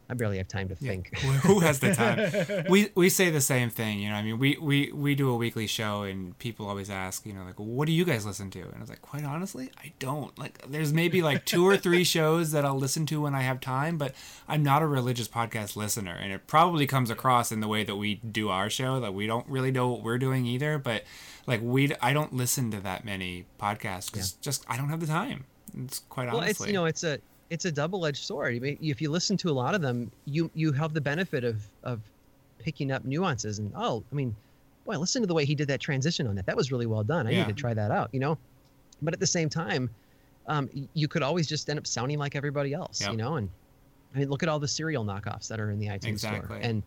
I 0.10 0.14
barely 0.14 0.38
have 0.38 0.48
time 0.48 0.68
to 0.70 0.76
Yeah. 0.80 0.92
think. 0.92 1.18
Who 1.20 1.60
has 1.62 1.80
the 1.80 1.94
time? 1.96 2.66
we 2.70 2.90
we 2.96 3.10
say 3.10 3.30
the 3.30 3.42
same 3.42 3.70
thing, 3.70 4.00
you 4.00 4.10
know. 4.10 4.16
I 4.16 4.22
mean, 4.22 4.38
we 4.38 4.58
we 4.62 4.92
we 4.92 5.16
do 5.16 5.30
a 5.30 5.36
weekly 5.36 5.68
show, 5.68 6.04
and 6.04 6.38
people 6.38 6.68
always 6.68 6.90
ask, 6.90 7.26
you 7.26 7.34
know, 7.34 7.44
like, 7.44 7.60
what 7.60 7.88
do 7.88 7.92
you 7.92 8.06
guys 8.06 8.26
listen 8.26 8.50
to? 8.52 8.62
And 8.62 8.76
I 8.76 8.80
was 8.80 8.90
like, 8.90 9.02
quite 9.02 9.24
honestly, 9.24 9.72
I 9.84 9.94
don't. 10.00 10.38
Like, 10.38 10.62
there's 10.70 10.94
maybe 10.94 11.22
like 11.22 11.46
two 11.46 11.66
or 11.68 11.76
three 11.78 12.04
shows 12.16 12.52
that 12.52 12.66
I'll 12.66 12.78
listen 12.78 13.06
to 13.08 13.22
when 13.22 13.34
I 13.34 13.42
have 13.42 13.60
time, 13.60 13.98
but 13.98 14.14
I'm 14.48 14.62
not 14.64 14.82
a 14.82 14.88
religious 14.88 15.28
podcast 15.28 15.76
listener, 15.76 16.14
and 16.22 16.32
it 16.32 16.46
probably 16.48 16.86
comes 16.86 17.10
across 17.10 17.52
in 17.52 17.60
the 17.60 17.68
way 17.68 17.84
that 17.84 17.96
we 17.96 18.16
do 18.16 18.50
our 18.50 18.70
show 18.70 19.00
that 19.00 19.14
we 19.14 19.26
don't 19.28 19.48
really 19.48 19.72
know 19.72 19.90
what 19.90 20.04
we're 20.04 20.18
doing 20.20 20.46
either. 20.46 20.78
But 20.78 21.04
like, 21.48 21.62
we 21.64 21.92
I 22.02 22.14
don't 22.14 22.34
listen 22.34 22.70
to 22.72 22.80
that 22.82 23.06
many 23.06 23.46
podcasts 23.60 24.12
because 24.12 24.34
just 24.34 24.64
I 24.68 24.78
don't 24.78 24.90
have 24.90 25.00
the 25.00 25.08
time. 25.08 25.46
It's 25.78 26.00
quite 26.10 26.28
well, 26.28 26.38
honestly. 26.42 26.66
it's 26.66 26.68
you 26.68 26.74
know 26.74 26.86
it's 26.86 27.04
a 27.04 27.20
it's 27.50 27.66
a 27.66 27.72
double-edged 27.72 28.24
sword. 28.24 28.56
I 28.56 28.60
mean, 28.60 28.78
if 28.82 29.02
you 29.02 29.10
listen 29.12 29.38
to 29.38 29.50
a 29.50 29.54
lot 29.54 29.76
of 29.76 29.82
them, 29.82 30.12
you 30.26 30.50
you 30.54 30.72
have 30.74 30.94
the 30.94 31.02
benefit 31.02 31.44
of 31.44 31.68
of 31.84 32.02
picking 32.60 32.92
up 32.92 33.06
nuances 33.06 33.60
and 33.60 33.72
oh, 33.76 34.04
I 34.12 34.16
mean, 34.16 34.36
boy, 34.86 34.98
listen 34.98 35.22
to 35.22 35.28
the 35.28 35.34
way 35.34 35.46
he 35.46 35.56
did 35.56 35.68
that 35.68 35.80
transition 35.80 36.26
on 36.28 36.36
that. 36.36 36.46
That 36.46 36.58
was 36.58 36.72
really 36.72 36.86
well 36.88 37.04
done. 37.04 37.28
I 37.28 37.32
Yeah. 37.32 37.46
need 37.46 37.56
to 37.56 37.62
try 37.62 37.74
that 37.74 37.92
out. 37.92 38.10
You 38.14 38.20
know, 38.20 38.38
but 39.02 39.14
at 39.14 39.20
the 39.20 39.28
same 39.28 39.50
time, 39.50 39.90
um, 40.48 40.70
you 40.94 41.08
could 41.08 41.22
always 41.24 41.48
just 41.48 41.70
end 41.70 41.78
up 41.80 41.86
sounding 41.88 42.18
like 42.18 42.36
everybody 42.36 42.74
else. 42.74 43.02
Yep. 43.02 43.12
You 43.12 43.18
know, 43.18 43.36
and 43.36 43.50
I 44.14 44.20
mean, 44.20 44.30
look 44.30 44.44
at 44.44 44.50
all 44.50 44.60
the 44.60 44.68
serial 44.68 45.04
knockoffs 45.06 45.48
that 45.50 45.60
are 45.60 45.70
in 45.72 45.80
the 45.80 45.88
iTunes 45.88 46.20
store. 46.20 46.36
Exactly. 46.36 46.60
And 46.62 46.84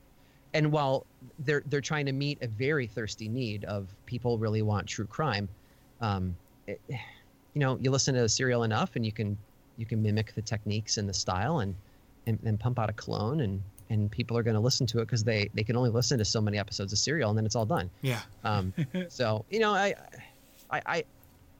and 0.54 0.72
while 0.72 1.06
they're 1.40 1.62
they're 1.66 1.80
trying 1.80 2.06
to 2.06 2.12
meet 2.12 2.38
a 2.42 2.48
very 2.48 2.86
thirsty 2.86 3.28
need 3.28 3.64
of 3.64 3.94
people 4.06 4.38
really 4.38 4.62
want 4.62 4.86
true 4.88 5.06
crime, 5.06 5.48
um, 6.00 6.34
it, 6.66 6.80
you 6.88 7.60
know, 7.60 7.78
you 7.80 7.90
listen 7.90 8.14
to 8.14 8.22
a 8.22 8.28
serial 8.28 8.62
enough, 8.64 8.96
and 8.96 9.04
you 9.04 9.12
can 9.12 9.36
you 9.78 9.86
can 9.86 10.02
mimic 10.02 10.34
the 10.34 10.42
techniques 10.42 10.98
and 10.98 11.08
the 11.08 11.14
style, 11.14 11.60
and 11.60 11.74
and, 12.26 12.38
and 12.44 12.60
pump 12.60 12.78
out 12.78 12.90
a 12.90 12.92
clone, 12.92 13.40
and 13.40 13.62
and 13.90 14.10
people 14.10 14.36
are 14.36 14.42
going 14.42 14.54
to 14.54 14.60
listen 14.60 14.86
to 14.88 14.98
it 14.98 15.06
because 15.06 15.24
they 15.24 15.48
they 15.54 15.64
can 15.64 15.76
only 15.76 15.90
listen 15.90 16.18
to 16.18 16.24
so 16.24 16.40
many 16.40 16.58
episodes 16.58 16.92
of 16.92 16.98
Serial, 16.98 17.30
and 17.30 17.38
then 17.38 17.46
it's 17.46 17.56
all 17.56 17.64
done. 17.64 17.88
Yeah. 18.02 18.20
Um, 18.44 18.74
so 19.08 19.44
you 19.48 19.60
know, 19.60 19.72
I, 19.72 19.94
I, 20.70 20.82
I, 20.84 21.04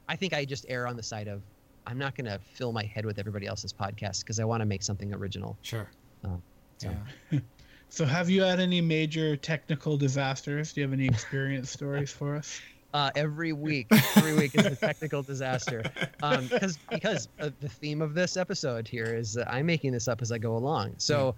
I 0.08 0.16
think 0.16 0.34
I 0.34 0.44
just 0.44 0.66
err 0.68 0.86
on 0.86 0.96
the 0.96 1.02
side 1.02 1.28
of 1.28 1.40
I'm 1.86 1.98
not 1.98 2.14
going 2.14 2.26
to 2.26 2.38
fill 2.52 2.72
my 2.72 2.84
head 2.84 3.06
with 3.06 3.18
everybody 3.18 3.46
else's 3.46 3.72
podcast 3.72 4.20
because 4.20 4.38
I 4.38 4.44
want 4.44 4.60
to 4.60 4.66
make 4.66 4.82
something 4.82 5.14
original. 5.14 5.56
Sure. 5.62 5.88
Um, 6.24 6.42
so. 6.76 6.94
Yeah. 7.30 7.40
So, 7.90 8.04
have 8.04 8.28
you 8.28 8.42
had 8.42 8.60
any 8.60 8.82
major 8.82 9.34
technical 9.34 9.96
disasters? 9.96 10.74
Do 10.74 10.82
you 10.82 10.86
have 10.86 10.92
any 10.92 11.06
experience 11.06 11.70
stories 11.70 12.12
for 12.12 12.36
us? 12.36 12.60
Uh, 12.94 13.10
every 13.16 13.52
week, 13.68 13.86
every 14.16 14.34
week 14.34 14.54
is 14.54 14.64
a 14.64 14.76
technical 14.76 15.22
disaster. 15.22 15.82
Um, 16.22 16.46
because 16.46 16.78
because 16.90 17.28
uh, 17.40 17.50
the 17.60 17.68
theme 17.68 18.00
of 18.02 18.14
this 18.14 18.36
episode 18.36 18.88
here 18.88 19.14
is 19.14 19.34
that 19.34 19.50
I'm 19.52 19.66
making 19.66 19.92
this 19.92 20.08
up 20.08 20.22
as 20.22 20.32
I 20.32 20.38
go 20.38 20.56
along. 20.56 20.94
So, 20.96 21.34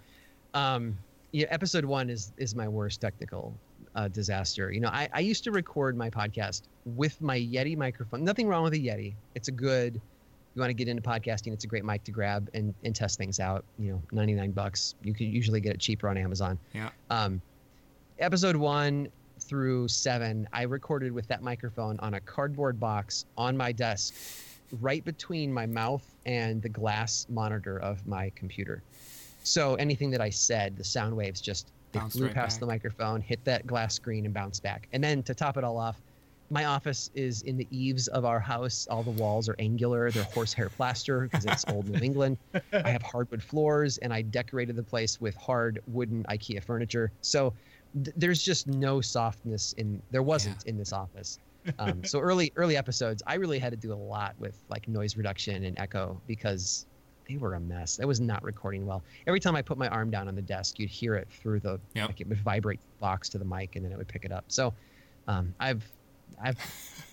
um, 0.54 0.96
yeah, 1.32 1.46
episode 1.50 1.84
one 1.84 2.08
is 2.10 2.32
is 2.36 2.54
my 2.54 2.68
worst 2.68 3.00
technical 3.00 3.54
uh, 3.94 4.08
disaster. 4.08 4.70
You 4.72 4.80
know, 4.80 4.88
I, 4.88 5.08
I 5.12 5.20
used 5.20 5.44
to 5.44 5.52
record 5.52 5.96
my 5.96 6.10
podcast 6.10 6.62
with 6.84 7.20
my 7.20 7.38
Yeti 7.38 7.76
microphone. 7.76 8.24
Nothing 8.24 8.48
wrong 8.48 8.64
with 8.64 8.74
a 8.74 8.78
Yeti. 8.78 9.14
It's 9.34 9.48
a 9.48 9.52
good. 9.52 10.00
You 10.54 10.60
want 10.60 10.70
to 10.70 10.74
get 10.74 10.88
into 10.88 11.02
podcasting? 11.02 11.52
It's 11.52 11.62
a 11.62 11.68
great 11.68 11.84
mic 11.84 12.02
to 12.04 12.10
grab 12.10 12.50
and, 12.54 12.74
and 12.82 12.94
test 12.94 13.18
things 13.18 13.38
out. 13.38 13.64
You 13.78 13.92
know, 13.92 14.02
99 14.10 14.50
bucks. 14.50 14.96
You 15.04 15.14
can 15.14 15.26
usually 15.26 15.60
get 15.60 15.72
it 15.72 15.78
cheaper 15.78 16.08
on 16.08 16.16
Amazon. 16.16 16.58
Yeah. 16.74 16.90
Um, 17.08 17.40
episode 18.18 18.56
one 18.56 19.08
through 19.50 19.88
seven, 19.88 20.48
I 20.52 20.62
recorded 20.62 21.10
with 21.10 21.26
that 21.26 21.42
microphone 21.42 21.98
on 21.98 22.14
a 22.14 22.20
cardboard 22.20 22.78
box 22.78 23.26
on 23.36 23.56
my 23.56 23.72
desk, 23.72 24.14
right 24.80 25.04
between 25.04 25.52
my 25.52 25.66
mouth 25.66 26.04
and 26.24 26.62
the 26.62 26.68
glass 26.68 27.26
monitor 27.28 27.76
of 27.80 28.06
my 28.06 28.30
computer. 28.36 28.80
So 29.42 29.74
anything 29.74 30.12
that 30.12 30.20
I 30.20 30.30
said, 30.30 30.76
the 30.76 30.84
sound 30.84 31.16
waves 31.16 31.40
just 31.40 31.72
they 31.90 31.98
Bounced 31.98 32.16
flew 32.16 32.26
right 32.26 32.34
past 32.34 32.56
back. 32.56 32.60
the 32.60 32.66
microphone, 32.66 33.20
hit 33.20 33.44
that 33.44 33.66
glass 33.66 33.92
screen, 33.92 34.24
and 34.24 34.32
bounced 34.32 34.62
back. 34.62 34.86
And 34.92 35.02
then 35.02 35.24
to 35.24 35.34
top 35.34 35.56
it 35.56 35.64
all 35.64 35.78
off, 35.78 36.00
my 36.48 36.66
office 36.66 37.10
is 37.16 37.42
in 37.42 37.56
the 37.56 37.66
eaves 37.72 38.06
of 38.06 38.24
our 38.24 38.38
house. 38.38 38.86
All 38.88 39.02
the 39.02 39.10
walls 39.10 39.48
are 39.48 39.56
angular. 39.58 40.12
They're 40.12 40.22
horsehair 40.22 40.68
plaster 40.68 41.22
because 41.22 41.44
it's 41.44 41.64
old 41.66 41.88
New 41.88 41.98
England. 41.98 42.38
I 42.72 42.90
have 42.90 43.02
hardwood 43.02 43.42
floors, 43.42 43.98
and 43.98 44.14
I 44.14 44.22
decorated 44.22 44.76
the 44.76 44.84
place 44.84 45.20
with 45.20 45.34
hard 45.34 45.82
wooden 45.88 46.22
IKEA 46.28 46.62
furniture. 46.62 47.10
So 47.20 47.52
th- 47.94 48.14
there's 48.16 48.42
just 48.42 48.66
no 48.66 49.00
softness 49.00 49.72
in. 49.74 50.02
There 50.10 50.22
wasn't 50.22 50.64
in 50.66 50.76
this 50.76 50.92
office. 50.92 51.38
Um, 51.78 52.02
so 52.04 52.20
early 52.20 52.50
early 52.56 52.74
episodes, 52.78 53.22
I 53.26 53.34
really 53.34 53.58
had 53.58 53.70
to 53.72 53.76
do 53.76 53.92
a 53.92 53.94
lot 53.94 54.34
with 54.38 54.58
like 54.70 54.88
noise 54.88 55.14
reduction 55.14 55.64
and 55.64 55.78
echo 55.78 56.18
because 56.26 56.86
they 57.28 57.36
were 57.36 57.52
a 57.52 57.60
mess. 57.60 57.96
That 57.96 58.06
was 58.08 58.18
not 58.18 58.42
recording 58.42 58.86
well. 58.86 59.04
Every 59.26 59.40
time 59.40 59.54
I 59.54 59.60
put 59.60 59.76
my 59.76 59.86
arm 59.88 60.10
down 60.10 60.26
on 60.26 60.34
the 60.34 60.40
desk, 60.40 60.78
you'd 60.78 60.88
hear 60.88 61.16
it 61.16 61.28
through 61.30 61.60
the 61.60 61.78
Yep. 61.94 62.08
like 62.08 62.20
it 62.22 62.28
would 62.28 62.38
vibrate 62.38 62.80
the 62.82 62.98
box 62.98 63.28
to 63.28 63.38
the 63.38 63.44
mic, 63.44 63.76
and 63.76 63.84
then 63.84 63.92
it 63.92 63.98
would 63.98 64.08
pick 64.08 64.24
it 64.24 64.32
up. 64.32 64.46
So 64.48 64.72
um, 65.28 65.54
I've 65.60 65.86
I've 66.42 66.56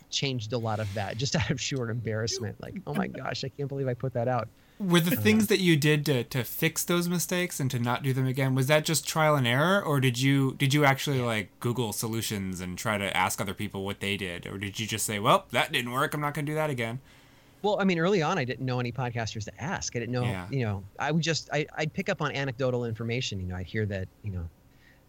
changed 0.09 0.53
a 0.53 0.57
lot 0.57 0.79
of 0.79 0.91
that 0.93 1.17
just 1.17 1.35
out 1.35 1.51
of 1.51 1.59
sheer 1.59 1.89
embarrassment. 1.89 2.55
Like, 2.61 2.75
oh 2.87 2.93
my 2.93 3.07
gosh, 3.07 3.43
I 3.43 3.49
can't 3.49 3.67
believe 3.67 3.89
I 3.89 3.95
put 3.95 4.13
that 4.13 4.29
out. 4.29 4.47
Were 4.79 4.99
the 4.99 5.15
things 5.15 5.47
that 5.47 5.59
you 5.59 5.75
did 5.75 6.05
to, 6.05 6.23
to 6.25 6.43
fix 6.43 6.83
those 6.83 7.09
mistakes 7.09 7.59
and 7.59 7.69
to 7.71 7.79
not 7.79 8.03
do 8.03 8.13
them 8.13 8.27
again, 8.27 8.53
was 8.53 8.67
that 8.67 8.85
just 8.85 9.07
trial 9.07 9.35
and 9.35 9.47
error 9.47 9.81
or 9.81 9.99
did 9.99 10.19
you 10.21 10.53
did 10.59 10.71
you 10.71 10.85
actually 10.85 11.19
like 11.19 11.49
Google 11.59 11.93
solutions 11.93 12.61
and 12.61 12.77
try 12.77 12.99
to 12.99 13.15
ask 13.17 13.41
other 13.41 13.55
people 13.55 13.83
what 13.83 14.01
they 14.01 14.17
did? 14.17 14.45
Or 14.45 14.59
did 14.59 14.79
you 14.79 14.85
just 14.85 15.05
say, 15.05 15.17
Well, 15.17 15.45
that 15.51 15.71
didn't 15.71 15.91
work, 15.91 16.13
I'm 16.13 16.21
not 16.21 16.35
gonna 16.35 16.45
do 16.45 16.53
that 16.55 16.69
again? 16.69 16.99
Well, 17.63 17.77
I 17.79 17.85
mean, 17.85 17.97
early 17.97 18.21
on, 18.21 18.37
I 18.37 18.43
didn't 18.45 18.65
know 18.67 18.79
any 18.79 18.91
podcasters 18.91 19.45
to 19.45 19.61
ask. 19.63 19.95
I 19.95 19.99
didn't 19.99 20.11
know, 20.13 20.23
Yeah. 20.23 20.47
you 20.51 20.63
know, 20.63 20.83
I 20.99 21.11
would 21.11 21.23
just, 21.23 21.49
I, 21.51 21.65
I'd 21.75 21.91
pick 21.91 22.07
up 22.07 22.21
on 22.21 22.31
anecdotal 22.31 22.85
information. 22.85 23.39
You 23.39 23.47
know, 23.47 23.55
I'd 23.55 23.65
hear 23.65 23.87
that, 23.87 24.07
you 24.23 24.31
know, 24.31 24.47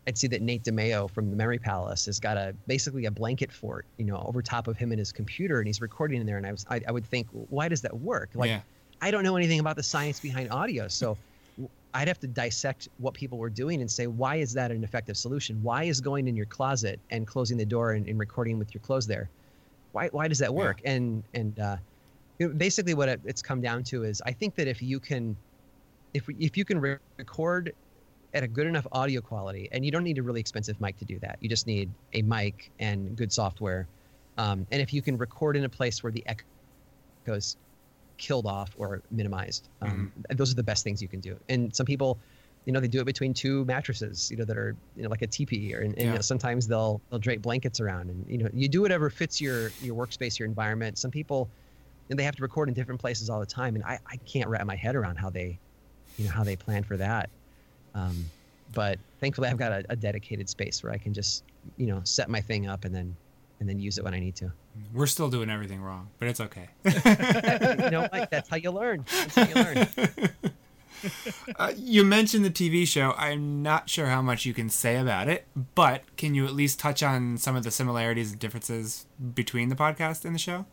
I'd 0.06 0.16
see 0.16 0.28
that 0.28 0.40
Nate 0.40 0.64
DiMeo 0.64 1.10
from 1.10 1.28
the 1.28 1.36
Memory 1.36 1.58
Palace 1.58 2.06
has 2.06 2.18
got 2.18 2.38
a 2.38 2.54
basically 2.66 3.04
a 3.04 3.10
blanket 3.10 3.52
fort, 3.52 3.84
you 3.98 4.06
know, 4.06 4.24
over 4.26 4.40
top 4.40 4.66
of 4.66 4.78
him 4.78 4.92
and 4.92 4.98
his 4.98 5.12
computer, 5.12 5.58
and 5.58 5.66
he's 5.66 5.82
recording 5.82 6.18
in 6.22 6.26
there. 6.26 6.38
And 6.38 6.46
I 6.46 6.52
was, 6.52 6.64
I, 6.70 6.80
I 6.88 6.90
would 6.90 7.04
think, 7.04 7.26
why 7.32 7.68
does 7.68 7.82
that 7.82 7.94
work? 8.00 8.30
Like, 8.34 8.48
yeah. 8.48 8.60
I 9.00 9.10
don't 9.10 9.22
know 9.22 9.36
anything 9.36 9.60
about 9.60 9.76
the 9.76 9.82
science 9.82 10.20
behind 10.20 10.50
audio, 10.50 10.88
so 10.88 11.16
I'd 11.94 12.08
have 12.08 12.20
to 12.20 12.26
dissect 12.26 12.88
what 12.98 13.14
people 13.14 13.38
were 13.38 13.50
doing 13.50 13.80
and 13.80 13.90
say, 13.90 14.06
why 14.06 14.36
is 14.36 14.52
that 14.54 14.70
an 14.70 14.84
effective 14.84 15.16
solution? 15.16 15.62
Why 15.62 15.84
is 15.84 16.00
going 16.00 16.28
in 16.28 16.36
your 16.36 16.46
closet 16.46 17.00
and 17.10 17.26
closing 17.26 17.56
the 17.56 17.64
door 17.64 17.92
and, 17.92 18.06
and 18.08 18.18
recording 18.18 18.58
with 18.58 18.74
your 18.74 18.82
clothes 18.82 19.06
there? 19.06 19.30
Why, 19.92 20.08
why 20.08 20.28
does 20.28 20.38
that 20.38 20.52
work? 20.52 20.80
And 20.84 21.22
and 21.32 21.58
uh, 21.58 21.76
you 22.38 22.48
know, 22.48 22.54
basically, 22.54 22.94
what 22.94 23.08
it, 23.08 23.20
it's 23.24 23.42
come 23.42 23.60
down 23.60 23.82
to 23.84 24.04
is, 24.04 24.20
I 24.24 24.32
think 24.32 24.54
that 24.56 24.68
if 24.68 24.82
you 24.82 25.00
can, 25.00 25.36
if 26.12 26.28
if 26.38 26.56
you 26.56 26.64
can 26.64 26.78
re- 26.80 26.98
record 27.16 27.74
at 28.34 28.42
a 28.42 28.48
good 28.48 28.66
enough 28.66 28.86
audio 28.92 29.20
quality, 29.20 29.68
and 29.72 29.84
you 29.84 29.90
don't 29.90 30.04
need 30.04 30.18
a 30.18 30.22
really 30.22 30.40
expensive 30.40 30.78
mic 30.80 30.98
to 30.98 31.04
do 31.04 31.18
that. 31.20 31.38
You 31.40 31.48
just 31.48 31.66
need 31.66 31.90
a 32.12 32.22
mic 32.22 32.70
and 32.78 33.16
good 33.16 33.32
software. 33.32 33.88
Um, 34.36 34.66
and 34.70 34.82
if 34.82 34.92
you 34.92 35.02
can 35.02 35.16
record 35.16 35.56
in 35.56 35.64
a 35.64 35.68
place 35.68 36.02
where 36.02 36.12
the 36.12 36.24
echoes 37.26 37.56
killed 38.18 38.46
off 38.46 38.70
or 38.76 39.02
minimized. 39.10 39.68
Um, 39.80 40.12
Those 40.30 40.52
are 40.52 40.56
the 40.56 40.62
best 40.62 40.84
things 40.84 41.00
you 41.00 41.08
can 41.08 41.20
do. 41.20 41.36
And 41.48 41.74
some 41.74 41.86
people, 41.86 42.18
you 42.64 42.72
know, 42.72 42.80
they 42.80 42.88
do 42.88 43.00
it 43.00 43.04
between 43.04 43.32
two 43.32 43.64
mattresses, 43.64 44.30
you 44.30 44.36
know, 44.36 44.44
that 44.44 44.58
are 44.58 44.76
you 44.96 45.02
know 45.02 45.08
like 45.08 45.22
a 45.22 45.26
teepee, 45.26 45.74
or 45.74 45.80
and, 45.80 45.94
and, 45.94 46.06
you 46.08 46.14
know, 46.14 46.20
sometimes 46.20 46.66
they'll 46.68 47.00
they'll 47.08 47.18
drape 47.18 47.40
blankets 47.40 47.80
around, 47.80 48.10
and 48.10 48.26
you 48.28 48.38
know, 48.38 48.48
you 48.52 48.68
do 48.68 48.82
whatever 48.82 49.08
fits 49.08 49.40
your 49.40 49.70
your 49.80 49.94
workspace, 49.96 50.38
your 50.38 50.46
environment. 50.46 50.98
Some 50.98 51.10
people, 51.10 51.48
and 52.10 52.18
they 52.18 52.24
have 52.24 52.36
to 52.36 52.42
record 52.42 52.68
in 52.68 52.74
different 52.74 53.00
places 53.00 53.30
all 53.30 53.40
the 53.40 53.46
time, 53.46 53.74
and 53.74 53.84
I 53.84 53.98
I 54.06 54.16
can't 54.26 54.48
wrap 54.48 54.66
my 54.66 54.76
head 54.76 54.96
around 54.96 55.16
how 55.16 55.30
they, 55.30 55.58
you 56.18 56.26
know, 56.26 56.30
how 56.30 56.44
they 56.44 56.56
plan 56.56 56.82
for 56.82 56.96
that. 56.98 57.30
Um, 57.94 58.26
but 58.74 58.98
thankfully, 59.20 59.48
I've 59.48 59.56
got 59.56 59.72
a, 59.72 59.84
a 59.88 59.96
dedicated 59.96 60.48
space 60.48 60.82
where 60.82 60.92
I 60.92 60.98
can 60.98 61.14
just 61.14 61.44
you 61.76 61.86
know 61.86 62.00
set 62.04 62.28
my 62.28 62.40
thing 62.40 62.66
up 62.66 62.84
and 62.84 62.94
then 62.94 63.16
and 63.60 63.68
then 63.68 63.78
use 63.78 63.98
it 63.98 64.04
when 64.04 64.14
I 64.14 64.20
need 64.20 64.36
to. 64.36 64.52
We're 64.92 65.06
still 65.06 65.28
doing 65.30 65.50
everything 65.50 65.80
wrong, 65.82 66.08
but 66.18 66.28
it's 66.28 66.40
okay. 66.40 66.68
you 66.84 67.90
know, 67.90 68.08
like 68.12 68.30
that's 68.30 68.48
how 68.48 68.56
you 68.56 68.70
learn. 68.70 69.04
That's 69.10 69.34
how 69.34 69.46
you 69.48 69.54
learn. 69.54 69.88
Uh, 71.56 71.72
you 71.76 72.02
mentioned 72.02 72.44
the 72.44 72.50
TV 72.50 72.84
show. 72.84 73.14
I'm 73.16 73.62
not 73.62 73.88
sure 73.88 74.06
how 74.06 74.20
much 74.20 74.44
you 74.44 74.52
can 74.52 74.68
say 74.68 74.96
about 74.96 75.28
it, 75.28 75.46
but 75.76 76.02
can 76.16 76.34
you 76.34 76.44
at 76.44 76.54
least 76.54 76.80
touch 76.80 77.04
on 77.04 77.38
some 77.38 77.54
of 77.54 77.62
the 77.62 77.70
similarities 77.70 78.32
and 78.32 78.40
differences 78.40 79.06
between 79.34 79.68
the 79.68 79.76
podcast 79.76 80.24
and 80.24 80.34
the 80.34 80.40
show? 80.40 80.66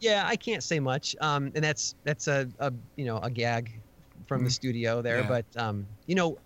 Yeah, 0.00 0.24
I 0.26 0.34
can't 0.34 0.64
say 0.64 0.80
much. 0.80 1.14
Um, 1.20 1.52
and 1.54 1.62
that's 1.62 1.94
that's 2.02 2.26
a, 2.26 2.48
a 2.58 2.72
you 2.96 3.04
know 3.04 3.18
a 3.18 3.30
gag 3.30 3.70
from 4.26 4.42
the 4.42 4.50
Mm. 4.50 4.54
studio 4.54 5.00
there. 5.00 5.20
Yeah. 5.20 5.28
But 5.28 5.44
um, 5.62 5.86
you 6.06 6.16
know, 6.16 6.38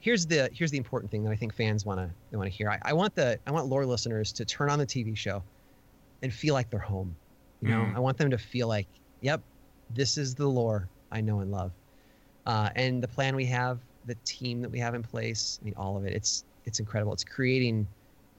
here's 0.00 0.26
the 0.26 0.48
here's 0.52 0.70
the 0.70 0.78
important 0.78 1.10
thing 1.10 1.24
that 1.24 1.30
I 1.30 1.36
think 1.36 1.54
fans 1.54 1.84
want 1.84 1.98
to 2.00 2.10
they 2.30 2.36
want 2.36 2.50
to 2.50 2.56
hear. 2.56 2.70
I, 2.70 2.78
I 2.82 2.92
want 2.92 3.14
the 3.14 3.38
I 3.46 3.50
want 3.50 3.66
lore 3.66 3.84
listeners 3.86 4.32
to 4.32 4.44
turn 4.44 4.70
on 4.70 4.78
the 4.78 4.86
TV 4.86 5.16
show 5.16 5.42
and 6.22 6.32
feel 6.32 6.54
like 6.54 6.70
they're 6.70 6.80
home. 6.80 7.14
You 7.60 7.68
know, 7.70 7.80
Mm. 7.80 7.96
I 7.96 7.98
want 7.98 8.16
them 8.18 8.30
to 8.30 8.38
feel 8.38 8.68
like, 8.68 8.86
yep, 9.20 9.42
this 9.94 10.16
is 10.16 10.34
the 10.34 10.46
lore 10.46 10.88
I 11.10 11.20
know 11.20 11.40
and 11.40 11.50
love. 11.50 11.72
Uh, 12.46 12.70
and 12.76 13.02
the 13.02 13.08
plan 13.08 13.34
we 13.34 13.44
have, 13.46 13.80
the 14.06 14.16
team 14.24 14.62
that 14.62 14.70
we 14.70 14.78
have 14.78 14.94
in 14.94 15.02
place, 15.02 15.58
I 15.60 15.64
mean, 15.64 15.74
all 15.76 15.96
of 15.96 16.04
it, 16.04 16.12
it's 16.14 16.44
it's 16.64 16.78
incredible. 16.78 17.12
It's 17.12 17.24
creating 17.24 17.86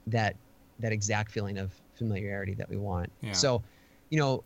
that 0.08 0.36
that 0.80 0.94
exact 0.94 1.32
feeling 1.32 1.58
of 1.58 1.74
familiarity 1.98 2.54
that 2.54 2.70
we 2.70 2.78
want. 2.78 3.12
Yeah. 3.22 3.34
So, 3.34 3.62
you 4.10 4.18
know, 4.18 4.44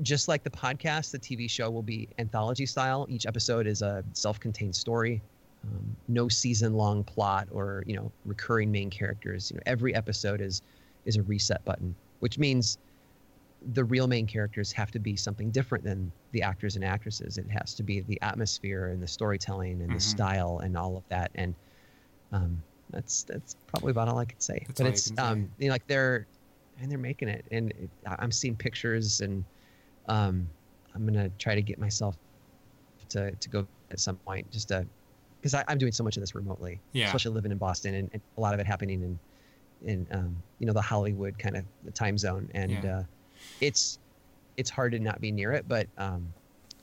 just 0.00 0.26
like 0.26 0.42
the 0.42 0.50
podcast, 0.50 1.12
the 1.12 1.18
TV 1.18 1.48
show 1.48 1.70
will 1.70 1.82
be 1.82 2.08
anthology 2.18 2.66
style. 2.66 3.06
Each 3.08 3.26
episode 3.26 3.68
is 3.68 3.82
a 3.82 4.02
self-contained 4.14 4.74
story, 4.74 5.22
um, 5.64 5.96
no 6.08 6.28
season-long 6.28 7.04
plot 7.04 7.48
or 7.52 7.84
you 7.86 7.96
know 7.96 8.12
recurring 8.24 8.70
main 8.72 8.90
characters. 8.90 9.50
You 9.50 9.56
know, 9.56 9.62
every 9.66 9.94
episode 9.94 10.40
is 10.40 10.62
is 11.04 11.16
a 11.16 11.22
reset 11.22 11.64
button, 11.64 11.96
which 12.20 12.38
means 12.38 12.78
the 13.60 13.84
real 13.84 14.08
main 14.08 14.26
characters 14.26 14.72
have 14.72 14.90
to 14.90 14.98
be 14.98 15.16
something 15.16 15.50
different 15.52 15.84
than 15.84 16.12
the 16.32 16.42
actors 16.42 16.74
and 16.74 16.84
actresses. 16.84 17.38
It 17.38 17.46
has 17.50 17.74
to 17.76 17.82
be 17.84 18.00
the 18.00 18.20
atmosphere 18.22 18.88
and 18.88 19.02
the 19.02 19.06
storytelling 19.06 19.80
and 19.82 19.90
Mhm. 19.90 19.94
the 19.94 20.00
style 20.00 20.58
and 20.58 20.76
all 20.76 20.96
of 20.96 21.04
that. 21.08 21.30
And 21.34 21.56
um, 22.32 22.64
that's 22.90 23.24
that's 23.24 23.56
probably 23.66 23.90
about 23.92 24.08
all 24.08 24.18
I 24.18 24.24
could 24.24 24.42
say. 24.42 24.64
That's 24.66 24.80
but 24.80 24.86
it's 24.88 25.12
um, 25.18 25.50
you 25.58 25.68
know, 25.68 25.72
like 25.74 25.86
they're 25.86 26.28
and 26.78 26.90
they're 26.90 26.98
making 26.98 27.28
it, 27.28 27.46
and 27.50 27.70
it, 27.72 27.90
I'm 28.06 28.32
seeing 28.32 28.56
pictures, 28.56 29.20
and 29.20 29.44
um, 30.08 30.48
I'm 30.94 31.06
gonna 31.06 31.30
try 31.38 31.54
to 31.54 31.62
get 31.62 31.78
myself 31.78 32.16
to 33.10 33.34
to 33.36 33.48
go 33.48 33.68
at 33.90 34.00
some 34.00 34.18
point, 34.18 34.50
just 34.50 34.68
to 34.68 34.88
because 35.42 35.54
I'm 35.66 35.78
doing 35.78 35.90
so 35.92 36.04
much 36.04 36.16
of 36.16 36.22
this 36.22 36.34
remotely, 36.36 36.80
Yeah. 36.92 37.06
especially 37.06 37.32
living 37.32 37.50
in 37.52 37.58
Boston, 37.58 37.94
and, 37.94 38.10
and 38.12 38.22
a 38.38 38.40
lot 38.40 38.54
of 38.54 38.60
it 38.60 38.66
happening 38.66 39.02
in 39.02 39.18
in 39.84 40.06
um, 40.12 40.36
you 40.60 40.66
know 40.66 40.72
the 40.72 40.80
Hollywood 40.82 41.36
kind 41.38 41.56
of 41.56 41.64
time 41.94 42.16
zone, 42.16 42.48
and 42.54 42.70
Yeah. 42.70 42.98
uh, 42.98 43.02
it's 43.60 43.98
it's 44.56 44.70
hard 44.70 44.92
to 44.92 44.98
not 45.00 45.20
be 45.20 45.32
near 45.32 45.52
it, 45.52 45.64
but 45.68 45.88
um, 45.98 46.32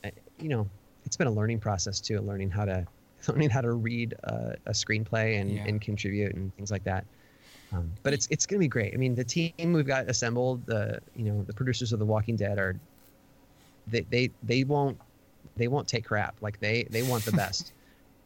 I- 0.03 0.11
you 0.39 0.49
know 0.49 0.67
it's 1.05 1.15
been 1.15 1.27
a 1.27 1.31
learning 1.31 1.59
process 1.59 1.99
too, 2.01 2.19
learning 2.19 2.49
how 2.51 2.65
to 2.65 2.85
learning 3.29 3.49
how 3.49 3.61
to 3.61 3.71
read 3.73 4.13
a, 4.23 4.55
a 4.65 4.71
screenplay 4.71 5.39
and, 5.39 5.51
Yeah. 5.51 5.65
and 5.65 5.79
contribute 5.81 6.35
and 6.35 6.53
things 6.55 6.71
like 6.71 6.83
that. 6.83 7.05
Um, 7.71 7.91
but 8.03 8.13
it's 8.13 8.27
it's 8.29 8.45
gonna 8.45 8.59
be 8.59 8.67
great. 8.67 8.93
I 8.93 8.97
mean, 8.97 9.15
the 9.15 9.23
team 9.23 9.53
we've 9.73 9.85
got 9.87 10.09
assembled, 10.09 10.65
the 10.65 10.99
you 11.15 11.23
know 11.25 11.43
the 11.43 11.53
producers 11.53 11.93
of 11.93 11.99
The 11.99 12.05
Walking 12.05 12.35
Dead 12.35 12.57
are 12.59 12.75
they 13.87 14.01
they 14.09 14.31
they 14.43 14.63
won't 14.65 14.97
they 15.55 15.67
won't 15.69 15.87
take 15.87 16.03
crap. 16.05 16.35
Like 16.41 16.59
they 16.59 16.83
they 16.89 17.03
want 17.03 17.23
the 17.23 17.31
best. 17.31 17.71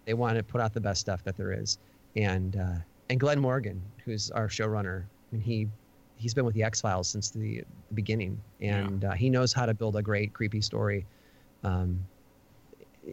They 0.06 0.14
want 0.14 0.38
to 0.38 0.44
put 0.44 0.62
out 0.62 0.74
the 0.74 0.82
best 0.82 1.02
stuff 1.02 1.24
that 1.24 1.38
there 1.38 1.52
is, 1.54 1.78
and 2.16 2.56
uh, 2.56 2.76
and 3.10 3.20
Glen 3.20 3.40
Morgan, 3.40 3.82
who's 4.04 4.32
our 4.32 4.48
showrunner, 4.48 5.04
I 5.04 5.36
mean, 5.36 5.42
he 5.42 5.68
he's 6.18 6.34
been 6.34 6.46
with 6.46 6.56
the 6.56 6.64
X 6.64 6.82
Files 6.82 7.08
since 7.08 7.30
the, 7.30 7.64
the 7.90 7.94
beginning, 7.94 8.40
and 8.62 9.06
uh, 9.06 9.12
he 9.12 9.30
knows 9.30 9.54
how 9.54 9.66
to 9.66 9.74
build 9.74 9.96
a 9.96 10.02
great 10.02 10.34
creepy 10.34 10.62
story. 10.62 11.06
Um, 11.64 12.00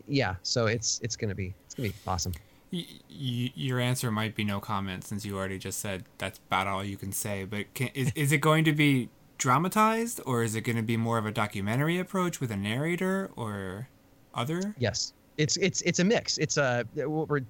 yeah, 0.06 0.36
so 0.42 0.66
it's 0.66 1.00
it's 1.02 1.16
gonna 1.16 1.34
be 1.34 1.54
it's 1.66 1.74
gonna 1.74 1.88
be 1.88 1.94
awesome. 2.06 2.32
Y- 2.72 2.86
y- 3.10 3.52
your 3.56 3.80
answer 3.80 4.10
might 4.12 4.36
be 4.36 4.44
no 4.44 4.60
comment 4.60 5.04
since 5.04 5.24
you 5.24 5.36
already 5.36 5.58
just 5.58 5.80
said 5.80 6.04
that's 6.18 6.38
about 6.46 6.66
all 6.66 6.84
you 6.84 6.96
can 6.96 7.12
say. 7.12 7.44
But 7.44 7.72
can, 7.74 7.88
is 7.94 8.12
is 8.14 8.32
it 8.32 8.38
going 8.40 8.64
to 8.64 8.72
be 8.72 9.08
dramatized 9.38 10.20
or 10.26 10.42
is 10.42 10.54
it 10.54 10.60
going 10.62 10.76
to 10.76 10.82
be 10.82 10.96
more 10.96 11.18
of 11.18 11.26
a 11.26 11.32
documentary 11.32 11.98
approach 11.98 12.40
with 12.40 12.50
a 12.50 12.56
narrator 12.56 13.30
or 13.36 13.88
other? 14.34 14.74
Yes, 14.78 15.12
it's 15.40 15.56
it's 15.56 15.80
it's 15.82 15.98
a 15.98 16.04
mix. 16.04 16.38
It's 16.38 16.56
a 16.56 16.84
what 16.94 17.28
we're 17.28 17.40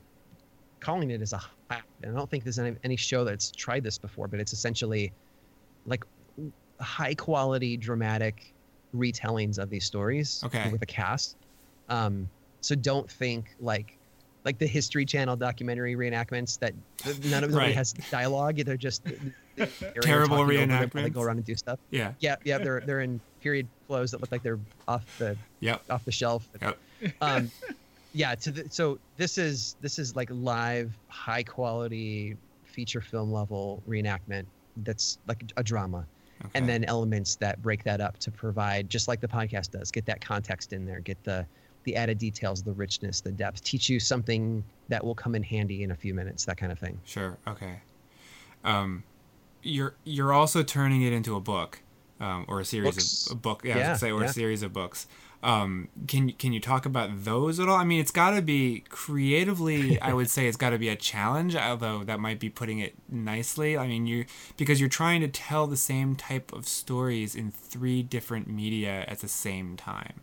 calling 0.80 1.10
it 1.10 1.20
is 1.22 1.32
a. 1.32 1.40
I 1.70 1.80
don't 2.02 2.30
think 2.30 2.44
there's 2.44 2.58
any, 2.58 2.76
any 2.84 2.96
show 2.96 3.24
that's 3.24 3.50
tried 3.52 3.84
this 3.84 3.98
before, 3.98 4.26
but 4.28 4.40
it's 4.40 4.52
essentially 4.52 5.12
like 5.86 6.04
high 6.80 7.14
quality 7.14 7.76
dramatic 7.76 8.54
retellings 8.94 9.58
of 9.58 9.70
these 9.70 9.84
stories 9.84 10.42
Okay. 10.44 10.70
with 10.70 10.82
a 10.82 10.86
cast. 10.86 11.36
Um, 11.88 12.28
so 12.60 12.74
don't 12.74 13.10
think 13.10 13.50
like 13.60 13.98
like 14.44 14.58
the 14.58 14.66
History 14.66 15.04
Channel 15.04 15.36
documentary 15.36 15.94
reenactments 15.96 16.58
that 16.60 16.72
none 17.24 17.44
of 17.44 17.50
them 17.50 17.58
Right. 17.58 17.74
has 17.74 17.92
dialogue. 17.92 18.56
They're 18.56 18.76
just 18.76 19.02
they're 19.56 19.66
Terrible 20.00 20.36
talking 20.38 20.42
over 20.60 20.66
them 20.66 20.90
while 20.94 21.04
They 21.04 21.10
go 21.10 21.20
around 21.20 21.36
and 21.38 21.44
do 21.46 21.54
stuff. 21.54 21.78
Yeah. 21.90 22.14
Yeah, 22.20 22.36
yeah. 22.44 22.58
They're 22.58 22.80
they're 22.86 23.00
in 23.00 23.20
period 23.40 23.68
clothes 23.86 24.10
that 24.12 24.20
look 24.20 24.32
like 24.32 24.42
they're 24.42 24.60
off 24.88 25.04
the 25.18 25.36
Yep. 25.60 25.82
off 25.90 26.04
the 26.04 26.12
shelf. 26.12 26.48
Yep. 26.60 26.78
Um, 27.20 27.50
yeah. 28.12 28.34
To 28.34 28.50
the, 28.50 28.68
so 28.70 28.98
this 29.16 29.38
is 29.38 29.76
this 29.80 29.98
is 29.98 30.16
like 30.16 30.28
live, 30.32 30.92
high 31.08 31.42
quality 31.42 32.36
feature 32.64 33.00
film 33.00 33.32
level 33.32 33.82
reenactment. 33.88 34.44
That's 34.78 35.18
like 35.26 35.44
a 35.56 35.62
drama, 35.62 36.06
Okay. 36.44 36.50
and 36.54 36.68
then 36.68 36.84
elements 36.84 37.36
that 37.36 37.60
break 37.62 37.82
that 37.84 38.00
up 38.00 38.18
to 38.20 38.30
provide, 38.30 38.88
just 38.88 39.08
like 39.08 39.20
the 39.20 39.28
podcast 39.28 39.72
does, 39.72 39.90
get 39.90 40.06
that 40.06 40.20
context 40.20 40.72
in 40.72 40.86
there, 40.86 41.00
get 41.00 41.22
the 41.24 41.44
the 41.84 41.96
added 41.96 42.18
details, 42.18 42.62
the 42.62 42.72
richness, 42.72 43.20
the 43.20 43.32
depth, 43.32 43.62
teach 43.64 43.88
you 43.88 43.98
something 43.98 44.62
that 44.88 45.02
will 45.04 45.14
come 45.14 45.34
in 45.34 45.42
handy 45.42 45.82
in 45.82 45.90
a 45.92 45.94
few 45.96 46.12
minutes, 46.14 46.44
that 46.44 46.56
kind 46.58 46.70
of 46.70 46.78
thing. 46.78 46.98
Sure. 47.04 47.38
Okay. 47.48 47.80
Um, 48.64 49.02
you're 49.62 49.94
you're 50.04 50.32
also 50.32 50.62
turning 50.62 51.02
it 51.02 51.12
into 51.12 51.36
a 51.36 51.40
book, 51.40 51.80
um, 52.20 52.44
or 52.48 52.60
a 52.60 52.64
series 52.64 52.94
Books. 52.94 53.26
of 53.26 53.32
a 53.32 53.34
book. 53.40 53.62
Yeah, 53.64 53.76
Yeah, 53.78 53.96
say, 53.96 54.10
or 54.10 54.20
yeah. 54.20 54.26
a 54.28 54.32
series 54.32 54.62
of 54.62 54.72
books. 54.72 55.06
Um, 55.42 55.88
can 56.06 56.32
can 56.32 56.52
you 56.52 56.60
talk 56.60 56.84
about 56.84 57.24
those 57.24 57.58
at 57.58 57.68
all? 57.68 57.76
I 57.76 57.84
mean, 57.84 58.00
it's 58.00 58.10
got 58.10 58.32
to 58.32 58.42
be 58.42 58.80
creatively. 58.90 59.98
I 60.02 60.12
would 60.12 60.28
say 60.28 60.46
it's 60.46 60.56
got 60.58 60.70
to 60.70 60.78
be 60.78 60.88
a 60.90 60.96
challenge, 60.96 61.56
although 61.56 62.04
that 62.04 62.20
might 62.20 62.38
be 62.38 62.50
putting 62.50 62.78
it 62.80 62.94
nicely. 63.08 63.76
I 63.78 63.86
mean, 63.86 64.06
you 64.06 64.26
because 64.58 64.80
you're 64.80 64.90
trying 64.90 65.22
to 65.22 65.28
tell 65.28 65.66
the 65.66 65.78
same 65.78 66.14
type 66.16 66.52
of 66.52 66.68
stories 66.68 67.34
in 67.34 67.50
three 67.50 68.02
different 68.02 68.48
media 68.48 69.04
at 69.08 69.20
the 69.20 69.28
same 69.28 69.76
time. 69.76 70.22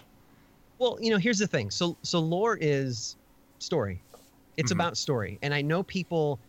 Well, 0.80 0.98
you 1.02 1.10
know, 1.12 1.18
here's 1.18 1.40
the 1.40 1.48
thing. 1.48 1.72
So 1.72 1.98
so 2.04 2.20
lore 2.20 2.58
is 2.60 3.18
story. 3.60 4.04
It's 4.58 4.72
Mhm. 4.72 4.74
about 4.74 4.98
story. 4.98 5.40
And 5.42 5.54
I 5.54 5.62
know 5.62 5.84
people 5.84 6.42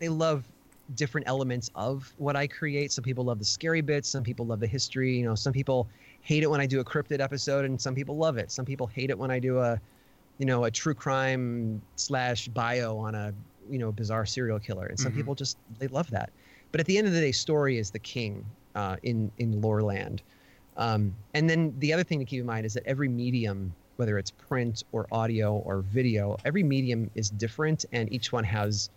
they 0.00 0.10
love 0.10 0.52
different 0.92 1.26
elements 1.26 1.70
of 1.74 2.12
what 2.16 2.36
I 2.36 2.46
create. 2.46 2.92
Some 2.92 3.04
people 3.04 3.24
love 3.24 3.38
the 3.38 3.44
scary 3.44 3.80
bits, 3.80 4.08
some 4.10 4.22
people 4.22 4.46
love 4.46 4.60
the 4.60 4.66
history, 4.66 5.16
you 5.16 5.24
know, 5.24 5.34
some 5.34 5.52
people 5.52 5.88
hate 6.20 6.42
it 6.42 6.50
when 6.50 6.60
I 6.60 6.66
do 6.66 6.80
a 6.80 6.84
cryptid 6.84 7.20
episode 7.20 7.64
and 7.64 7.80
some 7.80 7.94
people 7.94 8.16
love 8.18 8.36
it. 8.36 8.50
Some 8.50 8.64
people 8.64 8.86
hate 8.86 9.10
it 9.10 9.18
when 9.18 9.30
I 9.30 9.38
do 9.38 9.58
a 9.58 9.80
you 10.38 10.46
know, 10.46 10.64
a 10.64 10.70
true 10.70 10.94
crime 10.94 11.80
slash 11.96 12.48
bio 12.48 12.96
on 12.98 13.14
a, 13.14 13.32
you 13.68 13.78
know, 13.78 13.92
bizarre 13.92 14.26
serial 14.26 14.58
killer. 14.58 14.86
And 14.86 14.98
some 14.98 15.12
Mhm. 15.12 15.16
people 15.16 15.34
just 15.34 15.58
they 15.78 15.86
love 15.88 16.10
that. 16.10 16.32
But 16.72 16.80
at 16.80 16.86
the 16.86 16.98
end 16.98 17.06
of 17.06 17.12
the 17.12 17.20
day, 17.20 17.32
story 17.32 17.78
is 17.78 17.92
the 17.92 18.00
king 18.00 18.44
uh, 18.74 18.96
in 19.02 19.30
in 19.38 19.60
lore 19.60 19.82
land. 19.82 20.22
Um, 20.76 21.14
and 21.34 21.48
then 21.48 21.78
the 21.78 21.92
other 21.92 22.02
thing 22.04 22.18
to 22.18 22.24
keep 22.24 22.40
in 22.40 22.46
mind 22.46 22.66
is 22.66 22.74
that 22.74 22.82
every 22.84 23.08
medium, 23.08 23.76
whether 23.96 24.18
it's 24.18 24.32
print 24.32 24.82
or 24.92 25.06
audio 25.12 25.54
or 25.54 25.82
video, 25.82 26.36
every 26.44 26.64
medium 26.64 27.10
is 27.14 27.30
different, 27.30 27.84
and 27.92 28.12
each 28.12 28.32
one 28.32 28.44
has 28.44 28.90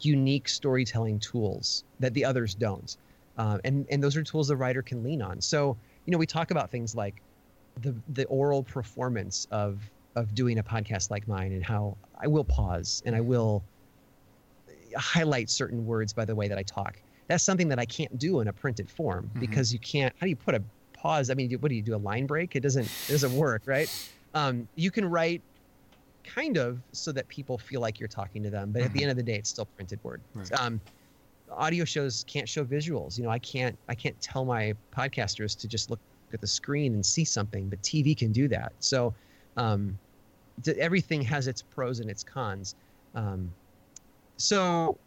unique 0.00 0.48
storytelling 0.48 1.18
tools 1.20 1.84
that 2.00 2.14
the 2.14 2.24
others 2.24 2.54
don't. 2.54 2.96
Uh, 3.36 3.58
and 3.64 3.86
and 3.90 4.02
those 4.02 4.16
are 4.16 4.22
tools 4.22 4.48
the 4.48 4.56
writer 4.56 4.82
can 4.82 5.02
lean 5.02 5.22
on. 5.22 5.40
So 5.40 5.76
you 6.04 6.12
know, 6.12 6.18
we 6.18 6.26
talk 6.26 6.50
about 6.50 6.70
things 6.70 6.94
like 6.94 7.22
the 7.80 7.94
the 8.08 8.24
oral 8.26 8.62
performance 8.62 9.46
of 9.50 9.80
of 10.16 10.34
doing 10.34 10.58
a 10.58 10.62
podcast 10.64 11.10
like 11.10 11.28
mine, 11.28 11.52
and 11.52 11.64
how 11.64 11.96
I 12.20 12.26
will 12.26 12.44
pause 12.44 13.02
and 13.06 13.14
I 13.14 13.20
will 13.20 13.62
highlight 14.96 15.50
certain 15.50 15.84
words 15.86 16.12
by 16.12 16.24
the 16.24 16.34
way 16.34 16.48
that 16.48 16.58
I 16.58 16.62
talk. 16.62 16.96
That's 17.28 17.44
something 17.44 17.68
that 17.68 17.78
I 17.78 17.84
can't 17.84 18.18
do 18.18 18.40
in 18.40 18.48
a 18.48 18.52
printed 18.52 18.90
form 18.90 19.30
Mhm. 19.36 19.40
because 19.40 19.72
you 19.72 19.78
can't. 19.78 20.14
How 20.18 20.24
do 20.26 20.30
you 20.30 20.36
put 20.36 20.54
a 20.54 20.62
pause? 20.94 21.30
I 21.30 21.34
mean, 21.34 21.52
what 21.60 21.68
do 21.68 21.74
you 21.74 21.82
do? 21.82 21.94
A 21.94 21.98
line 21.98 22.26
break? 22.26 22.56
It 22.56 22.60
doesn't. 22.60 22.86
It 22.86 23.12
doesn't 23.12 23.36
work, 23.36 23.62
right? 23.66 23.88
Um, 24.34 24.66
you 24.74 24.90
can 24.90 25.04
write 25.04 25.42
kind 26.28 26.56
of 26.56 26.82
so 26.92 27.12
that 27.12 27.28
people 27.28 27.58
feel 27.58 27.80
like 27.80 27.98
you're 27.98 28.08
talking 28.08 28.42
to 28.44 28.50
them, 28.50 28.72
but 28.72 28.82
at 28.82 28.92
the 28.92 29.00
Mhm. 29.00 29.02
end 29.02 29.10
of 29.10 29.16
the 29.16 29.22
day, 29.22 29.36
it's 29.36 29.50
still 29.50 29.66
printed 29.66 30.00
word. 30.04 30.24
Right. 30.34 30.60
Um, 30.60 30.82
audio 31.50 31.84
shows 31.84 32.24
can't 32.24 32.48
show 32.48 32.64
visuals. 32.64 33.18
You 33.18 33.24
know, 33.24 33.30
I 33.30 33.38
can't. 33.40 33.78
I 33.88 33.94
can't 33.94 34.20
tell 34.20 34.44
my 34.44 34.74
podcasters 34.92 35.58
to 35.60 35.68
just 35.68 35.90
look 35.90 36.00
at 36.32 36.40
the 36.40 36.48
screen 36.48 36.94
and 36.94 37.06
see 37.06 37.24
something, 37.24 37.70
but 37.70 37.82
TV 37.82 38.14
can 38.14 38.32
do 38.32 38.48
that. 38.48 38.74
So, 38.80 39.14
um, 39.56 40.00
everything 40.78 41.22
has 41.22 41.46
its 41.48 41.62
pros 41.62 42.00
and 42.00 42.10
its 42.10 42.24
cons. 42.24 42.74
Um, 43.14 43.56
so 44.38 45.00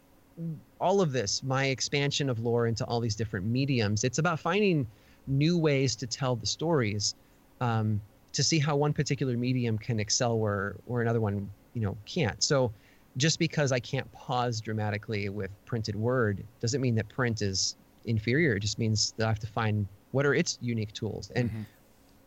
all 0.79 1.01
of 1.01 1.11
this, 1.11 1.43
my 1.43 1.65
expansion 1.65 2.29
of 2.29 2.39
lore 2.39 2.67
into 2.67 2.85
all 2.85 2.99
these 2.99 3.15
different 3.15 3.45
mediums, 3.45 4.03
it's 4.03 4.17
about 4.17 4.39
finding 4.39 4.91
new 5.27 5.57
ways 5.57 5.95
to 5.97 6.07
tell 6.07 6.35
the 6.35 6.47
stories, 6.47 7.15
um, 7.59 8.01
to 8.33 8.43
see 8.43 8.59
how 8.59 8.75
one 8.75 8.93
particular 8.93 9.37
medium 9.37 9.77
can 9.77 9.99
excel 9.99 10.39
where 10.39 10.77
where 10.85 11.01
another 11.01 11.21
one, 11.21 11.53
you 11.73 11.81
know, 11.81 11.97
can't. 12.05 12.43
So 12.43 12.73
just 13.17 13.39
because 13.39 13.71
I 13.71 13.79
can't 13.79 14.11
pause 14.11 14.61
dramatically 14.61 15.29
with 15.29 15.51
printed 15.65 15.95
word 15.97 16.47
doesn't 16.61 16.81
mean 16.81 16.95
that 16.95 17.09
print 17.09 17.41
is 17.41 17.75
inferior. 18.05 18.55
It 18.55 18.61
just 18.61 18.79
means 18.79 19.13
that 19.17 19.25
I 19.25 19.29
have 19.29 19.39
to 19.39 19.47
find 19.47 19.87
what 20.11 20.25
are 20.25 20.33
its 20.33 20.57
unique 20.61 20.93
tools. 20.93 21.29
And 21.35 21.51
Mhm. 21.51 21.65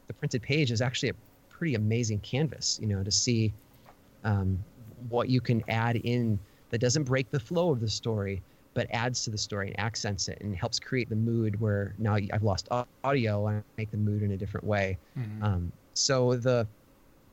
the 0.08 0.14
printed 0.14 0.42
page 0.42 0.70
is 0.70 0.80
actually 0.80 1.10
a 1.10 1.14
pretty 1.48 1.74
amazing 1.74 2.20
canvas, 2.20 2.78
you 2.78 2.86
know, 2.86 3.02
to 3.02 3.10
see 3.10 3.54
um, 4.24 4.64
what 4.96 5.28
you 5.28 5.40
can 5.40 5.62
add 5.68 5.96
in 5.96 6.40
that 6.70 6.80
doesn't 6.80 7.04
break 7.04 7.30
the 7.30 7.40
flow 7.40 7.72
of 7.72 7.80
the 7.80 7.88
story, 7.90 8.44
but 8.74 8.88
adds 8.90 9.22
to 9.24 9.30
the 9.30 9.38
story 9.38 9.68
and 9.68 9.80
accents 9.80 10.28
it 10.28 10.38
and 10.40 10.56
helps 10.56 10.78
create 10.80 11.08
the 11.08 11.16
mood 11.16 11.60
where 11.60 11.94
now 11.98 12.14
I've 12.32 12.42
lost 12.42 12.68
audio 13.04 13.46
and 13.48 13.58
I 13.58 13.64
make 13.78 13.90
the 13.90 13.98
mood 13.98 14.22
in 14.22 14.32
a 14.32 14.38
different 14.38 14.66
way. 14.66 14.98
Mhm. 15.14 15.42
Um, 15.42 15.72
so 15.94 16.34
the 16.36 16.66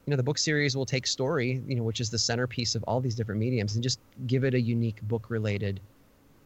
you 0.05 0.11
know 0.11 0.17
the 0.17 0.23
book 0.23 0.37
series 0.37 0.75
will 0.75 0.85
take 0.85 1.05
story, 1.05 1.61
you 1.67 1.75
know, 1.75 1.83
which 1.83 1.99
is 1.99 2.09
the 2.09 2.17
centerpiece 2.17 2.73
of 2.75 2.83
all 2.87 2.99
these 2.99 3.15
different 3.15 3.39
mediums, 3.39 3.75
and 3.75 3.83
just 3.83 3.99
give 4.27 4.43
it 4.43 4.53
a 4.53 4.59
unique 4.61 5.01
book 5.03 5.29
related 5.29 5.79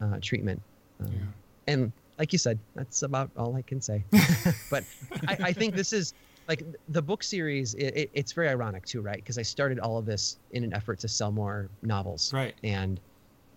uh, 0.01 0.18
treatment. 0.22 0.61
Um, 1.01 1.07
Yeah. 1.11 1.20
And 1.68 1.91
like 2.20 2.32
you 2.32 2.38
said, 2.39 2.59
that's 2.76 3.01
about 3.03 3.30
all 3.38 3.55
I 3.55 3.61
can 3.61 3.82
say. 3.82 4.03
but 4.70 4.84
I, 5.28 5.38
I 5.45 5.53
think 5.53 5.74
this 5.76 5.93
is 5.93 6.13
like 6.47 6.63
the 6.89 7.01
book 7.01 7.24
series. 7.24 7.74
It, 7.76 7.95
it, 7.95 8.09
it's 8.13 8.32
very 8.34 8.49
ironic 8.49 8.86
too, 8.86 9.01
right? 9.01 9.16
Because 9.18 9.38
I 9.38 9.41
started 9.41 9.80
all 9.80 9.97
of 9.97 10.05
this 10.05 10.38
in 10.51 10.63
an 10.63 10.74
effort 10.74 10.99
to 10.99 11.07
sell 11.07 11.32
more 11.32 11.70
novels, 11.82 12.32
Right. 12.34 12.53
and 12.63 12.99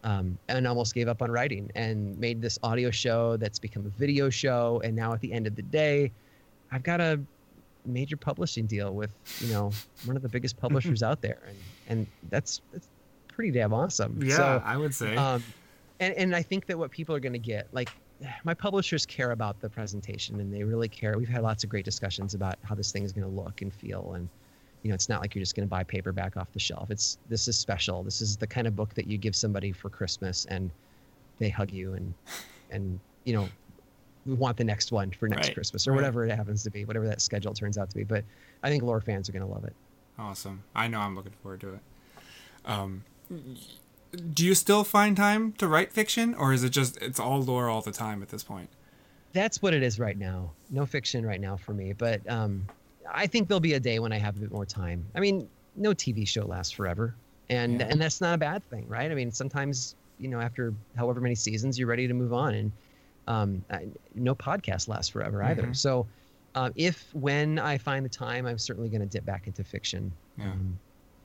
um, 0.05 0.39
and 0.49 0.67
almost 0.67 0.95
gave 0.95 1.09
up 1.09 1.23
on 1.23 1.31
writing 1.31 1.71
and 1.75 2.17
made 2.19 2.41
this 2.41 2.57
audio 2.63 2.89
show 2.91 3.37
that's 3.37 3.59
become 3.59 3.85
a 3.85 3.91
video 3.91 4.31
show. 4.31 4.81
And 4.85 4.95
now 4.97 5.13
at 5.13 5.21
the 5.21 5.33
end 5.33 5.47
of 5.49 5.57
the 5.57 5.63
day, 5.63 6.13
I've 6.73 6.85
got 6.85 7.01
a 7.01 7.21
major 7.89 8.17
publishing 8.17 8.67
deal 8.67 8.93
with 8.95 9.11
you 9.41 9.53
know 9.53 9.71
one 10.05 10.17
of 10.17 10.23
the 10.23 10.29
biggest 10.29 10.57
publishers 10.61 11.03
out 11.03 11.21
there, 11.21 11.41
and 11.47 11.57
and 11.89 12.07
that's 12.31 12.61
that's 12.73 12.89
pretty 13.29 13.51
damn 13.51 13.73
awesome. 13.73 14.19
Yeah, 14.23 14.37
So, 14.37 14.63
I 14.65 14.77
would 14.77 14.95
say. 14.95 15.17
um, 15.17 15.43
and 16.01 16.15
and 16.15 16.37
I 16.37 16.43
think 16.43 16.67
that 16.67 16.79
what 16.79 16.91
people 16.91 17.15
are 17.15 17.21
going 17.21 17.33
to 17.33 17.39
get, 17.39 17.69
like 17.73 17.91
my 18.45 18.55
publishers 18.55 19.07
care 19.07 19.31
about 19.31 19.61
the 19.61 19.69
presentation, 19.69 20.41
and 20.41 20.53
they 20.53 20.65
really 20.65 20.89
care. 20.89 21.17
We've 21.17 21.29
had 21.29 21.43
lots 21.43 21.63
of 21.65 21.71
great 21.71 21.85
discussions 21.85 22.35
about 22.35 22.57
how 22.63 22.75
this 22.75 22.91
thing 22.93 23.05
is 23.05 23.13
going 23.13 23.29
to 23.29 23.43
look 23.43 23.63
and 23.63 23.73
feel, 23.73 24.13
and 24.15 24.29
you 24.83 24.91
know, 24.91 24.95
it's 24.95 25.09
not 25.09 25.21
like 25.21 25.35
you're 25.35 25.43
just 25.43 25.57
going 25.57 25.67
to 25.67 25.71
buy 25.71 25.83
paperback 25.85 26.37
off 26.37 26.53
the 26.53 26.59
shelf. 26.61 26.91
It's 26.91 27.19
this 27.29 27.49
is 27.49 27.57
special. 27.59 28.03
This 28.03 28.21
is 28.21 28.37
the 28.37 28.47
kind 28.47 28.67
of 28.67 28.77
book 28.77 28.95
that 28.95 29.07
you 29.09 29.19
give 29.19 29.35
somebody 29.37 29.73
for 29.73 29.89
Christmas, 29.89 30.45
and 30.47 30.71
they 31.39 31.49
hug 31.49 31.73
you, 31.73 31.95
and 31.95 32.15
and 32.71 32.99
you 33.25 33.35
know, 33.35 33.49
want 34.35 34.57
the 34.57 34.65
next 34.65 34.93
one 34.93 35.11
for 35.11 35.29
next 35.29 35.49
Right, 35.49 35.55
Christmas 35.55 35.87
or 35.87 35.93
right. 35.93 35.97
whatever 35.97 36.25
it 36.25 36.31
happens 36.35 36.63
to 36.65 36.71
be, 36.71 36.85
whatever 36.85 37.07
that 37.07 37.21
schedule 37.21 37.55
turns 37.55 37.79
out 37.79 37.89
to 37.91 37.97
be. 37.97 38.05
But 38.05 38.25
I 38.63 38.69
think 38.69 38.83
lore 38.83 39.01
fans 39.01 39.29
are 39.29 39.33
going 39.33 39.47
to 39.47 39.51
love 39.53 39.65
it. 39.65 39.75
Awesome. 40.19 40.63
I 40.75 40.89
know 40.89 41.01
I'm 41.01 41.15
looking 41.17 41.33
forward 41.43 41.61
to 41.61 41.75
it. 41.75 41.81
Um, 42.65 43.05
do 44.33 44.45
you 44.45 44.55
still 44.55 44.85
find 44.85 45.17
time 45.17 45.53
to 45.55 45.69
write 45.69 45.93
fiction, 45.93 46.35
or 46.35 46.53
is 46.53 46.65
it 46.65 46.71
just 46.71 46.97
it's 47.03 47.21
all 47.21 47.41
lore 47.43 47.69
all 47.69 47.83
the 47.83 47.93
time 47.93 48.23
at 48.23 48.29
this 48.31 48.43
point? 48.43 48.71
that's 49.35 49.61
what 49.61 49.75
it 49.75 49.83
is 49.83 49.99
right 50.01 50.17
now. 50.19 50.51
No 50.71 50.87
fiction 50.87 51.25
right 51.25 51.41
now 51.41 51.57
for 51.57 51.73
me, 51.75 51.93
but 51.93 52.29
um, 52.31 52.67
I 53.13 53.27
think 53.27 53.47
there'll 53.47 53.61
be 53.61 53.75
a 53.75 53.81
day 53.81 53.99
when 53.99 54.11
I 54.11 54.17
have 54.19 54.37
a 54.39 54.41
bit 54.41 54.51
more 54.51 54.65
time. 54.65 55.05
I 55.15 55.21
mean, 55.21 55.47
no 55.77 55.91
TV 55.91 56.27
show 56.27 56.47
lasts 56.47 56.73
forever. 56.73 57.15
and 57.51 57.79
Yeah. 57.79 57.89
and 57.91 58.01
that's 58.01 58.21
not 58.23 58.35
a 58.35 58.39
bad 58.39 58.69
thing, 58.71 58.89
right? 58.89 59.11
I 59.11 59.15
mean, 59.15 59.31
sometimes 59.31 59.95
you 60.19 60.29
know 60.29 60.41
after 60.41 60.75
however 60.97 61.21
many 61.21 61.35
seasons 61.35 61.79
you're 61.79 61.87
ready 61.89 62.09
to 62.09 62.15
move 62.15 62.33
on, 62.33 62.55
and 62.55 62.73
um, 63.29 63.65
I, 63.71 63.87
no 64.15 64.35
podcast 64.35 64.89
lasts 64.89 65.11
forever 65.11 65.43
either. 65.45 65.69
Mhm. 65.69 65.77
So. 65.77 66.07
Uh, 66.55 66.71
if 66.75 67.15
when 67.15 67.59
I 67.59 67.79
find 67.79 68.05
the 68.05 68.09
time, 68.09 68.47
I'm 68.47 68.59
certainly 68.59 68.89
going 68.89 69.03
to 69.03 69.07
dip 69.07 69.25
back 69.25 69.47
into 69.47 69.63
fiction. 69.63 70.11
Yeah. 70.39 70.51
Um, 70.51 70.77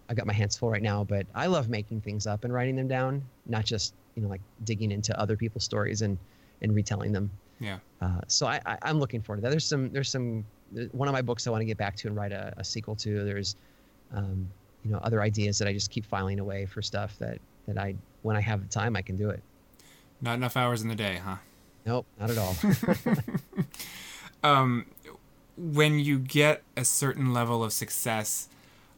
I've 0.09 0.17
got 0.17 0.27
my 0.27 0.33
hands 0.33 0.55
full 0.57 0.69
right 0.69 0.81
now, 0.81 1.03
but 1.03 1.25
I 1.33 1.47
love 1.47 1.69
making 1.69 2.01
things 2.01 2.27
up 2.27 2.43
and 2.43 2.53
writing 2.53 2.75
them 2.75 2.87
down, 2.87 3.23
not 3.47 3.65
just 3.65 3.95
you 4.15 4.21
know 4.21 4.27
like 4.27 4.41
digging 4.63 4.91
into 4.91 5.17
other 5.19 5.35
people's 5.35 5.63
stories 5.63 6.01
and 6.03 6.19
and 6.61 6.75
retelling 6.75 7.13
them. 7.13 7.31
Yeah. 7.59 7.79
Uh, 8.01 8.19
so 8.27 8.45
I, 8.45 8.59
I 8.65 8.77
I'm 8.83 8.99
looking 8.99 9.21
forward 9.21 9.37
to 9.37 9.41
that. 9.43 9.49
There's 9.49 9.65
some 9.65 9.91
there's 9.91 10.09
some 10.09 10.45
one 10.91 11.07
of 11.07 11.13
my 11.13 11.21
books 11.21 11.47
I 11.47 11.51
want 11.51 11.61
to 11.61 11.65
get 11.65 11.77
back 11.77 11.95
to 11.97 12.07
and 12.07 12.15
write 12.15 12.31
a, 12.33 12.53
a 12.57 12.63
sequel 12.63 12.95
to. 12.97 13.23
There's 13.23 13.55
um, 14.13 14.47
you 14.83 14.91
know 14.91 14.99
other 14.99 15.21
ideas 15.21 15.57
that 15.59 15.67
I 15.67 15.73
just 15.73 15.89
keep 15.89 16.05
filing 16.05 16.39
away 16.39 16.65
for 16.65 16.81
stuff 16.81 17.17
that 17.19 17.39
that 17.67 17.77
I 17.77 17.95
when 18.21 18.35
I 18.35 18.41
have 18.41 18.61
the 18.61 18.69
time 18.69 18.95
I 18.95 19.01
can 19.01 19.15
do 19.15 19.29
it. 19.29 19.41
Not 20.21 20.35
enough 20.35 20.57
hours 20.57 20.81
in 20.81 20.89
the 20.89 20.95
day, 20.95 21.19
huh? 21.23 21.37
Nope, 21.85 22.05
not 22.19 22.29
at 22.29 22.37
all. 22.37 22.55
um, 24.43 24.85
when 25.57 25.99
you 25.99 26.19
get 26.19 26.63
a 26.77 26.85
certain 26.85 27.33
level 27.33 27.63
of 27.63 27.73
success, 27.73 28.47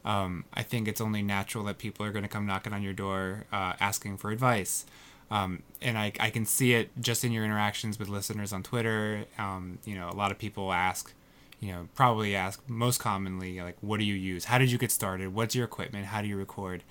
um, 0.04 0.44
I 0.54 0.62
think 0.62 0.86
it's 0.86 1.00
only 1.00 1.22
natural 1.22 1.64
that 1.64 1.78
people 1.78 2.06
are 2.06 2.12
going 2.12 2.22
to 2.22 2.28
come 2.28 2.46
knocking 2.46 2.72
on 2.72 2.82
your 2.82 2.92
door 2.92 3.44
uh, 3.52 3.74
asking 3.80 4.18
for 4.18 4.30
advice. 4.30 4.86
Um, 5.30 5.64
and 5.82 5.98
I, 5.98 6.12
I 6.20 6.30
can 6.30 6.46
see 6.46 6.74
it 6.74 6.90
just 7.00 7.24
in 7.24 7.32
your 7.32 7.44
interactions 7.44 7.98
with 7.98 8.08
listeners 8.08 8.52
on 8.52 8.62
Twitter. 8.62 9.24
Um, 9.38 9.78
you 9.84 9.96
know, 9.96 10.08
a 10.08 10.14
lot 10.14 10.30
of 10.30 10.38
people 10.38 10.72
ask, 10.72 11.12
you 11.60 11.72
know, 11.72 11.88
probably 11.96 12.36
ask 12.36 12.62
most 12.68 12.98
commonly, 12.98 13.60
like, 13.60 13.76
what 13.80 13.98
do 13.98 14.04
you 14.04 14.14
use? 14.14 14.44
How 14.44 14.58
did 14.58 14.70
you 14.70 14.78
get 14.78 14.92
started? 14.92 15.34
What's 15.34 15.56
your 15.56 15.64
equipment? 15.64 16.06
How 16.06 16.22
do 16.22 16.28
you 16.28 16.36
record? 16.36 16.84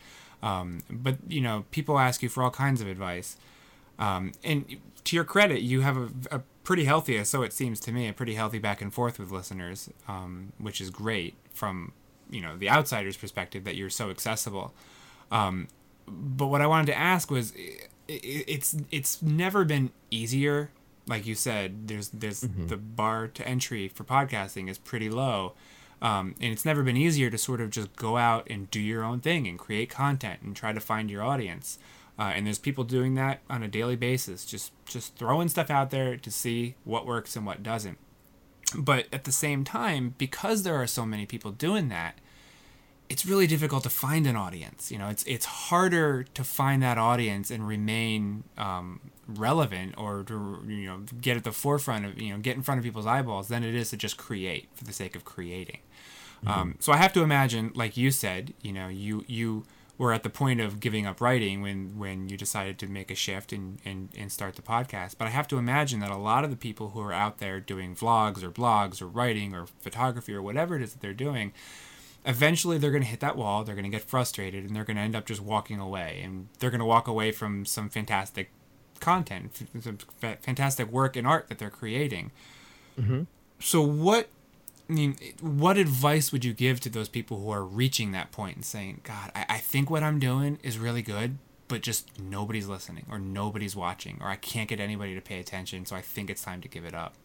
Um, 0.44 0.84
but, 0.90 1.16
you 1.30 1.40
know, 1.40 1.64
people 1.72 1.98
ask 1.98 2.22
you 2.22 2.28
for 2.28 2.44
all 2.44 2.52
kinds 2.52 2.82
of 2.82 2.88
advice. 2.88 3.38
Um, 3.98 4.34
and 4.44 4.78
to 5.06 5.16
your 5.16 5.26
credit, 5.26 5.62
you 5.62 5.82
have 5.82 5.98
a, 5.98 6.10
a 6.32 6.42
pretty 6.64 6.86
healthy, 6.86 7.24
so 7.24 7.44
it 7.44 7.54
seems 7.54 7.80
to 7.82 7.92
me, 7.92 8.08
a 8.08 8.14
pretty 8.14 8.36
healthy 8.36 8.60
back 8.60 8.82
and 8.82 8.94
forth 8.94 9.20
with 9.20 9.32
listeners, 9.32 9.90
um, 10.08 10.52
which 10.58 10.82
is 10.82 10.90
great 10.90 11.36
from 11.54 11.94
you 12.30 12.42
know 12.42 12.58
the 12.58 12.70
outsider's 12.70 13.16
perspective 13.18 13.64
that 13.66 13.76
you're 13.76 13.90
so 13.90 14.10
accessible. 14.10 14.74
Um, 15.32 15.68
but 16.08 16.48
what 16.48 16.62
I 16.62 16.68
wanted 16.68 16.88
to 16.88 16.98
ask 16.98 17.32
was, 17.32 17.54
i 17.56 18.14
i 18.14 18.20
it's 18.24 18.76
it's 18.92 19.22
never 19.22 19.66
been 19.66 19.92
easier. 20.12 20.72
Like 21.08 21.26
you 21.26 21.36
said, 21.36 21.88
there's 21.88 22.10
there's 22.10 22.42
the 22.42 22.78
bar 22.78 23.28
to 23.28 23.48
entry 23.48 23.88
for 23.88 24.04
podcasting 24.04 24.70
is 24.70 24.78
pretty 24.78 25.10
low. 25.10 25.54
Um, 26.02 26.36
and 26.42 26.52
it's 26.52 26.66
never 26.66 26.84
been 26.84 26.98
easier 26.98 27.30
to 27.30 27.38
sort 27.38 27.62
of 27.62 27.70
just 27.70 27.96
go 27.96 28.18
out 28.18 28.48
and 28.50 28.70
do 28.70 28.82
your 28.82 29.04
own 29.04 29.22
thing 29.22 29.48
and 29.48 29.58
create 29.58 29.90
content 29.90 30.42
and 30.42 30.56
try 30.56 30.74
to 30.74 30.80
find 30.80 31.10
your 31.10 31.24
audience. 31.24 31.80
Uh, 32.18 32.32
and 32.36 32.46
there's 32.46 32.60
people 32.60 32.84
doing 32.84 33.16
that 33.16 33.42
on 33.50 33.62
a 33.62 33.68
daily 33.68 33.96
basis, 33.96 34.46
just 34.46 34.72
just 34.86 35.16
throwing 35.16 35.50
stuff 35.50 35.70
out 35.70 35.90
there 35.90 36.16
to 36.16 36.32
see 36.32 36.76
what 36.84 37.06
works 37.06 37.36
and 37.36 37.46
what 37.46 37.62
doesn't. 37.62 37.98
But 38.78 39.08
at 39.12 39.26
the 39.26 39.32
same 39.32 39.64
time, 39.64 40.16
because 40.18 40.64
there 40.64 40.76
are 40.76 40.88
so 40.88 41.06
many 41.06 41.26
people 41.26 41.52
doing 41.52 41.90
that, 41.90 42.20
it's 43.10 43.26
really 43.26 43.48
difficult 43.48 43.84
to 43.84 43.90
find 43.90 44.26
an 44.28 44.36
audience. 44.36 44.92
You 44.92 44.98
know, 44.98 45.10
it's 45.10 45.24
it's 45.24 45.46
harder 45.46 46.24
to 46.24 46.44
find 46.44 46.82
that 46.84 46.98
audience 46.98 47.52
and 47.52 47.68
remain 47.68 48.44
um, 48.58 49.02
relevant 49.28 49.96
or 49.98 50.24
to 50.24 50.64
you 50.68 50.88
know 50.88 51.02
get 51.20 51.36
at 51.36 51.44
the 51.44 51.52
forefront 51.52 52.06
of 52.06 52.22
you 52.22 52.34
know 52.34 52.40
get 52.40 52.56
in 52.56 52.62
front 52.62 52.80
of 52.80 52.86
people's 52.86 53.06
eyeballs 53.06 53.50
than 53.50 53.64
it 53.64 53.76
is 53.76 53.90
to 53.90 53.98
just 53.98 54.18
create 54.18 54.70
for 54.74 54.86
the 54.86 54.94
sake 54.94 55.16
of 55.16 55.26
creating. 55.26 55.80
Um, 56.48 56.76
so 56.80 56.94
I 56.94 56.98
have 56.98 57.12
to 57.14 57.24
imagine, 57.24 57.72
like 57.74 57.98
you 57.98 58.12
said, 58.12 58.54
you 58.62 58.72
know, 58.72 58.88
you 58.88 59.26
you 59.28 59.66
were 59.98 60.12
at 60.12 60.24
the 60.24 60.30
point 60.30 60.60
of 60.60 60.80
giving 60.80 61.06
up 61.06 61.22
writing 61.22 61.62
when 61.62 61.98
when 61.98 62.28
you 62.28 62.38
decided 62.38 62.78
to 62.80 62.88
make 62.88 63.10
a 63.10 63.16
shift 63.16 63.54
and, 63.54 63.80
and 63.86 64.10
and 64.18 64.32
start 64.32 64.56
the 64.56 64.62
podcast. 64.62 65.16
But 65.18 65.28
I 65.28 65.32
have 65.32 65.48
to 65.50 65.58
imagine 65.58 66.00
that 66.02 66.12
a 66.12 66.18
lot 66.18 66.44
of 66.44 66.50
the 66.50 66.58
people 66.58 66.90
who 66.90 67.02
are 67.02 67.14
out 67.14 67.38
there 67.38 67.60
doing 67.60 67.96
vlogs 67.96 68.44
or 68.44 68.50
blogs 68.50 69.02
or 69.02 69.08
writing 69.08 69.54
or 69.54 69.68
photography 69.80 70.34
or 70.34 70.42
whatever 70.42 70.76
it 70.76 70.82
is 70.82 70.94
that 70.94 71.02
they're 71.02 71.14
doing, 71.14 71.54
eventually 72.26 72.78
they're 72.78 72.92
going 72.92 73.04
to 73.04 73.10
hit 73.10 73.22
that 73.22 73.38
wall. 73.38 73.64
They're 73.64 73.76
going 73.76 73.90
to 73.90 73.98
get 73.98 74.04
frustrated 74.04 74.66
and 74.66 74.76
they're 74.76 74.84
going 74.84 74.98
to 74.98 75.04
end 75.04 75.16
up 75.16 75.26
just 75.26 75.42
walking 75.42 75.80
away. 75.80 76.22
And 76.24 76.50
they're 76.60 76.72
going 76.72 76.80
to 76.80 76.86
walk 76.86 77.08
away 77.08 77.32
from 77.32 77.66
some 77.66 77.90
fantastic 77.90 78.52
content, 79.00 79.62
some 79.80 79.98
fantastic 80.20 80.92
work 80.92 81.16
and 81.16 81.28
art 81.28 81.48
that 81.48 81.58
they're 81.58 81.70
creating. 81.70 82.32
Mm-hmm. 83.00 83.24
So 83.60 83.82
what 83.82 84.28
I 84.90 84.94
mean, 84.94 85.18
what 85.42 85.78
advice 85.78 86.32
would 86.32 86.46
you 86.46 86.54
give 86.54 86.80
to 86.82 86.90
those 86.90 87.10
people 87.10 87.40
who 87.40 87.50
are 87.50 87.64
reaching 87.64 88.12
that 88.12 88.32
point 88.32 88.56
and 88.56 88.66
saying, 88.66 89.02
God, 89.04 89.32
I, 89.34 89.46
I 89.50 89.58
think 89.58 89.90
what 89.90 90.04
I'm 90.04 90.20
doing 90.20 90.60
is 90.62 90.78
really 90.78 91.02
good, 91.02 91.38
but 91.68 91.82
just 91.82 92.20
nobody's 92.20 92.68
listening 92.68 93.06
or 93.10 93.18
nobody's 93.18 93.76
watching 93.76 94.20
or 94.22 94.28
I 94.28 94.36
can't 94.36 94.70
get 94.70 94.80
anybody 94.80 95.16
to 95.16 95.22
pay 95.22 95.40
attention, 95.40 95.86
so 95.86 95.96
I 95.96 96.02
think 96.02 96.30
it's 96.30 96.44
time 96.44 96.62
to 96.62 96.68
give 96.68 96.86
it 96.86 96.94
up. 96.94 97.16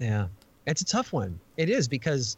Yeah, 0.00 0.28
it's 0.66 0.82
a 0.82 0.84
tough 0.84 1.12
one. 1.12 1.38
It 1.56 1.70
is 1.70 1.86
because 1.86 2.36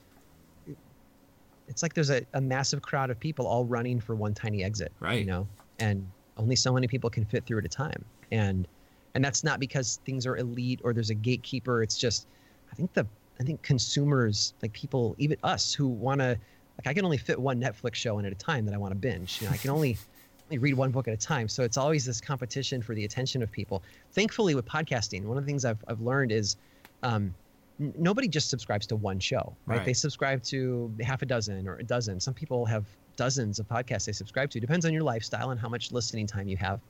it's 1.68 1.82
like 1.82 1.94
there's 1.94 2.10
a, 2.10 2.22
a 2.34 2.40
massive 2.40 2.82
crowd 2.82 3.10
of 3.10 3.18
people 3.18 3.46
all 3.46 3.64
running 3.64 4.00
for 4.00 4.14
one 4.14 4.34
tiny 4.34 4.64
exit. 4.64 4.92
Right. 5.00 5.20
You 5.20 5.26
know, 5.26 5.48
and 5.78 6.06
only 6.36 6.56
so 6.56 6.72
many 6.72 6.86
people 6.88 7.08
can 7.08 7.24
fit 7.24 7.46
through 7.46 7.58
at 7.58 7.64
a 7.64 7.68
time. 7.68 8.04
And 8.32 8.66
and 9.14 9.24
that's 9.24 9.42
not 9.42 9.60
because 9.60 10.00
things 10.04 10.26
are 10.26 10.36
elite 10.36 10.80
or 10.84 10.92
there's 10.92 11.10
a 11.10 11.14
gatekeeper. 11.14 11.82
It's 11.82 11.96
just 11.96 12.26
I 12.70 12.74
think 12.74 12.92
the 12.92 13.06
I 13.40 13.42
think 13.42 13.62
consumers 13.62 14.52
like 14.62 14.72
people, 14.72 15.16
even 15.18 15.38
us 15.42 15.72
who 15.72 15.88
want 15.88 16.20
to 16.20 16.38
like 16.78 16.86
I 16.86 16.94
can 16.94 17.04
only 17.04 17.16
fit 17.16 17.38
one 17.38 17.60
Netflix 17.60 17.94
show 17.94 18.18
in 18.18 18.24
at 18.26 18.32
a 18.32 18.36
time 18.36 18.64
that 18.66 18.74
I 18.74 18.78
want 18.78 18.92
to 18.92 18.98
binge. 18.98 19.40
You 19.40 19.46
know, 19.46 19.52
I 19.52 19.56
can 19.56 19.70
only 19.70 19.98
only 20.46 20.58
read 20.58 20.74
one 20.74 20.90
book 20.90 21.08
at 21.08 21.14
a 21.14 21.16
time. 21.16 21.48
So 21.48 21.62
it's 21.62 21.76
always 21.76 22.04
this 22.04 22.20
competition 22.20 22.82
for 22.82 22.94
the 22.94 23.04
attention 23.04 23.42
of 23.42 23.50
people. 23.50 23.82
Thankfully, 24.12 24.54
with 24.54 24.66
podcasting, 24.66 25.24
one 25.24 25.38
of 25.38 25.44
the 25.44 25.48
things 25.48 25.64
I've, 25.64 25.82
I've 25.88 26.00
learned 26.00 26.32
is 26.32 26.56
um, 27.02 27.34
n- 27.80 27.94
nobody 27.96 28.28
just 28.28 28.50
subscribes 28.50 28.86
to 28.88 28.96
one 28.96 29.18
show, 29.20 29.56
right? 29.66 29.78
Right. 29.78 29.86
They 29.86 29.92
subscribe 29.92 30.42
to 30.44 30.92
half 31.00 31.22
a 31.22 31.26
dozen 31.26 31.66
or 31.66 31.76
a 31.76 31.84
dozen. 31.84 32.20
Some 32.20 32.34
people 32.34 32.66
have 32.66 32.84
dozens 33.16 33.58
of 33.58 33.68
podcasts 33.68 34.06
they 34.06 34.12
subscribe 34.12 34.50
to. 34.50 34.60
Depends 34.60 34.84
on 34.84 34.92
your 34.92 35.02
lifestyle 35.02 35.50
and 35.50 35.60
how 35.60 35.68
much 35.68 35.92
listening 35.92 36.26
time 36.26 36.48
you 36.48 36.56
have. 36.56 36.80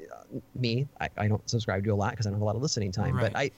Uh, 0.00 0.38
me, 0.54 0.88
I, 1.00 1.08
I 1.16 1.28
don't 1.28 1.48
subscribe 1.48 1.84
to 1.84 1.90
a 1.90 1.94
lot 1.94 2.12
because 2.12 2.26
I 2.26 2.30
don't 2.30 2.38
have 2.38 2.42
a 2.42 2.46
lot 2.46 2.56
of 2.56 2.62
listening 2.62 2.92
time. 2.92 3.16
But 3.16 3.36
I, 3.36 3.40
Right. 3.40 3.52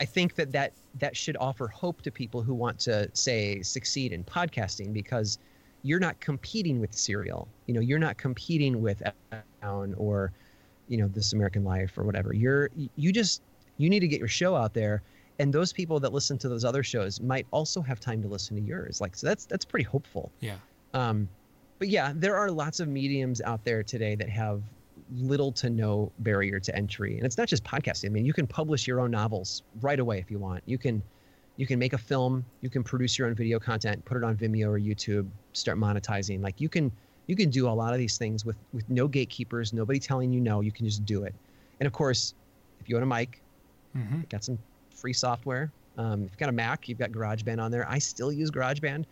I 0.00 0.04
think 0.04 0.34
that, 0.36 0.52
that 0.52 0.72
that 0.98 1.16
should 1.16 1.36
offer 1.38 1.66
hope 1.68 2.02
to 2.02 2.10
people 2.10 2.42
who 2.42 2.54
want 2.54 2.78
to 2.80 3.10
say 3.14 3.62
succeed 3.62 4.12
in 4.12 4.24
podcasting 4.24 4.92
because 4.92 5.38
you're 5.82 6.00
not 6.00 6.18
competing 6.20 6.80
with 6.80 6.92
serial. 6.94 7.48
You 7.66 7.74
know, 7.74 7.80
you're 7.80 7.98
not 7.98 8.16
competing 8.16 8.80
with 8.80 9.02
Down 9.62 9.94
or, 9.96 10.32
you 10.88 10.98
know, 10.98 11.08
This 11.08 11.32
American 11.32 11.64
Life 11.64 11.96
or 11.98 12.04
whatever. 12.04 12.32
You're 12.32 12.70
you 12.96 13.12
just 13.12 13.42
you 13.76 13.88
need 13.88 14.00
to 14.00 14.08
get 14.08 14.18
your 14.18 14.28
show 14.28 14.56
out 14.56 14.74
there, 14.74 15.02
and 15.38 15.52
those 15.52 15.72
people 15.72 16.00
that 16.00 16.12
listen 16.12 16.38
to 16.38 16.48
those 16.48 16.64
other 16.64 16.82
shows 16.82 17.20
might 17.20 17.46
also 17.50 17.80
have 17.80 18.00
time 18.00 18.22
to 18.22 18.28
listen 18.28 18.56
to 18.56 18.62
yours. 18.62 19.00
Like 19.00 19.16
so, 19.16 19.26
that's 19.26 19.46
that's 19.46 19.64
pretty 19.64 19.84
hopeful. 19.84 20.30
Yeah. 20.40 20.56
Um, 20.94 21.28
but 21.78 21.88
yeah, 21.88 22.12
there 22.14 22.36
are 22.36 22.50
lots 22.50 22.80
of 22.80 22.88
mediums 22.88 23.40
out 23.40 23.64
there 23.64 23.82
today 23.82 24.14
that 24.16 24.28
have 24.28 24.62
little 25.14 25.52
to 25.52 25.70
no 25.70 26.12
barrier 26.20 26.60
to 26.60 26.76
entry, 26.76 27.16
and 27.16 27.24
it's 27.26 27.38
not 27.38 27.48
just 27.48 27.64
podcasting. 27.64 28.06
I 28.06 28.08
mean, 28.10 28.26
you 28.26 28.32
can 28.32 28.46
publish 28.46 28.86
your 28.86 29.00
own 29.00 29.10
novels 29.10 29.62
right 29.80 29.98
away 29.98 30.18
if 30.18 30.30
you 30.30 30.38
want. 30.38 30.62
You 30.66 30.78
can, 30.78 31.02
you 31.56 31.66
can 31.66 31.78
make 31.78 31.92
a 31.92 31.98
film. 31.98 32.44
You 32.60 32.70
can 32.70 32.82
produce 32.84 33.18
your 33.18 33.28
own 33.28 33.34
video 33.34 33.58
content, 33.58 34.04
put 34.04 34.16
it 34.16 34.24
on 34.24 34.36
Vimeo 34.36 34.68
or 34.68 34.78
YouTube, 34.78 35.28
start 35.52 35.78
monetizing. 35.78 36.42
Like 36.42 36.60
you 36.60 36.68
can, 36.68 36.92
you 37.26 37.36
can 37.36 37.50
do 37.50 37.68
a 37.68 37.70
lot 37.70 37.92
of 37.92 37.98
these 37.98 38.16
things 38.18 38.44
with 38.44 38.56
with 38.72 38.88
no 38.88 39.08
gatekeepers, 39.08 39.72
nobody 39.72 39.98
telling 39.98 40.32
you 40.32 40.40
no. 40.40 40.60
You 40.60 40.72
can 40.72 40.86
just 40.86 41.04
do 41.04 41.24
it. 41.24 41.34
And 41.80 41.86
of 41.86 41.92
course, 41.92 42.34
if 42.80 42.88
you 42.88 42.96
own 42.96 43.02
a 43.02 43.06
mic, 43.06 43.42
Mm-hmm. 43.96 44.20
got 44.28 44.44
some 44.44 44.58
free 44.94 45.14
software. 45.14 45.72
Um, 45.96 46.24
if 46.24 46.30
you've 46.30 46.38
got 46.38 46.50
a 46.50 46.52
Mac, 46.52 46.88
you've 46.88 46.98
got 46.98 47.10
GarageBand 47.10 47.60
on 47.60 47.70
there. 47.70 47.88
I 47.88 47.98
still 47.98 48.30
use 48.30 48.50
GarageBand, 48.50 49.06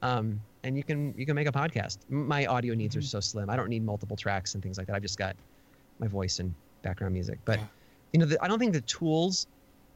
um, 0.00 0.40
and 0.64 0.76
you 0.76 0.82
can 0.82 1.14
you 1.16 1.26
can 1.26 1.34
make 1.34 1.48
a 1.48 1.52
podcast. 1.52 1.98
My 2.08 2.46
audio 2.46 2.74
needs 2.74 2.96
are 2.96 3.00
mm-hmm. 3.00 3.06
so 3.06 3.20
slim. 3.20 3.50
I 3.50 3.56
don't 3.56 3.68
need 3.68 3.84
multiple 3.84 4.16
tracks 4.16 4.54
and 4.54 4.62
things 4.62 4.78
like 4.78 4.86
that. 4.86 4.96
I've 4.96 5.02
just 5.02 5.18
got 5.18 5.36
my 5.98 6.06
voice 6.06 6.38
and 6.38 6.54
background 6.82 7.14
music. 7.14 7.38
But 7.44 7.58
Yeah. 7.58 7.66
you 8.12 8.20
know, 8.20 8.26
the, 8.26 8.42
I 8.42 8.48
don't 8.48 8.58
think 8.58 8.72
the 8.72 8.80
tools. 8.82 9.46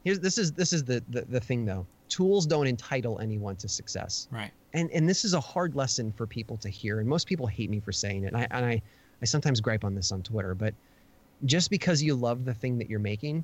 Here's 0.03 0.19
this 0.19 0.37
is 0.37 0.51
this 0.53 0.73
is 0.73 0.83
the, 0.83 1.03
the 1.09 1.21
the 1.21 1.39
thing 1.39 1.65
though. 1.65 1.85
Tools 2.09 2.45
don't 2.45 2.67
entitle 2.67 3.19
anyone 3.19 3.57
to 3.57 3.67
success 3.67 4.27
Right. 4.31 4.51
and 4.73 4.89
and 4.91 5.09
this 5.09 5.25
is 5.25 5.33
a 5.33 5.41
hard 5.41 5.75
lesson 5.75 6.13
for 6.13 6.25
people 6.25 6.55
to 6.57 6.69
hear 6.69 7.01
and 7.01 7.09
most 7.09 7.27
people 7.27 7.45
hate 7.47 7.69
me 7.69 7.81
for 7.81 7.91
saying 7.91 8.23
it 8.23 8.27
and 8.27 8.37
I, 8.37 8.47
and 8.51 8.65
I 8.65 8.81
I 9.21 9.25
sometimes 9.25 9.59
gripe 9.59 9.83
on 9.83 9.93
this 9.93 10.13
on 10.13 10.23
Twitter 10.23 10.55
but 10.55 10.73
just 11.43 11.69
because 11.69 12.01
you 12.01 12.15
love 12.15 12.45
the 12.45 12.53
thing 12.53 12.77
that 12.77 12.89
you're 12.89 12.99
making 12.99 13.43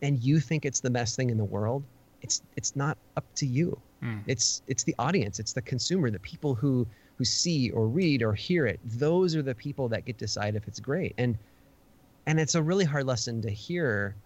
and 0.00 0.22
you 0.22 0.38
think 0.38 0.64
it's 0.64 0.78
the 0.78 0.90
best 0.90 1.16
thing 1.16 1.28
in 1.30 1.36
the 1.36 1.44
world 1.44 1.82
it's 2.22 2.40
it's 2.56 2.76
not 2.76 2.96
up 3.16 3.24
to 3.34 3.46
you 3.46 3.76
Mm. 4.04 4.24
it's 4.26 4.62
it's 4.66 4.84
the 4.84 4.94
audience 4.98 5.38
it's 5.38 5.54
the 5.54 5.62
consumer 5.62 6.10
the 6.10 6.20
people 6.20 6.54
who 6.54 6.86
who 7.16 7.24
see 7.24 7.70
or 7.70 7.88
read 7.88 8.22
or 8.22 8.34
hear 8.34 8.66
it 8.66 8.80
those 8.84 9.36
are 9.36 9.42
the 9.42 9.54
people 9.54 9.88
that 9.88 10.04
get 10.06 10.18
to 10.18 10.24
decide 10.24 10.56
if 10.56 10.66
it's 10.68 10.80
great 10.80 11.14
and 11.18 11.38
and 12.26 12.40
it's 12.40 12.54
a 12.54 12.62
really 12.62 12.84
hard 12.84 13.06
lesson 13.06 13.42
to 13.42 13.50
hear 13.50 14.18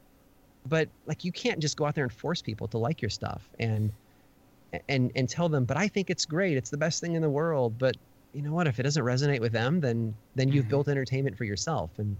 but 0.64 0.90
like 1.06 1.24
you 1.24 1.32
can't 1.32 1.60
just 1.60 1.76
go 1.76 1.86
out 1.86 1.94
there 1.96 2.04
and 2.04 2.12
force 2.12 2.42
people 2.42 2.68
to 2.68 2.78
like 2.78 3.02
your 3.02 3.10
stuff 3.10 3.50
and 3.58 3.92
and 4.88 5.10
and 5.14 5.28
tell 5.28 5.48
them 5.48 5.64
but 5.64 5.76
i 5.76 5.88
think 5.88 6.10
it's 6.10 6.26
great 6.26 6.56
it's 6.56 6.70
the 6.70 6.78
best 6.78 7.00
thing 7.00 7.14
in 7.14 7.22
the 7.22 7.30
world 7.30 7.78
but 7.78 7.96
you 8.34 8.42
know 8.42 8.52
what? 8.52 8.66
If 8.66 8.78
it 8.78 8.82
doesn't 8.82 9.04
resonate 9.04 9.40
with 9.40 9.52
them, 9.52 9.80
then 9.80 10.18
then 10.34 10.52
you've 10.52 10.68
Mhm. 10.68 10.68
built 10.68 10.86
entertainment 10.86 11.38
for 11.38 11.44
yourself. 11.44 11.98
And 11.98 12.18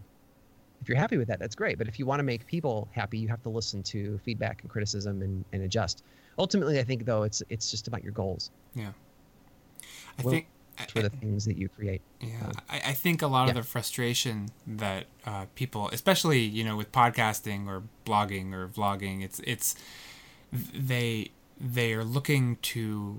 if 0.81 0.89
you're 0.89 0.99
happy 0.99 1.17
with 1.17 1.29
that, 1.29 1.39
that's 1.39 1.55
great. 1.55 1.79
But 1.79 1.89
if 1.89 1.99
you 1.99 2.07
want 2.07 2.21
to 2.21 2.25
make 2.25 2.47
people 2.47 2.89
happy, 2.93 3.19
you 3.19 3.29
have 3.29 3.43
to 3.43 3.49
listen 3.49 3.83
to 3.85 4.19
feedback 4.25 4.63
and 4.63 4.71
criticism 4.71 5.23
and, 5.23 5.45
and 5.53 5.63
adjust. 5.63 6.03
Ultimately, 6.39 6.79
I 6.79 6.85
think 6.85 7.05
though 7.05 7.25
it's 7.25 7.43
it's 7.49 7.71
just 7.71 7.89
about 7.89 8.03
your 8.03 8.13
goals 8.13 8.51
Yeah. 8.75 8.93
I 10.19 10.23
Well, 10.23 10.33
think 10.33 10.47
for 10.91 11.03
the 11.03 11.11
things 11.11 11.45
that 11.45 11.57
you 11.57 11.69
create. 11.69 12.01
Yeah, 12.21 12.53
I, 12.71 12.77
I 12.87 12.93
think 12.93 13.23
a 13.23 13.27
lot 13.27 13.49
of 13.49 13.55
the 13.57 13.63
frustration 13.63 14.51
that 14.67 15.07
uh, 15.27 15.47
people, 15.55 15.89
especially 15.93 16.41
you 16.41 16.65
know 16.65 16.77
with 16.77 16.93
podcasting 16.93 17.67
or 17.67 17.83
blogging 18.07 18.53
or 18.53 18.69
vlogging, 18.69 19.23
it's 19.23 19.41
it's 19.41 19.75
they 20.53 21.31
they 21.61 21.93
are 21.93 22.05
looking 22.05 22.57
to 22.63 23.19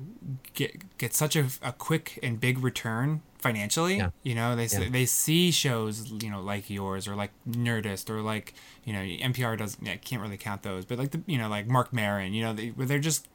get 0.53 0.97
get 0.97 1.13
such 1.13 1.35
a, 1.35 1.47
a 1.61 1.71
quick 1.73 2.17
and 2.23 2.39
big 2.39 2.59
return 2.59 3.21
financially. 3.39 3.97
Yeah. 3.97 4.09
You 4.23 4.35
know, 4.35 4.55
they 4.55 4.67
Yeah. 4.67 4.89
they 4.89 5.05
see 5.05 5.51
shows 5.51 6.11
you 6.11 6.29
know 6.29 6.41
like 6.41 6.69
yours 6.69 7.07
or 7.07 7.15
like 7.15 7.31
Nerdist 7.49 8.09
or 8.09 8.21
like 8.21 8.53
you 8.85 8.93
know 8.93 8.99
NPR 8.99 9.57
doesn't 9.57 9.85
yeah, 9.85 9.95
can't 9.97 10.21
really 10.21 10.37
count 10.37 10.63
those, 10.63 10.85
but 10.85 10.97
like 10.97 11.11
the 11.11 11.21
you 11.25 11.37
know 11.37 11.49
like 11.49 11.67
Marc 11.67 11.91
Maron, 11.93 12.33
you 12.33 12.43
know, 12.43 12.53
they, 12.53 12.69
where 12.69 12.87
they're 12.87 12.99
just 12.99 13.27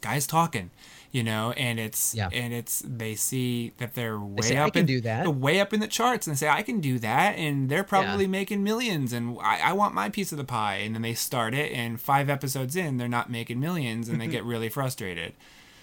guys 0.00 0.26
talking, 0.26 0.70
you 1.10 1.22
know, 1.22 1.52
and 1.52 1.80
it's 1.80 2.14
Yeah. 2.14 2.28
and 2.32 2.52
it's 2.52 2.82
they 2.86 3.14
see 3.14 3.72
that 3.78 3.94
they're 3.94 4.18
way 4.18 4.42
say, 4.42 4.56
up 4.56 4.68
"I 4.68 4.70
can 4.70 4.80
in, 4.80 4.86
do 4.86 5.00
that." 5.02 5.34
way 5.34 5.60
up 5.60 5.72
in 5.72 5.80
the 5.80 5.88
charts 5.88 6.26
and 6.26 6.38
say 6.38 6.48
I 6.48 6.62
can 6.62 6.80
do 6.80 6.98
that 6.98 7.36
and 7.36 7.68
they're 7.68 7.84
probably 7.84 8.26
making 8.26 8.62
millions 8.62 9.12
and 9.12 9.38
I, 9.40 9.60
I 9.60 9.72
want 9.72 9.94
my 9.94 10.08
piece 10.08 10.32
of 10.32 10.38
the 10.38 10.44
pie 10.44 10.76
and 10.76 10.94
then 10.94 11.02
they 11.02 11.14
start 11.14 11.54
it 11.54 11.72
and 11.72 12.00
five 12.00 12.28
episodes 12.28 12.76
in 12.76 12.98
they're 12.98 13.08
not 13.08 13.30
making 13.30 13.58
millions 13.58 14.08
and 14.08 14.20
they 14.20 14.26
mm-hmm. 14.26 14.32
get 14.32 14.44
really 14.44 14.68
frustrated. 14.68 15.32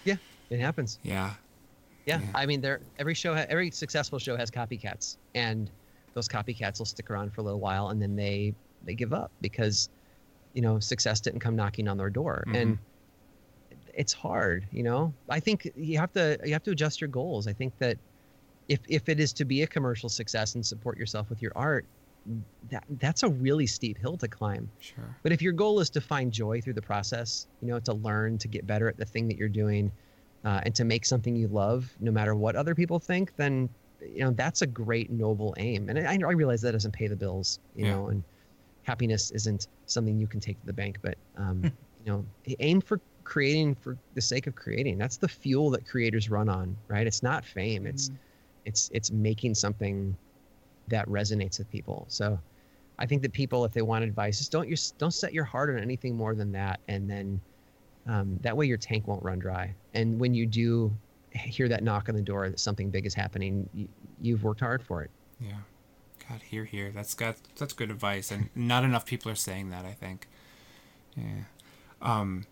Yeah, 0.04 0.16
it 0.50 0.60
happens. 0.60 0.98
Yeah. 1.02 1.34
Yeah, 2.06 2.20
Yeah. 2.20 2.26
I 2.34 2.46
mean, 2.46 2.60
there 2.60 2.80
every 2.98 3.14
show, 3.14 3.34
ha- 3.34 3.46
every 3.48 3.70
successful 3.70 4.18
show 4.18 4.36
has 4.36 4.50
copycats, 4.50 5.16
and 5.34 5.70
those 6.14 6.28
copycats 6.28 6.78
will 6.78 6.86
stick 6.86 7.10
around 7.10 7.32
for 7.32 7.40
a 7.40 7.44
little 7.44 7.60
while, 7.60 7.88
and 7.88 8.00
then 8.00 8.16
they 8.16 8.54
they 8.84 8.94
give 8.94 9.12
up 9.12 9.32
because 9.40 9.90
you 10.54 10.62
know 10.62 10.78
success 10.78 11.20
didn't 11.20 11.40
come 11.40 11.56
knocking 11.56 11.88
on 11.88 11.96
their 11.96 12.10
door, 12.10 12.44
and 12.46 12.74
mm-hmm. 12.76 12.82
It's 13.96 14.12
hard. 14.12 14.68
You 14.70 14.82
know, 14.84 15.16
I 15.30 15.40
think 15.40 15.68
you 15.74 15.98
have 15.98 16.12
to 16.12 16.38
you 16.44 16.52
have 16.52 16.62
to 16.64 16.72
adjust 16.72 17.00
your 17.00 17.08
goals. 17.08 17.46
I 17.46 17.52
think 17.54 17.78
that 17.78 17.98
if 18.68 18.80
if 18.88 19.08
it 19.08 19.20
is 19.20 19.32
to 19.34 19.44
be 19.44 19.62
a 19.62 19.66
commercial 19.66 20.08
success 20.08 20.54
and 20.54 20.66
support 20.66 20.98
yourself 20.98 21.30
with 21.30 21.42
your 21.42 21.52
art, 21.56 21.88
that 22.68 22.84
that's 22.88 23.22
a 23.22 23.28
really 23.28 23.66
steep 23.66 23.98
hill 23.98 24.16
to 24.18 24.28
climb. 24.28 24.72
Sure. 24.78 25.22
But 25.22 25.32
if 25.32 25.42
your 25.42 25.52
goal 25.52 25.80
is 25.80 25.90
to 25.90 26.00
find 26.00 26.32
joy 26.32 26.60
through 26.60 26.74
the 26.74 26.82
process, 26.82 27.48
you 27.60 27.68
know, 27.68 27.80
to 27.80 27.92
learn, 27.94 28.38
to 28.38 28.48
get 28.48 28.66
better 28.66 28.88
at 28.88 28.96
the 28.96 29.04
thing 29.04 29.28
that 29.28 29.36
you're 29.36 29.48
doing, 29.48 29.92
uh, 30.44 30.60
and 30.64 30.74
to 30.76 30.84
make 30.84 31.04
something 31.04 31.36
you 31.36 31.48
love, 31.48 31.96
no 31.98 32.12
matter 32.12 32.34
what 32.36 32.56
other 32.56 32.74
people 32.74 32.98
think, 33.00 33.34
then 33.36 33.70
you 34.00 34.20
know 34.20 34.30
that's 34.32 34.62
a 34.62 34.66
great 34.66 35.10
noble 35.10 35.54
aim. 35.58 35.88
And 35.88 35.98
I, 35.98 36.14
I 36.28 36.32
realize 36.32 36.60
that 36.62 36.72
doesn't 36.72 36.92
pay 36.94 37.08
the 37.08 37.16
bills, 37.16 37.60
you 37.74 37.84
Yeah. 37.84 37.90
know, 37.90 38.08
and 38.08 38.24
happiness 38.82 39.30
isn't 39.32 39.68
something 39.86 40.18
you 40.20 40.28
can 40.28 40.40
take 40.40 40.60
to 40.60 40.66
the 40.66 40.72
bank. 40.72 40.98
But 41.02 41.18
um, 41.36 41.62
Hmm. 41.62 41.76
you 41.98 42.06
know, 42.06 42.26
aim 42.60 42.80
for 42.80 43.02
creating 43.26 43.74
for 43.74 43.98
the 44.14 44.20
sake 44.20 44.46
of 44.46 44.54
creating. 44.54 44.96
That's 44.96 45.16
the 45.16 45.28
fuel 45.28 45.68
that 45.70 45.86
creators 45.86 46.30
run 46.30 46.48
on, 46.48 46.76
right? 46.88 47.06
It's 47.06 47.22
not 47.22 47.44
fame. 47.44 47.86
It's 47.86 48.10
it's 48.64 48.88
it's 48.94 49.10
making 49.10 49.54
something 49.54 50.16
that 50.88 51.06
resonates 51.08 51.58
with 51.58 51.68
people. 51.70 52.06
So 52.08 52.38
I 52.98 53.06
think 53.06 53.22
that 53.22 53.32
people, 53.32 53.64
if 53.64 53.72
they 53.72 53.82
want 53.82 54.04
advice, 54.04 54.38
just 54.38 54.52
don't 54.52 54.68
you 54.68 54.76
don't 54.98 55.12
set 55.12 55.34
your 55.34 55.44
heart 55.44 55.70
on 55.70 55.78
anything 55.78 56.16
more 56.16 56.34
than 56.34 56.52
that, 56.52 56.80
and 56.86 57.10
then 57.10 57.40
um, 58.06 58.38
that 58.42 58.56
way 58.56 58.66
your 58.66 58.78
tank 58.78 59.08
won't 59.08 59.22
run 59.24 59.40
dry. 59.40 59.74
And 59.92 60.20
when 60.20 60.32
you 60.32 60.46
do 60.46 60.96
hear 61.32 61.68
that 61.68 61.82
knock 61.82 62.08
on 62.08 62.14
the 62.14 62.22
door 62.22 62.48
that 62.48 62.60
something 62.60 62.90
big 62.90 63.06
is 63.06 63.12
happening, 63.12 63.68
you, 63.74 63.88
you've 64.22 64.44
worked 64.44 64.60
hard 64.60 64.82
for 64.82 65.02
it. 65.02 65.10
Yeah. 65.40 65.58
God, 66.28 66.40
here, 66.42 66.64
here. 66.64 66.92
That's 66.94 67.14
got 67.14 67.36
that's 67.58 67.72
good 67.72 67.90
advice, 67.90 68.30
and 68.30 68.50
not 68.54 68.84
enough 68.84 69.04
people 69.04 69.32
are 69.32 69.36
saying 69.36 69.70
that. 69.70 69.84
I 69.84 69.92
think. 69.92 70.28
Yeah. 71.16 71.42
Um, 72.00 72.46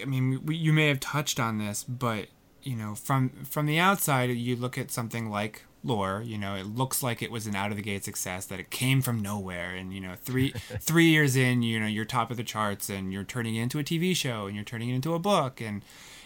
I 0.00 0.04
mean, 0.04 0.40
you 0.48 0.72
may 0.72 0.88
have 0.88 1.00
touched 1.00 1.40
on 1.40 1.58
this, 1.58 1.84
but 1.84 2.28
you 2.62 2.76
know, 2.76 2.94
from 2.94 3.30
from 3.44 3.66
the 3.66 3.78
outside, 3.78 4.30
you 4.30 4.56
look 4.56 4.78
at 4.78 4.90
something 4.90 5.30
like 5.30 5.64
lore. 5.84 6.22
You 6.24 6.38
know, 6.38 6.54
it 6.54 6.66
looks 6.66 7.02
like 7.02 7.22
it 7.22 7.30
was 7.30 7.46
an 7.46 7.56
out 7.56 7.70
of 7.70 7.76
the 7.76 7.82
gate 7.82 8.04
success, 8.04 8.46
that 8.46 8.60
it 8.60 8.70
came 8.70 9.02
from 9.02 9.20
nowhere, 9.20 9.74
and 9.74 9.92
you 9.92 10.00
know, 10.00 10.14
three 10.22 10.50
three 10.80 11.06
years 11.06 11.36
in, 11.36 11.62
you 11.62 11.80
know, 11.80 11.86
you're 11.86 12.04
top 12.04 12.30
of 12.30 12.36
the 12.36 12.44
charts, 12.44 12.88
and 12.88 13.12
you're 13.12 13.24
turning 13.24 13.56
it 13.56 13.62
into 13.62 13.78
a 13.78 13.84
TV 13.84 14.14
show, 14.14 14.46
and 14.46 14.54
you're 14.54 14.64
turning 14.64 14.90
it 14.90 14.94
into 14.94 15.14
a 15.14 15.18
book, 15.18 15.60
and 15.60 15.82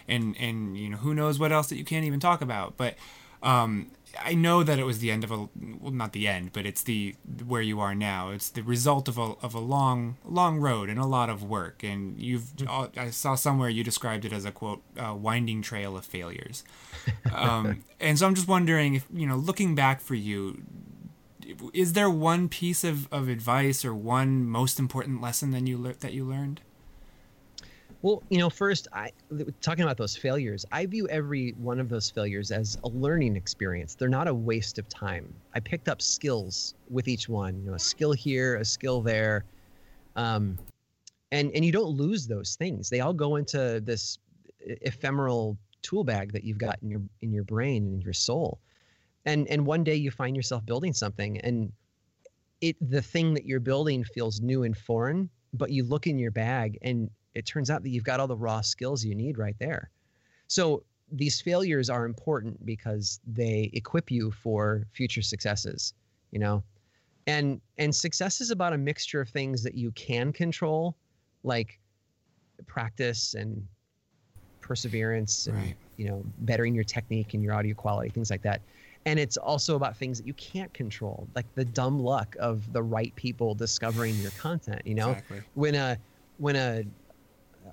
and 0.06 0.36
and 0.38 0.76
you 0.76 0.90
know, 0.90 0.98
who 0.98 1.14
knows 1.14 1.38
what 1.38 1.52
else 1.52 1.68
that 1.68 1.76
you 1.76 1.84
can't 1.84 2.04
even 2.04 2.20
talk 2.20 2.40
about, 2.40 2.76
but. 2.76 2.94
Um, 3.42 3.90
I 4.20 4.34
know 4.34 4.62
that 4.62 4.78
it 4.78 4.84
was 4.84 4.98
the 4.98 5.10
end 5.10 5.24
of 5.24 5.30
a 5.30 5.48
well, 5.80 5.92
not 5.92 6.12
the 6.12 6.28
end, 6.28 6.52
but 6.52 6.66
it's 6.66 6.82
the 6.82 7.14
where 7.46 7.62
you 7.62 7.80
are 7.80 7.94
now. 7.94 8.30
It's 8.30 8.48
the 8.48 8.62
result 8.62 9.08
of 9.08 9.18
a 9.18 9.34
of 9.42 9.54
a 9.54 9.58
long 9.58 10.16
long 10.24 10.58
road 10.58 10.88
and 10.88 10.98
a 10.98 11.06
lot 11.06 11.30
of 11.30 11.42
work. 11.42 11.82
And 11.82 12.20
you've 12.20 12.52
I 12.68 13.10
saw 13.10 13.34
somewhere 13.34 13.68
you 13.68 13.84
described 13.84 14.24
it 14.24 14.32
as 14.32 14.44
a 14.44 14.52
quote 14.52 14.82
uh, 14.96 15.14
winding 15.14 15.62
trail 15.62 15.96
of 15.96 16.04
failures. 16.04 16.64
Um, 17.32 17.84
and 18.00 18.18
so 18.18 18.26
I'm 18.26 18.34
just 18.34 18.48
wondering 18.48 18.94
if 18.94 19.06
you 19.12 19.26
know, 19.26 19.36
looking 19.36 19.74
back 19.74 20.00
for 20.00 20.14
you, 20.14 20.62
is 21.72 21.92
there 21.92 22.10
one 22.10 22.48
piece 22.48 22.82
of, 22.82 23.12
of 23.12 23.28
advice 23.28 23.84
or 23.84 23.94
one 23.94 24.48
most 24.48 24.78
important 24.78 25.20
lesson 25.20 25.50
that 25.52 25.66
you 25.66 25.76
lear- 25.76 25.96
that 26.00 26.12
you 26.12 26.24
learned? 26.24 26.62
Well, 28.06 28.22
you 28.30 28.38
know, 28.38 28.50
first, 28.50 28.86
I 28.92 29.10
talking 29.60 29.82
about 29.82 29.96
those 29.96 30.16
failures. 30.16 30.64
I 30.70 30.86
view 30.86 31.08
every 31.08 31.56
one 31.58 31.80
of 31.80 31.88
those 31.88 32.08
failures 32.08 32.52
as 32.52 32.78
a 32.84 32.88
learning 32.88 33.34
experience. 33.34 33.96
They're 33.96 34.08
not 34.08 34.28
a 34.28 34.32
waste 34.32 34.78
of 34.78 34.88
time. 34.88 35.34
I 35.56 35.58
picked 35.58 35.88
up 35.88 36.00
skills 36.00 36.76
with 36.88 37.08
each 37.08 37.28
one. 37.28 37.58
You 37.58 37.70
know, 37.70 37.74
a 37.74 37.80
skill 37.80 38.12
here, 38.12 38.58
a 38.58 38.64
skill 38.64 39.02
there, 39.02 39.44
um, 40.14 40.56
and 41.32 41.50
and 41.50 41.64
you 41.64 41.72
don't 41.72 41.96
lose 41.96 42.28
those 42.28 42.54
things. 42.54 42.88
They 42.88 43.00
all 43.00 43.12
go 43.12 43.34
into 43.34 43.80
this 43.80 44.18
ephemeral 44.60 45.58
tool 45.82 46.04
bag 46.04 46.32
that 46.32 46.44
you've 46.44 46.58
got 46.58 46.78
in 46.84 46.90
your 46.90 47.02
in 47.22 47.32
your 47.32 47.42
brain 47.42 47.86
and 47.86 47.94
in 47.94 48.00
your 48.02 48.12
soul. 48.12 48.60
And 49.24 49.48
and 49.48 49.66
one 49.66 49.82
day 49.82 49.96
you 49.96 50.12
find 50.12 50.36
yourself 50.36 50.64
building 50.64 50.92
something, 50.92 51.40
and 51.40 51.72
it 52.60 52.76
the 52.80 53.02
thing 53.02 53.34
that 53.34 53.46
you're 53.46 53.58
building 53.58 54.04
feels 54.04 54.40
new 54.40 54.62
and 54.62 54.76
foreign. 54.76 55.28
But 55.52 55.70
you 55.70 55.82
look 55.82 56.06
in 56.06 56.20
your 56.20 56.30
bag 56.30 56.78
and 56.82 57.10
it 57.36 57.46
turns 57.46 57.70
out 57.70 57.82
that 57.82 57.90
you've 57.90 58.04
got 58.04 58.18
all 58.20 58.26
the 58.26 58.36
raw 58.36 58.60
skills 58.62 59.04
you 59.04 59.14
need 59.14 59.38
right 59.38 59.56
there. 59.58 59.90
So 60.48 60.84
these 61.12 61.40
failures 61.40 61.90
are 61.90 62.04
important 62.04 62.64
because 62.64 63.20
they 63.26 63.70
equip 63.74 64.10
you 64.10 64.30
for 64.30 64.86
future 64.92 65.22
successes, 65.22 65.94
you 66.32 66.38
know. 66.38 66.64
And 67.26 67.60
and 67.78 67.94
success 67.94 68.40
is 68.40 68.50
about 68.50 68.72
a 68.72 68.78
mixture 68.78 69.20
of 69.20 69.28
things 69.28 69.62
that 69.64 69.74
you 69.74 69.92
can 69.92 70.32
control, 70.32 70.96
like 71.42 71.78
practice 72.66 73.34
and 73.34 73.66
perseverance 74.60 75.46
and 75.46 75.56
Right. 75.56 75.76
you 75.96 76.06
know, 76.08 76.22
bettering 76.38 76.74
your 76.74 76.84
technique 76.84 77.34
and 77.34 77.42
your 77.42 77.54
audio 77.54 77.74
quality, 77.74 78.10
things 78.10 78.30
like 78.30 78.42
that. 78.42 78.62
And 79.06 79.18
it's 79.18 79.36
also 79.36 79.76
about 79.76 79.96
things 79.96 80.18
that 80.18 80.26
you 80.26 80.34
can't 80.34 80.72
control, 80.74 81.28
like 81.34 81.46
the 81.54 81.64
dumb 81.64 81.98
luck 82.00 82.36
of 82.40 82.70
the 82.72 82.82
right 82.82 83.14
people 83.16 83.54
discovering 83.54 84.18
your 84.18 84.32
content, 84.32 84.82
you 84.84 84.94
know 84.94 85.10
Exactly. 85.12 85.42
when 85.54 85.74
a 85.74 85.98
when 86.38 86.56
a 86.56 86.84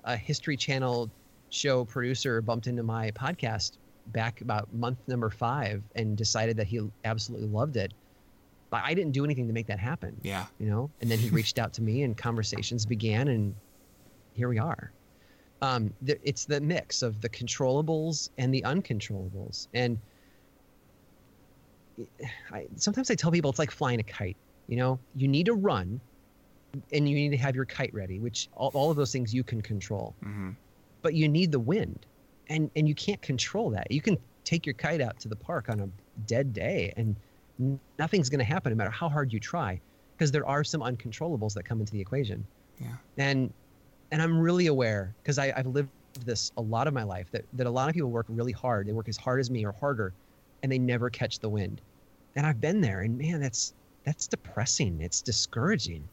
a 0.04 0.16
history 0.18 0.58
channel 0.58 1.10
show 1.50 1.86
producer 1.86 2.42
bumped 2.42 2.68
into 2.68 2.84
my 2.84 3.12
podcast 3.12 3.78
back 4.08 4.42
about 4.42 4.74
month 4.74 4.98
number 5.08 5.30
five 5.30 5.82
and 5.96 6.18
decided 6.18 6.58
that 6.58 6.68
he 6.68 6.82
absolutely 7.06 7.48
loved 7.48 7.78
it. 7.78 7.94
I 8.72 8.82
I 8.90 8.94
didn't 8.96 9.12
do 9.12 9.24
anything 9.24 9.48
to 9.48 9.54
make 9.54 9.68
that 9.68 9.80
happen 9.80 10.18
Yeah. 10.24 10.46
you 10.60 10.66
know? 10.68 10.90
And 11.02 11.10
then 11.10 11.20
he 11.20 11.30
reached 11.40 11.60
out 11.60 11.74
to 11.74 11.82
me 11.84 12.02
and 12.04 12.18
conversations 12.18 12.86
began 12.86 13.28
and 13.28 13.56
here 14.34 14.50
we 14.50 14.58
are. 14.58 14.92
Um, 15.62 15.94
th- 16.06 16.20
it's 16.24 16.46
the 16.46 16.60
mix 16.60 17.04
of 17.04 17.22
the 17.22 17.30
controllables 17.30 18.30
and 18.38 18.54
the 18.54 18.64
uncontrollables. 18.64 19.68
And 19.74 19.98
I, 22.52 22.66
sometimes 22.76 23.12
i 23.12 23.16
tell 23.16 23.32
people 23.32 23.52
it's 23.52 23.60
like 23.60 23.72
flying 23.72 24.00
a 24.00 24.04
kite 24.04 24.38
you 24.68 24.78
know? 24.78 24.98
You 25.16 25.28
need 25.28 25.46
to 25.48 25.54
run 25.54 26.00
and 26.92 27.08
you 27.08 27.16
need 27.16 27.30
to 27.30 27.38
have 27.38 27.56
your 27.56 27.66
kite 27.66 27.94
ready 27.94 28.20
which 28.20 28.50
all, 28.56 28.72
all 28.74 28.90
of 28.90 28.98
those 28.98 29.12
things 29.12 29.34
you 29.34 29.44
can 29.44 29.62
control. 29.62 30.16
Hmm 30.24 30.52
but 31.04 31.14
you 31.14 31.30
need 31.30 31.52
the 31.52 31.60
wind 31.60 32.08
and 32.48 32.72
and 32.76 32.88
you 32.88 32.96
can't 32.96 33.22
control 33.22 33.70
that. 33.70 33.92
You 33.92 34.02
can 34.02 34.18
take 34.44 34.66
your 34.66 34.74
kite 34.74 35.02
out 35.02 35.20
to 35.20 35.30
the 35.30 35.36
park 35.36 35.70
on 35.70 35.80
a 35.82 35.90
dead 36.26 36.52
day 36.52 36.92
and 36.98 37.16
nothing's 38.00 38.30
going 38.30 38.40
to 38.40 38.46
happen 38.46 38.72
no 38.72 38.76
matter 38.76 38.90
how 38.90 39.08
hard 39.08 39.32
you 39.32 39.40
try 39.40 39.80
because 40.18 40.32
there 40.32 40.48
are 40.48 40.64
some 40.64 40.82
uncontrollables 40.82 41.54
that 41.54 41.64
come 41.64 41.80
into 41.80 41.92
the 41.94 42.02
equation. 42.02 42.44
Yeah. 42.82 42.96
and 43.18 43.54
and 44.12 44.20
i'm 44.20 44.40
really 44.40 44.66
aware 44.66 45.14
because 45.22 45.38
i've 45.38 45.68
lived 45.68 45.90
this 46.26 46.52
a 46.58 46.62
lot 46.62 46.88
of 46.88 46.94
my 46.94 47.04
life 47.04 47.28
that, 47.32 47.46
that 47.54 47.68
a 47.68 47.70
lot 47.70 47.88
of 47.88 47.94
people 47.94 48.10
work 48.10 48.26
really 48.30 48.52
hard. 48.52 48.88
They 48.88 48.94
work 48.94 49.08
as 49.08 49.16
hard 49.18 49.40
as 49.40 49.52
me 49.52 49.64
or 49.64 49.72
harder 49.72 50.12
and 50.64 50.72
they 50.72 50.80
never 50.80 51.10
catch 51.10 51.40
the 51.40 51.50
wind. 51.50 51.82
And 52.36 52.48
i've 52.48 52.60
been 52.60 52.82
there 52.82 53.02
and 53.02 53.16
man 53.18 53.40
that's 53.40 53.74
that's 54.06 54.28
depressing. 54.28 55.00
It's 55.02 55.22
discouraging 55.22 56.08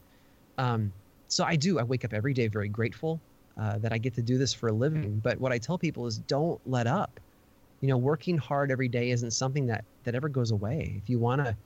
um, 0.61 0.93
so 1.27 1.43
i 1.43 1.55
do 1.55 1.79
i 1.79 1.83
wake 1.83 2.05
up 2.05 2.13
every 2.13 2.33
day 2.33 2.47
very 2.47 2.69
grateful 2.69 3.19
uh, 3.59 3.77
that 3.79 3.91
I 3.93 3.97
get 3.97 4.13
to 4.15 4.21
do 4.21 4.37
this 4.37 4.53
for 4.53 4.69
a 4.69 4.73
living. 4.73 5.19
But 5.19 5.39
what 5.39 5.51
I 5.51 5.57
tell 5.57 5.77
people 5.77 6.07
is 6.07 6.17
don't 6.17 6.59
let 6.65 6.87
up. 6.87 7.19
you 7.81 7.87
know, 7.89 7.97
working 7.97 8.37
hard 8.37 8.71
every 8.71 8.87
day 8.87 9.11
isn't 9.11 9.31
something 9.31 9.65
that 9.67 9.85
that 10.03 10.15
ever 10.15 10.29
goes 10.29 10.51
away. 10.51 10.99
If 11.01 11.09
you 11.09 11.19
want 11.19 11.43
to 11.43 11.57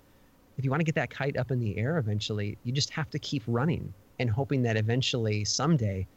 if 0.58 0.64
you 0.66 0.72
want 0.72 0.80
to 0.82 0.86
get 0.86 0.96
that 0.96 1.10
kite 1.10 1.38
up 1.38 1.52
in 1.52 1.60
the 1.60 1.78
air 1.78 1.98
eventually, 1.98 2.58
you 2.64 2.72
just 2.72 2.90
have 2.92 3.10
to 3.12 3.20
keep 3.20 3.44
running 3.48 3.94
and 4.20 4.30
hoping 4.30 4.62
that 4.64 4.78
eventually 4.78 5.44
someday 5.46 6.08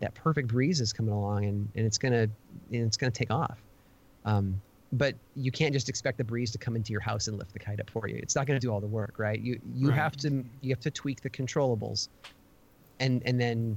that 0.00 0.14
perfect 0.14 0.48
breeze 0.48 0.80
is 0.80 0.92
coming 0.92 1.12
along 1.12 1.44
and, 1.44 1.70
and 1.74 1.86
it's 1.86 1.98
gonna 1.98 2.22
and 2.22 2.86
it's 2.86 2.96
gonna 2.96 3.12
take 3.12 3.30
off. 3.30 3.62
Um, 4.24 4.62
but 4.92 5.14
you 5.34 5.50
can't 5.50 5.72
just 5.72 5.88
expect 5.88 6.18
the 6.18 6.24
breeze 6.24 6.50
to 6.52 6.58
come 6.58 6.76
into 6.76 6.92
your 6.92 7.00
house 7.00 7.26
and 7.28 7.38
lift 7.38 7.52
the 7.52 7.58
kite 7.58 7.80
up 7.80 7.88
for 7.90 8.06
you. 8.08 8.16
It's 8.16 8.36
not 8.36 8.46
going 8.46 8.60
to 8.60 8.64
do 8.64 8.70
all 8.72 8.80
the 8.80 8.86
work, 8.86 9.14
right? 9.18 9.40
You 9.40 9.58
you 9.74 9.88
Right. 9.88 9.96
have 9.96 10.16
to 10.18 10.44
you 10.60 10.70
have 10.70 10.80
to 10.80 10.90
tweak 10.90 11.22
the 11.22 11.30
controllables, 11.30 12.08
and 13.00 13.22
and 13.24 13.40
then 13.40 13.76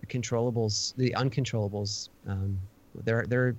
the 0.00 0.06
controllables, 0.06 0.94
the 0.96 1.12
uncontrollables, 1.16 2.08
um, 2.26 2.58
they're 3.04 3.24
they're 3.28 3.54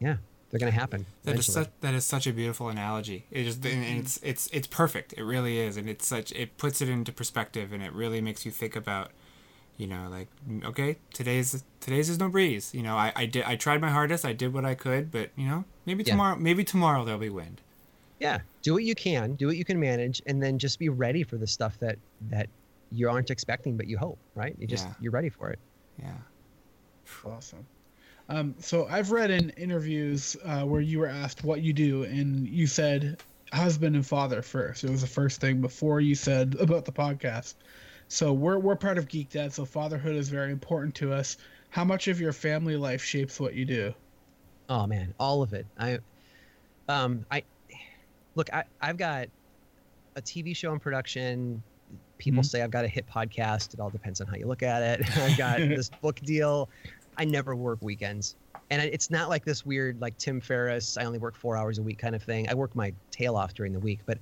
yeah 0.00 0.16
they're 0.50 0.60
going 0.60 0.72
to 0.72 0.78
happen. 0.78 1.04
That 1.24 1.36
is 1.38 1.46
such 1.46 1.70
that 1.80 1.94
is 1.94 2.04
such 2.04 2.26
a 2.26 2.32
beautiful 2.32 2.68
analogy. 2.68 3.24
It 3.30 3.44
just 3.44 3.64
and 3.64 3.82
and 3.84 3.98
it's 4.00 4.18
it's 4.22 4.48
it's 4.52 4.66
perfect. 4.66 5.14
It 5.14 5.24
really 5.24 5.58
is, 5.58 5.76
and 5.76 5.88
it's 5.88 6.06
such 6.06 6.30
it 6.32 6.58
puts 6.58 6.80
it 6.82 6.88
into 6.88 7.10
perspective, 7.12 7.72
and 7.72 7.82
it 7.82 7.92
really 7.92 8.20
makes 8.20 8.44
you 8.44 8.52
think 8.52 8.76
about, 8.76 9.12
you 9.76 9.86
know, 9.86 10.08
like 10.10 10.28
okay, 10.64 10.96
today's 11.12 11.64
today's 11.80 12.08
is 12.08 12.18
no 12.18 12.28
breeze. 12.28 12.72
You 12.74 12.82
know, 12.82 12.96
I 12.96 13.12
I 13.16 13.26
did 13.26 13.44
I 13.44 13.56
tried 13.56 13.80
my 13.80 13.90
hardest. 13.90 14.24
I 14.24 14.32
did 14.32 14.52
what 14.54 14.64
I 14.64 14.74
could, 14.74 15.10
but 15.10 15.30
you 15.36 15.46
know, 15.46 15.64
maybe 15.86 16.02
Yeah. 16.04 16.12
tomorrow 16.12 16.36
maybe 16.36 16.64
tomorrow 16.64 17.04
there'll 17.04 17.20
be 17.20 17.30
wind. 17.30 17.60
yeah 18.20 18.38
do 18.62 18.72
what 18.72 18.84
you 18.84 18.94
can 18.94 19.34
do 19.34 19.46
what 19.48 19.56
you 19.56 19.64
can 19.64 19.78
manage 19.78 20.22
and 20.26 20.40
then 20.42 20.56
just 20.58 20.78
be 20.78 20.88
ready 20.88 21.22
for 21.24 21.36
the 21.36 21.46
stuff 21.46 21.76
that 21.80 21.98
that 22.30 22.48
you 22.92 23.10
aren't 23.10 23.28
expecting 23.30 23.76
but 23.76 23.86
you 23.88 23.98
hope 23.98 24.18
right 24.36 24.54
you 24.60 24.66
just 24.68 24.86
Yeah. 24.86 24.94
you're 25.00 25.12
ready 25.12 25.28
for 25.28 25.50
it 25.50 25.58
Yeah. 26.00 26.12
Awesome. 27.26 27.66
Um, 28.28 28.54
so 28.58 28.86
I've 28.88 29.10
read 29.10 29.30
in 29.30 29.50
interviews 29.50 30.36
uh, 30.44 30.62
where 30.64 30.80
you 30.80 30.98
were 31.00 31.06
asked 31.08 31.44
what 31.44 31.60
you 31.60 31.72
do, 31.72 32.04
and 32.04 32.48
you 32.48 32.66
said 32.66 33.18
husband 33.52 33.94
and 33.96 34.06
father 34.06 34.40
first. 34.42 34.82
It 34.84 34.90
was 34.90 35.02
the 35.02 35.06
first 35.06 35.40
thing 35.40 35.60
before 35.60 36.00
you 36.00 36.14
said 36.14 36.56
about 36.58 36.84
the 36.86 36.92
podcast. 36.92 37.54
So 38.08 38.32
we're 38.32 38.58
we're 38.58 38.76
part 38.76 38.98
of 38.98 39.08
Geek 39.08 39.30
Dad, 39.30 39.52
so 39.52 39.64
fatherhood 39.64 40.14
is 40.16 40.28
very 40.28 40.52
important 40.52 40.94
to 40.96 41.12
us. 41.12 41.36
How 41.70 41.84
much 41.84 42.06
of 42.08 42.20
your 42.20 42.32
family 42.32 42.76
life 42.76 43.02
shapes 43.02 43.40
what 43.40 43.54
you 43.54 43.64
do? 43.64 43.94
Oh 44.68 44.86
man, 44.86 45.14
all 45.18 45.42
of 45.42 45.52
it. 45.52 45.66
I, 45.78 45.98
um, 46.88 47.26
I, 47.30 47.42
look, 48.34 48.52
I, 48.52 48.64
I've 48.80 48.96
got 48.96 49.28
a 50.16 50.22
TV 50.22 50.54
show 50.56 50.72
in 50.72 50.78
production. 50.80 51.62
People 52.18 52.42
Mhm. 52.42 52.46
say 52.46 52.62
I've 52.62 52.70
got 52.70 52.84
a 52.84 52.88
hit 52.88 53.06
podcast. 53.06 53.74
It 53.74 53.80
all 53.80 53.90
depends 53.90 54.20
on 54.20 54.26
how 54.26 54.36
you 54.36 54.46
look 54.46 54.62
at 54.62 54.82
it. 55.00 55.16
I've 55.18 55.36
got 55.36 55.58
this 55.68 55.90
book 55.90 56.16
deal. 56.20 56.70
I 57.16 57.24
never 57.24 57.54
work 57.56 57.78
weekends, 57.82 58.36
and 58.70 58.80
it's 58.82 59.10
not 59.10 59.28
like 59.28 59.44
this 59.44 59.64
weird 59.64 60.00
like 60.00 60.16
Tim 60.18 60.40
Ferriss. 60.40 60.96
I 60.96 61.04
only 61.04 61.18
work 61.18 61.36
four 61.36 61.56
hours 61.56 61.78
a 61.78 61.82
week 61.82 61.98
kind 61.98 62.14
of 62.14 62.22
thing. 62.22 62.48
I 62.48 62.54
work 62.54 62.74
my 62.74 62.94
tail 63.10 63.36
off 63.36 63.54
during 63.54 63.72
the 63.72 63.80
week, 63.80 64.00
but 64.06 64.18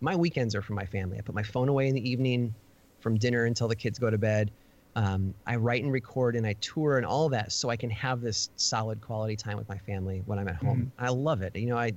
my 0.00 0.16
weekends 0.16 0.54
are 0.54 0.62
for 0.62 0.72
my 0.74 0.86
family. 0.86 1.18
I 1.18 1.20
put 1.22 1.34
my 1.34 1.42
phone 1.44 1.68
away 1.68 1.88
in 1.88 1.94
the 1.94 2.08
evening, 2.08 2.54
from 3.02 3.18
dinner 3.18 3.44
until 3.44 3.68
the 3.68 3.76
kids 3.76 3.98
go 3.98 4.10
to 4.10 4.18
bed. 4.18 4.50
Um, 4.94 5.34
I 5.46 5.56
write 5.56 5.82
and 5.82 5.92
record 5.92 6.36
and 6.36 6.46
I 6.46 6.54
tour 6.60 6.98
and 6.98 7.06
all 7.06 7.28
that 7.30 7.52
so 7.52 7.70
I 7.70 7.76
can 7.76 7.90
have 7.90 8.20
this 8.20 8.50
solid 8.56 9.00
quality 9.00 9.36
time 9.36 9.56
with 9.56 9.68
my 9.68 9.78
family 9.78 10.22
when 10.26 10.38
I'm 10.38 10.48
at 10.48 10.56
home. 10.56 10.92
I 10.98 11.08
love 11.08 11.42
it. 11.42 11.56
You 11.56 11.66
know, 11.66 11.78
I 11.78 11.92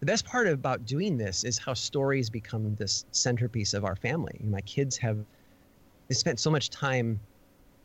the 0.00 0.06
best 0.06 0.24
part 0.24 0.46
about 0.46 0.84
doing 0.84 1.16
this 1.16 1.44
is 1.44 1.58
how 1.58 1.74
stories 1.74 2.30
become 2.30 2.74
this 2.76 3.04
centerpiece 3.10 3.74
of 3.74 3.84
our 3.84 3.96
family. 3.96 4.40
My 4.44 4.60
kids 4.62 4.96
have 4.98 5.18
they 6.08 6.14
spent 6.14 6.40
so 6.40 6.50
much 6.50 6.70
time 6.70 7.20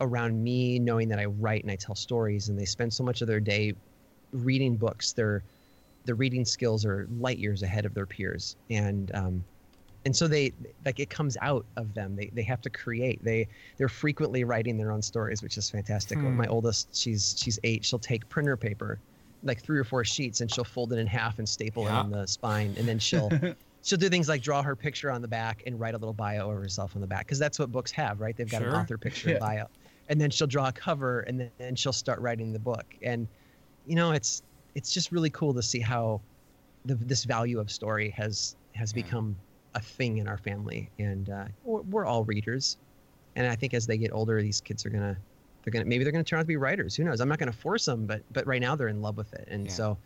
around 0.01 0.43
me 0.43 0.79
knowing 0.79 1.09
that 1.09 1.19
I 1.19 1.25
write 1.25 1.63
and 1.63 1.71
I 1.71 1.75
tell 1.75 1.95
stories 1.95 2.49
and 2.49 2.59
they 2.59 2.65
spend 2.65 2.93
so 2.93 3.03
much 3.03 3.21
of 3.21 3.27
their 3.27 3.39
day 3.39 3.73
reading 4.31 4.75
books. 4.75 5.13
Their 5.13 5.43
their 6.05 6.15
reading 6.15 6.45
skills 6.45 6.85
are 6.85 7.07
light 7.19 7.37
years 7.37 7.63
ahead 7.63 7.85
of 7.85 7.93
their 7.93 8.05
peers. 8.05 8.55
And 8.69 9.11
um, 9.13 9.43
and 10.05 10.15
so 10.15 10.27
they 10.27 10.51
like 10.85 10.99
it 10.99 11.09
comes 11.09 11.37
out 11.41 11.65
of 11.77 11.93
them 11.93 12.15
they, 12.15 12.29
they 12.33 12.41
have 12.43 12.61
to 12.61 12.69
create 12.69 13.23
they 13.23 13.47
they're 13.77 13.87
frequently 13.89 14.43
writing 14.43 14.77
their 14.77 14.91
own 14.91 15.01
stories 15.01 15.41
which 15.41 15.57
is 15.57 15.69
fantastic 15.69 16.17
Hmm. 16.17 16.35
my 16.35 16.47
oldest 16.47 16.95
she's 16.95 17.35
she's 17.37 17.59
eight 17.63 17.85
she'll 17.85 17.99
take 17.99 18.27
printer 18.29 18.57
paper 18.57 18.99
like 19.43 19.61
three 19.61 19.77
or 19.79 19.83
four 19.83 20.03
sheets 20.05 20.41
and 20.41 20.51
she'll 20.51 20.63
fold 20.63 20.93
it 20.93 20.99
in 20.99 21.07
half 21.07 21.39
and 21.39 21.47
staple 21.47 21.83
Yeah. 21.83 21.89
it 21.97 21.99
on 21.99 22.09
the 22.11 22.27
spine 22.27 22.73
and 22.77 22.87
then 22.87 22.99
she'll 22.99 23.29
she'll 23.83 23.99
do 23.99 24.09
things 24.09 24.27
like 24.29 24.41
draw 24.41 24.61
her 24.61 24.75
picture 24.75 25.11
on 25.11 25.21
the 25.21 25.27
back 25.27 25.63
and 25.65 25.79
write 25.79 25.93
a 25.95 25.97
little 25.97 26.13
bio 26.13 26.49
of 26.49 26.57
herself 26.57 26.95
on 26.95 27.01
the 27.01 27.07
back 27.07 27.25
because 27.25 27.39
that's 27.39 27.59
what 27.59 27.71
books 27.71 27.91
have 27.91 28.19
right 28.19 28.35
they've 28.37 28.49
got 28.49 28.61
Sure. 28.61 28.69
an 28.69 28.75
author 28.75 28.97
picture 28.97 29.29
Yeah. 29.29 29.35
and 29.35 29.41
bio 29.41 29.65
and 30.09 30.19
then 30.19 30.29
she'll 30.29 30.47
draw 30.47 30.67
a 30.67 30.71
cover 30.73 31.21
and 31.21 31.39
then 31.39 31.51
and 31.59 31.77
she'll 31.79 31.93
start 31.93 32.19
writing 32.19 32.51
the 32.53 32.59
book 32.59 32.85
and 33.01 33.27
you 33.85 33.95
know 33.95 34.11
it's 34.11 34.43
it's 34.75 34.91
just 34.91 35.11
really 35.11 35.29
cool 35.29 35.53
to 35.53 35.61
see 35.61 35.79
how 35.79 36.19
the, 36.85 36.95
this 36.95 37.23
value 37.23 37.59
of 37.59 37.71
story 37.71 38.09
has 38.09 38.55
has 38.75 38.91
Yeah. 38.95 39.03
become 39.03 39.35
a 39.75 39.81
thing 39.81 40.17
in 40.17 40.27
our 40.27 40.37
family 40.37 40.89
and 40.99 41.29
uh, 41.29 41.45
we're, 41.63 41.81
we're 41.81 42.05
all 42.05 42.23
readers 42.25 42.77
and 43.35 43.47
i 43.47 43.55
think 43.55 43.73
as 43.73 43.85
they 43.87 43.97
get 43.97 44.11
older 44.13 44.41
these 44.41 44.61
kids 44.61 44.85
are 44.85 44.89
gonna 44.89 45.17
they're 45.63 45.71
gonna 45.71 45.85
maybe 45.85 46.03
they're 46.03 46.11
gonna 46.13 46.23
turn 46.23 46.39
out 46.39 46.43
to 46.43 46.47
be 46.47 46.57
writers 46.57 46.95
who 46.95 47.03
knows 47.03 47.19
i'm 47.19 47.29
not 47.29 47.39
gonna 47.39 47.51
force 47.51 47.85
them 47.85 48.05
but 48.05 48.21
but 48.31 48.45
right 48.45 48.61
now 48.61 48.75
they're 48.75 48.87
in 48.87 49.01
love 49.01 49.17
with 49.17 49.33
it 49.33 49.47
and 49.49 49.65
Yeah. 49.67 49.73
so 49.73 49.97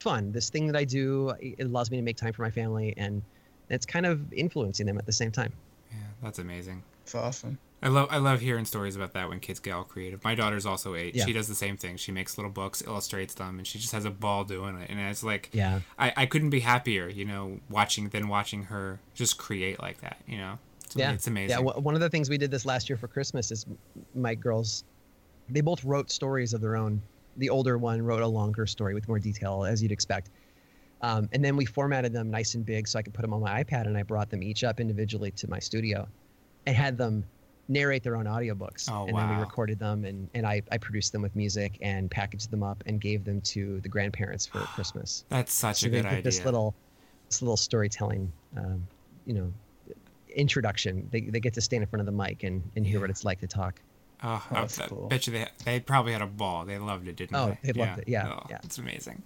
fun 0.00 0.30
this 0.30 0.48
thing 0.50 0.66
that 0.66 0.76
i 0.76 0.84
do 0.84 1.30
it 1.40 1.64
allows 1.64 1.90
me 1.90 1.96
to 1.96 2.02
make 2.02 2.16
time 2.16 2.32
for 2.32 2.42
my 2.42 2.50
family 2.50 2.94
and 2.96 3.22
it's 3.68 3.84
kind 3.84 4.06
of 4.06 4.32
influencing 4.32 4.86
them 4.86 4.96
at 4.98 5.06
the 5.06 5.12
same 5.12 5.32
time 5.32 5.52
Yeah, 5.90 5.96
that's 6.22 6.38
amazing. 6.38 6.84
It's 7.02 7.14
awesome. 7.14 7.58
I 7.82 7.88
love 7.88 8.08
I 8.10 8.18
love 8.18 8.40
hearing 8.40 8.64
stories 8.64 8.96
about 8.96 9.12
that 9.12 9.28
when 9.28 9.38
kids 9.40 9.60
get 9.60 9.72
all 9.72 9.84
creative. 9.84 10.24
My 10.24 10.34
daughter's 10.34 10.66
also 10.66 10.94
eight. 10.94 11.14
Yeah. 11.14 11.24
She 11.24 11.32
does 11.32 11.46
the 11.46 11.54
same 11.54 11.76
thing. 11.76 11.96
She 11.96 12.10
makes 12.10 12.36
little 12.36 12.50
books, 12.50 12.82
illustrates 12.84 13.34
them, 13.34 13.58
and 13.58 13.66
she 13.66 13.78
just 13.78 13.92
has 13.92 14.04
a 14.04 14.10
ball 14.10 14.44
doing 14.44 14.76
it. 14.80 14.90
And 14.90 14.98
it's 14.98 15.22
like 15.22 15.50
yeah 15.52 15.80
I, 15.98 16.12
I 16.16 16.26
couldn't 16.26 16.50
be 16.50 16.60
happier, 16.60 17.08
you 17.08 17.24
know, 17.24 17.60
watching 17.70 18.08
than 18.08 18.28
watching 18.28 18.64
her 18.64 18.98
just 19.14 19.38
create 19.38 19.80
like 19.80 20.00
that, 20.00 20.18
you 20.26 20.38
know. 20.38 20.58
It's, 20.84 20.96
yeah 20.96 21.12
it's 21.12 21.26
amazing. 21.26 21.50
yeah 21.50 21.56
w- 21.56 21.78
one 21.82 21.94
of 21.94 22.00
the 22.00 22.08
things 22.08 22.30
we 22.30 22.38
did 22.38 22.50
this 22.50 22.64
last 22.64 22.88
year 22.88 22.96
for 22.96 23.08
christmas 23.08 23.50
is 23.50 23.66
my 24.14 24.34
girls 24.34 24.84
they 25.50 25.60
both 25.60 25.84
wrote 25.84 26.10
stories 26.10 26.54
of 26.54 26.62
their 26.62 26.76
own 26.76 27.02
the 27.36 27.50
older 27.50 27.76
one 27.76 28.00
wrote 28.00 28.22
a 28.22 28.26
longer 28.26 28.66
story 28.66 28.94
with 28.94 29.06
more 29.06 29.18
detail 29.18 29.66
as 29.66 29.82
you'd 29.82 29.92
expect 29.92 30.30
um, 31.02 31.28
and 31.32 31.44
then 31.44 31.56
we 31.56 31.66
formatted 31.66 32.14
them 32.14 32.30
nice 32.30 32.54
and 32.54 32.64
big 32.64 32.88
so 32.88 32.98
i 32.98 33.02
could 33.02 33.12
put 33.12 33.20
them 33.20 33.34
on 33.34 33.42
my 33.42 33.62
ipad 33.62 33.84
and 33.84 33.98
i 33.98 34.02
brought 34.02 34.30
them 34.30 34.42
each 34.42 34.64
up 34.64 34.80
individually 34.80 35.30
to 35.32 35.46
my 35.50 35.58
studio 35.58 36.08
and 36.64 36.74
had 36.74 36.96
them 36.96 37.22
narrate 37.68 38.02
their 38.02 38.16
own 38.16 38.24
audiobooks 38.24 38.88
Oh, 38.90 39.06
and 39.06 39.16
then 39.16 39.28
we 39.28 39.36
recorded 39.36 39.78
them 39.78 40.04
and, 40.04 40.28
and 40.34 40.46
I, 40.46 40.62
I 40.72 40.78
produced 40.78 41.12
them 41.12 41.20
with 41.22 41.36
music 41.36 41.76
and 41.82 42.10
packaged 42.10 42.50
them 42.50 42.62
up 42.62 42.82
and 42.86 43.00
gave 43.00 43.24
them 43.24 43.40
to 43.42 43.80
the 43.80 43.88
grandparents 43.88 44.46
for 44.46 44.58
christmas 44.74 45.24
That's 45.28 45.52
such 45.52 45.80
so 45.80 45.86
a 45.88 45.90
good 45.90 46.06
idea. 46.06 46.22
this 46.22 46.44
little 46.44 46.74
this 47.28 47.42
little 47.42 47.56
storytelling 47.58 48.32
um, 48.56 48.86
you 49.26 49.34
know 49.34 49.52
introduction 50.34 51.08
they, 51.10 51.20
they 51.22 51.40
get 51.40 51.54
to 51.54 51.60
stand 51.60 51.82
in 51.82 51.88
front 51.88 52.00
of 52.00 52.06
the 52.06 52.12
mic 52.12 52.42
and, 52.42 52.62
and 52.76 52.86
hear 52.86 53.00
what 53.00 53.10
it's 53.10 53.24
like 53.24 53.40
to 53.40 53.46
talk 53.46 53.80
oh, 54.22 54.44
I 54.50 54.60
that's 54.60 54.78
bet- 54.78 54.88
cool. 54.88 55.08
bet 55.08 55.26
you 55.26 55.32
they 55.32 55.46
they 55.64 55.80
probably 55.80 56.12
had 56.12 56.22
a 56.22 56.26
ball. 56.26 56.64
They 56.64 56.78
loved 56.78 57.06
it, 57.08 57.16
didn't 57.16 57.32
they? 57.32 57.38
Oh, 57.38 57.56
they? 57.62 57.72
they 57.72 57.80
loved 57.80 57.98
it. 58.00 58.08
Yeah, 58.08 58.28
Oh, 58.32 58.46
yeah. 58.50 58.58
It's 58.64 58.78
amazing. 58.78 59.22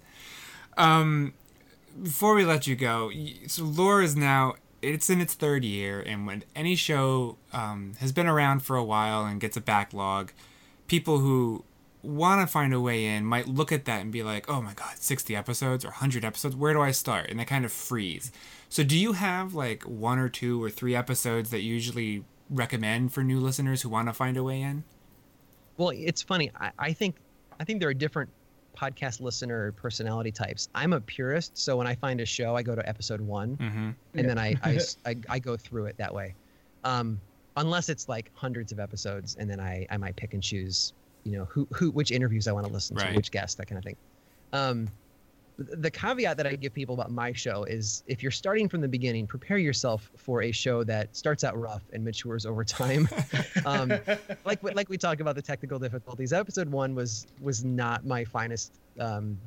Um, 0.77 1.33
before 2.01 2.33
we 2.35 2.45
let 2.45 2.67
you 2.67 2.75
go, 2.75 3.11
so 3.47 3.63
Lore 3.63 4.01
is 4.01 4.15
now 4.15 4.55
it's 4.83 5.09
in 5.09 5.21
its 5.21 5.33
third 5.33 5.63
year, 5.63 6.01
and 6.01 6.27
when 6.27 6.43
any 6.55 6.75
show 6.75 7.37
um, 7.51 7.93
has 7.99 8.11
been 8.11 8.27
around 8.27 8.61
for 8.61 8.75
a 8.75 8.83
while 8.83 9.25
and 9.25 9.39
gets 9.39 9.57
a 9.57 9.61
backlog, 9.61 10.31
people 10.87 11.19
who 11.19 11.63
want 12.01 12.41
to 12.41 12.51
find 12.51 12.73
a 12.73 12.81
way 12.81 13.05
in 13.05 13.25
might 13.25 13.47
look 13.47 13.71
at 13.71 13.85
that 13.85 14.01
and 14.01 14.11
be 14.11 14.23
like, 14.23 14.49
"Oh 14.49 14.61
my 14.61 14.73
god, 14.73 14.97
60 14.97 15.35
episodes 15.35 15.85
or 15.85 15.89
100 15.89 16.25
episodes, 16.25 16.55
where 16.55 16.73
do 16.73 16.81
I 16.81 16.91
start?" 16.91 17.29
And 17.29 17.39
they 17.39 17.45
kind 17.45 17.65
of 17.65 17.71
freeze. 17.71 18.31
So 18.69 18.83
do 18.83 18.97
you 18.97 19.13
have 19.13 19.53
like 19.53 19.83
one 19.83 20.19
or 20.19 20.29
two 20.29 20.61
or 20.61 20.69
three 20.69 20.95
episodes 20.95 21.49
that 21.51 21.61
you 21.61 21.73
usually 21.73 22.25
recommend 22.49 23.13
for 23.13 23.23
new 23.23 23.39
listeners 23.39 23.81
who 23.81 23.89
want 23.89 24.09
to 24.09 24.13
find 24.13 24.37
a 24.37 24.43
way 24.43 24.61
in? 24.61 24.83
well 25.77 25.89
it's 25.89 26.21
funny 26.21 26.51
I, 26.59 26.71
I 26.77 26.93
think 26.93 27.15
i 27.59 27.63
think 27.63 27.79
there 27.79 27.89
are 27.89 27.93
different 27.93 28.29
podcast 28.77 29.21
listener 29.21 29.71
personality 29.73 30.31
types 30.31 30.67
i'm 30.75 30.93
a 30.93 31.01
purist 31.01 31.57
so 31.57 31.77
when 31.77 31.85
i 31.87 31.95
find 31.95 32.19
a 32.21 32.25
show 32.25 32.55
i 32.55 32.63
go 32.63 32.75
to 32.75 32.87
episode 32.89 33.21
one 33.21 33.55
Mm-hmm. 33.57 33.89
and 34.15 34.29
then 34.29 34.37
I 35.29 35.39
go 35.39 35.55
through 35.57 35.85
it 35.85 35.97
that 35.97 36.13
way 36.13 36.35
um, 36.83 37.21
unless 37.55 37.87
it's 37.89 38.09
like 38.09 38.31
hundreds 38.33 38.71
of 38.71 38.79
episodes 38.79 39.35
and 39.35 39.49
then 39.49 39.59
I, 39.59 39.85
I 39.89 39.97
might 39.97 40.15
pick 40.15 40.33
and 40.33 40.41
choose 40.43 40.93
you 41.23 41.37
know 41.37 41.45
who, 41.45 41.67
who 41.71 41.91
which 41.91 42.11
interviews 42.11 42.47
i 42.47 42.51
want 42.51 42.65
to 42.65 42.73
listen 42.73 42.95
Right. 42.97 43.09
to 43.11 43.15
which 43.15 43.31
guests 43.31 43.55
that 43.57 43.67
kind 43.67 43.77
of 43.77 43.83
thing 43.83 43.95
um, 44.53 44.87
th- 44.87 44.97
the 45.57 45.91
caveat 45.91 46.35
that 46.37 46.47
i 46.47 46.55
give 46.55 46.73
people 46.73 46.95
about 46.95 47.11
my 47.11 47.31
show 47.31 47.63
is 47.63 48.03
if 48.07 48.23
you're 48.23 48.31
starting 48.31 48.67
from 48.67 48.81
the 48.81 48.87
beginning 48.87 49.27
prepare 49.27 49.57
yourself 49.57 50.09
for 50.17 50.41
a 50.43 50.51
show 50.51 50.83
that 50.83 51.15
starts 51.15 51.43
out 51.43 51.59
rough 51.59 51.83
and 51.93 52.03
matures 52.03 52.45
over 52.45 52.63
time 52.63 53.07
um, 53.65 53.93
like 54.45 54.61
we- 54.63 54.71
like 54.73 54.89
we 54.89 54.97
talked 54.97 55.21
about 55.21 55.35
the 55.35 55.41
technical 55.41 55.77
difficulties 55.77 56.33
episode 56.33 56.67
one 56.69 56.95
was 56.95 57.27
was 57.41 57.63
not 57.63 58.05
my 58.05 58.23
finest 58.23 58.73
um, 58.99 59.37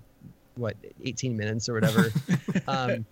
what 0.55 0.77
18 1.05 1.37
minutes 1.37 1.69
or 1.69 1.75
whatever 1.75 2.13
um, 2.69 3.05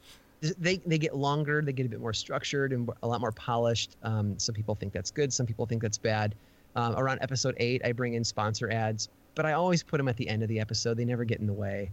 they 0.58 0.76
they 0.84 0.98
get 0.98 1.16
longer, 1.16 1.62
they 1.62 1.72
get 1.72 1.86
a 1.86 1.88
bit 1.88 2.00
more 2.00 2.12
structured 2.12 2.72
and 2.74 2.90
a 3.02 3.08
lot 3.08 3.20
more 3.20 3.32
polished. 3.32 3.96
Um, 4.02 4.38
some 4.38 4.54
people 4.54 4.74
think 4.74 4.92
that's 4.92 5.10
good, 5.10 5.32
some 5.32 5.46
people 5.46 5.64
think 5.64 5.80
that's 5.80 5.96
bad. 5.96 6.34
Um, 6.76 6.94
around 6.96 7.20
episode 7.22 7.54
eight, 7.58 7.80
I 7.84 7.92
bring 7.92 8.12
in 8.14 8.24
sponsor 8.24 8.70
ads, 8.70 9.08
but 9.36 9.46
I 9.46 9.52
always 9.52 9.82
put 9.82 9.96
them 9.96 10.08
at 10.08 10.16
the 10.18 10.28
end 10.28 10.42
of 10.42 10.50
the 10.50 10.60
episode. 10.60 10.98
They 10.98 11.04
never 11.06 11.24
get 11.24 11.40
in 11.40 11.46
the 11.46 11.52
way. 11.54 11.90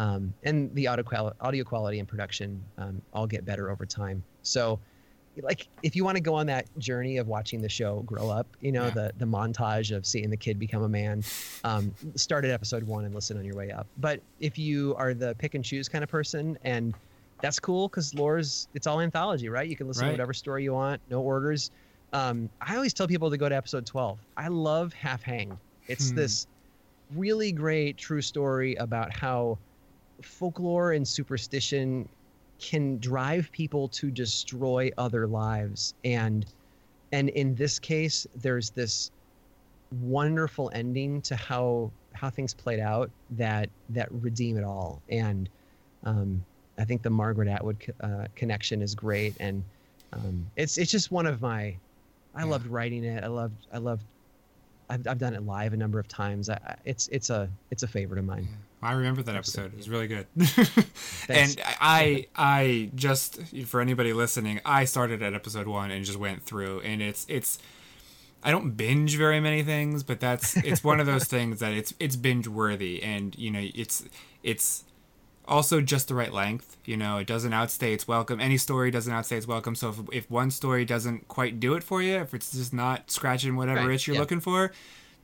Um, 0.00 0.32
and 0.42 0.74
the 0.74 0.86
audio 0.88 1.04
quality, 1.04 1.36
audio 1.40 1.62
quality 1.64 1.98
and 1.98 2.08
production 2.08 2.64
um, 2.78 3.02
all 3.12 3.26
get 3.26 3.44
better 3.44 3.70
over 3.70 3.84
time. 3.84 4.24
So, 4.42 4.80
like, 5.42 5.68
if 5.82 5.94
you 5.94 6.04
want 6.04 6.16
to 6.16 6.22
go 6.22 6.34
on 6.34 6.46
that 6.46 6.66
journey 6.78 7.18
of 7.18 7.26
watching 7.26 7.60
the 7.60 7.68
show 7.68 8.00
grow 8.02 8.30
up, 8.30 8.46
you 8.60 8.72
know, 8.72 8.84
Yeah. 8.86 8.90
the 8.90 9.12
the 9.18 9.26
montage 9.26 9.94
of 9.94 10.06
seeing 10.06 10.30
the 10.30 10.36
kid 10.36 10.58
become 10.58 10.82
a 10.82 10.88
man, 10.88 11.24
um, 11.64 11.94
start 12.16 12.44
at 12.46 12.50
episode 12.50 12.82
one 12.84 13.04
and 13.04 13.14
listen 13.14 13.36
on 13.36 13.44
your 13.44 13.56
way 13.56 13.70
up. 13.70 13.86
But 13.98 14.22
if 14.38 14.56
you 14.58 14.94
are 14.96 15.12
the 15.14 15.34
pick 15.34 15.54
and 15.54 15.62
choose 15.64 15.86
kind 15.88 16.02
of 16.02 16.08
person, 16.08 16.56
and 16.62 16.94
that's 17.42 17.58
cool 17.60 17.88
because 17.88 18.14
lore's 18.14 18.68
it's 18.74 18.86
all 18.86 19.00
anthology, 19.00 19.48
right? 19.50 19.68
You 19.68 19.76
can 19.76 19.86
listen 19.86 20.02
Right. 20.04 20.08
to 20.08 20.12
whatever 20.14 20.32
story 20.32 20.62
you 20.64 20.72
want, 20.72 21.02
no 21.08 21.20
orders. 21.20 21.70
Um, 22.12 22.48
I 22.60 22.74
always 22.74 22.94
tell 22.94 23.06
people 23.06 23.30
to 23.30 23.36
go 23.36 23.48
to 23.48 23.54
episode 23.54 23.86
12. 23.86 24.18
I 24.36 24.48
love 24.48 24.92
Half 24.94 25.22
Hanged. 25.22 25.58
It's 25.88 26.10
Hmm. 26.10 26.16
this 26.16 26.46
really 27.14 27.52
great 27.52 27.98
true 27.98 28.22
story 28.22 28.74
about 28.76 29.12
how 29.12 29.58
folklore 30.24 30.92
and 30.92 31.06
superstition 31.06 32.08
can 32.58 32.98
drive 32.98 33.50
people 33.52 33.88
to 33.88 34.10
destroy 34.10 34.90
other 34.98 35.26
lives. 35.26 35.94
And 36.04 36.46
and 37.12 37.28
in 37.30 37.54
this 37.54 37.78
case 37.78 38.26
there's 38.34 38.70
this 38.70 39.10
wonderful 39.92 40.70
ending 40.74 41.20
to 41.22 41.36
how 41.36 41.90
how 42.14 42.30
things 42.30 42.54
played 42.54 42.80
out 42.80 43.10
that 43.30 43.70
that 43.88 44.10
redeem 44.12 44.56
it 44.56 44.64
all. 44.64 45.02
And 45.08 45.48
um, 46.04 46.44
I 46.78 46.84
think 46.84 47.02
the 47.02 47.10
Margaret 47.10 47.48
Atwood 47.48 47.92
uh, 48.00 48.26
connection 48.34 48.82
is 48.82 48.94
great. 48.94 49.36
And 49.40 49.64
um, 50.12 50.46
it's 50.56 50.78
it's 50.78 50.90
just 50.90 51.10
one 51.10 51.26
of 51.26 51.40
my 51.40 51.76
I 52.34 52.44
Yeah. 52.44 52.46
loved 52.46 52.66
writing 52.66 53.04
it. 53.04 53.24
I 53.24 53.28
loved 53.28 53.66
I 53.72 53.78
loved 53.78 54.04
I've, 54.88 55.06
I've 55.06 55.18
done 55.18 55.34
it 55.34 55.42
live 55.44 55.72
a 55.72 55.76
number 55.76 55.98
of 55.98 56.08
times. 56.08 56.48
I, 56.50 56.76
it's 56.84 57.08
it's 57.08 57.30
a 57.30 57.48
it's 57.70 57.82
a 57.82 57.88
favorite 57.88 58.18
of 58.18 58.24
mine 58.24 58.48
I 58.82 58.92
remember 58.92 59.22
that 59.22 59.36
episode. 59.36 59.72
It 59.72 59.76
was 59.76 59.88
really 59.88 60.06
good. 60.08 60.26
And 61.28 61.60
I, 61.80 62.26
I 62.34 62.90
just 62.94 63.40
for 63.66 63.80
anybody 63.80 64.12
listening, 64.12 64.60
I 64.64 64.84
started 64.84 65.22
at 65.22 65.34
episode 65.34 65.66
one 65.68 65.90
and 65.90 66.04
just 66.04 66.18
went 66.18 66.44
through, 66.44 66.80
and 66.80 67.00
it's 67.02 67.24
it's. 67.28 67.58
I 68.42 68.50
don't 68.50 68.70
binge 68.70 69.16
very 69.16 69.38
many 69.38 69.62
things, 69.62 70.02
but 70.02 70.18
that's 70.18 70.56
it's 70.56 70.82
one 70.82 70.98
of 70.98 71.06
those 71.06 71.24
things 71.36 71.60
that 71.60 71.72
it's 71.72 71.94
it's 72.00 72.16
binge 72.16 72.48
worthy, 72.48 73.02
and 73.02 73.36
you 73.38 73.50
know 73.50 73.60
it's 73.74 74.04
it's 74.42 74.84
also 75.46 75.80
just 75.80 76.08
the 76.08 76.14
right 76.14 76.32
length. 76.32 76.78
You 76.84 76.96
know, 76.96 77.18
it 77.18 77.26
doesn't 77.26 77.52
outstay 77.52 77.92
its 77.92 78.08
welcome. 78.08 78.40
Any 78.40 78.56
story 78.56 78.90
doesn't 78.90 79.12
outstay 79.12 79.36
its 79.36 79.46
welcome. 79.46 79.74
So 79.74 79.90
if, 79.90 79.96
if 80.12 80.30
one 80.30 80.50
story 80.50 80.84
doesn't 80.84 81.28
quite 81.28 81.60
do 81.60 81.74
it 81.74 81.82
for 81.82 82.02
you, 82.02 82.16
if 82.16 82.32
it's 82.32 82.52
just 82.52 82.72
not 82.72 83.10
scratching 83.10 83.56
whatever 83.56 83.80
Right, 83.80 83.94
itch 83.94 84.06
you're 84.06 84.14
yeah. 84.14 84.20
looking 84.20 84.40
for, 84.40 84.72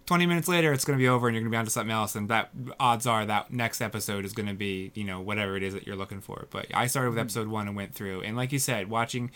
20 0.07 0.27
minutes 0.27 0.49
later 0.49 0.73
it's 0.73 0.85
going 0.85 0.97
to 0.99 1.03
be 1.03 1.09
over 1.09 1.27
and 1.29 1.35
you're 1.35 1.43
going 1.43 1.51
to 1.51 1.55
be 1.55 1.59
on 1.59 1.65
to 1.65 1.71
something 1.71 1.91
else 1.93 2.15
and 2.15 2.29
that 2.29 2.51
odds 2.81 3.07
are 3.07 3.27
that 3.27 3.53
next 3.53 3.81
episode 3.81 4.25
is 4.25 4.33
going 4.33 4.47
to 4.49 4.55
be 4.55 4.93
you 4.95 5.05
know 5.05 5.21
whatever 5.21 5.57
it 5.57 5.63
is 5.63 5.75
that 5.75 5.87
you're 5.87 5.97
looking 5.97 6.21
for. 6.21 6.47
But 6.51 6.67
i 6.75 6.87
started 6.87 7.11
with 7.11 7.19
episode 7.19 7.49
one 7.49 7.67
and 7.67 7.77
went 7.77 7.95
through 7.95 8.23
and 8.23 8.37
like 8.37 8.53
you 8.53 8.59
said 8.59 8.89
watching 8.89 9.31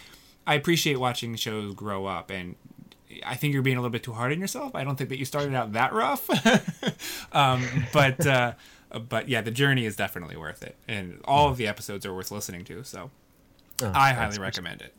i 0.47 0.55
appreciate 0.55 0.99
watching 0.99 1.35
shows 1.35 1.75
grow 1.75 2.07
up 2.07 2.31
and 2.31 2.55
i 3.27 3.35
think 3.35 3.53
you're 3.53 3.63
being 3.63 3.77
a 3.77 3.81
little 3.81 3.91
bit 3.91 4.03
too 4.05 4.13
hard 4.13 4.33
on 4.33 4.41
yourself. 4.41 4.75
I 4.75 4.85
don't 4.85 4.97
think 4.97 5.11
that 5.11 5.19
you 5.19 5.25
started 5.25 5.55
out 5.55 5.73
that 5.73 5.93
rough. 5.93 6.29
Um, 7.33 7.65
but 7.93 8.27
uh, 8.27 8.53
but 9.09 9.29
yeah 9.29 9.41
the 9.41 9.51
journey 9.53 9.87
is 9.87 9.95
definitely 9.95 10.37
worth 10.37 10.63
it 10.63 10.75
and 10.89 11.21
all 11.25 11.49
of 11.49 11.57
the 11.57 11.67
episodes 11.69 12.05
are 12.05 12.13
worth 12.15 12.31
listening 12.33 12.65
to 12.65 12.83
so 12.85 13.11
Oh, 13.83 13.93
i 13.95 14.13
highly 14.13 14.39
recommend 14.39 14.83
it. 14.83 14.95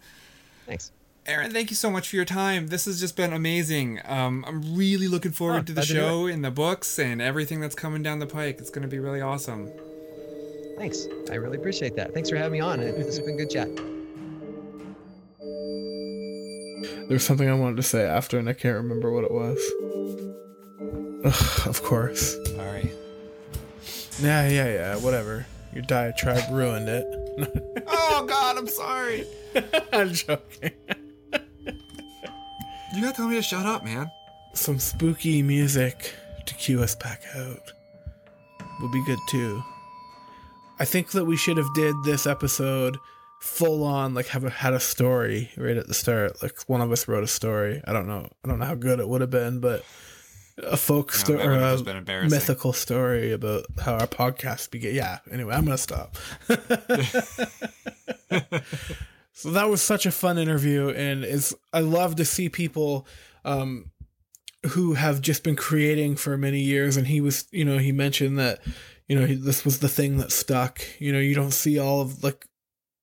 Thanks 0.65 0.91
Aaron, 1.27 1.51
thank 1.51 1.69
you 1.69 1.75
so 1.75 1.91
much 1.91 2.09
for 2.09 2.15
your 2.15 2.25
time. 2.25 2.67
This 2.67 2.85
has 2.85 2.99
just 2.99 3.15
been 3.15 3.31
amazing. 3.31 3.99
Um, 4.05 4.43
I'm 4.47 4.75
really 4.75 5.07
looking 5.07 5.31
forward 5.31 5.57
Oh, 5.57 5.61
to 5.63 5.65
the 5.73 5.73
glad 5.81 5.87
to 5.87 5.93
show 5.93 6.25
and 6.25 6.43
the 6.43 6.49
books 6.51 6.97
and 6.97 7.21
everything 7.21 7.59
that's 7.61 7.75
coming 7.75 8.01
down 8.01 8.19
the 8.19 8.25
pike. 8.25 8.57
It's 8.59 8.71
going 8.71 8.81
to 8.81 8.87
be 8.87 8.97
really 8.99 9.21
awesome. 9.21 9.69
Thanks. 10.77 11.05
I 11.29 11.35
really 11.35 11.57
appreciate 11.57 11.95
that. 11.97 12.13
Thanks 12.13 12.29
for 12.29 12.37
having 12.37 12.53
me 12.53 12.59
on. 12.59 12.79
It- 12.79 12.97
This 12.97 13.05
has 13.17 13.19
been 13.19 13.37
good 13.37 13.51
chat. 13.51 13.69
There's 17.07 17.23
something 17.23 17.47
I 17.47 17.53
wanted 17.53 17.75
to 17.77 17.83
say 17.83 18.03
after, 18.03 18.39
and 18.39 18.49
I 18.49 18.53
can't 18.53 18.77
remember 18.77 19.11
what 19.11 19.23
it 19.23 19.31
was. 19.31 19.59
Ugh, 21.25 21.67
of 21.67 21.83
course. 21.83 22.35
Sorry. 22.55 22.91
Yeah, 24.19 24.47
yeah, 24.49 24.65
yeah. 24.73 24.95
Whatever. 24.97 25.45
Your 25.73 25.83
diatribe 25.83 26.43
ruined 26.51 26.89
it. 26.89 27.05
oh 27.87 28.25
God, 28.27 28.57
I'm 28.57 28.67
sorry. 28.67 29.25
I'm 29.93 30.13
joking. 30.13 30.71
You 32.93 33.01
gotta 33.01 33.15
tell 33.15 33.27
me 33.27 33.35
to 33.35 33.41
shut 33.41 33.65
up, 33.65 33.83
man. 33.83 34.11
Some 34.53 34.79
spooky 34.79 35.41
music 35.41 36.13
to 36.45 36.53
cue 36.55 36.81
us 36.83 36.95
back 36.95 37.21
out 37.35 37.71
would 38.81 38.91
be 38.91 39.03
good 39.05 39.19
too. 39.29 39.63
I 40.79 40.85
think 40.85 41.11
that 41.11 41.25
we 41.25 41.37
should 41.37 41.57
have 41.57 41.73
did 41.73 41.95
this 42.03 42.25
episode 42.27 42.97
full 43.39 43.83
on, 43.83 44.13
like 44.13 44.27
have 44.27 44.43
a, 44.43 44.49
had 44.49 44.73
a 44.73 44.79
story 44.79 45.51
right 45.55 45.77
at 45.77 45.87
the 45.87 45.93
start. 45.93 46.41
Like 46.43 46.57
one 46.67 46.81
of 46.81 46.91
us 46.91 47.07
wrote 47.07 47.23
a 47.23 47.27
story. 47.27 47.81
I 47.85 47.93
don't 47.93 48.07
know. 48.07 48.27
I 48.43 48.47
don't 48.47 48.59
know 48.59 48.65
how 48.65 48.75
good 48.75 48.99
it 48.99 49.07
would 49.07 49.21
have 49.21 49.29
been, 49.29 49.59
but 49.61 49.85
a 50.63 50.75
folk 50.75 51.11
No, 51.13 51.17
story 51.17 51.39
or 51.47 51.53
a 51.53 51.71
just 51.71 51.85
been 51.85 51.95
embarrassing. 51.97 52.29
mythical 52.31 52.73
story 52.73 53.31
about 53.31 53.65
how 53.79 53.93
our 53.93 54.07
podcast 54.07 54.69
began. 54.71 54.93
Yeah. 54.95 55.19
Anyway, 55.31 55.55
I'm 55.55 55.63
gonna 55.65 55.77
stop. 55.77 56.17
so 59.33 59.51
that 59.51 59.69
was 59.69 59.81
such 59.81 60.05
a 60.05 60.11
fun 60.11 60.37
interview, 60.37 60.89
and 60.89 61.23
it's 61.23 61.53
I 61.71 61.79
love 61.79 62.15
to 62.17 62.25
see 62.25 62.49
people 62.49 63.07
um, 63.45 63.91
who 64.67 64.93
have 64.93 65.21
just 65.21 65.43
been 65.43 65.55
creating 65.55 66.15
for 66.15 66.37
many 66.37 66.59
years. 66.59 66.97
And 66.97 67.07
he 67.07 67.21
was, 67.21 67.47
you 67.51 67.65
know, 67.65 67.77
he 67.77 67.91
mentioned 67.91 68.37
that, 68.39 68.59
you 69.07 69.19
know, 69.19 69.25
he, 69.25 69.35
this 69.35 69.65
was 69.65 69.79
the 69.79 69.89
thing 69.89 70.17
that 70.17 70.31
stuck. 70.31 70.81
You 70.99 71.11
know, 71.11 71.19
you 71.19 71.33
don't 71.33 71.53
see 71.53 71.79
all 71.79 72.01
of 72.01 72.23
like, 72.23 72.45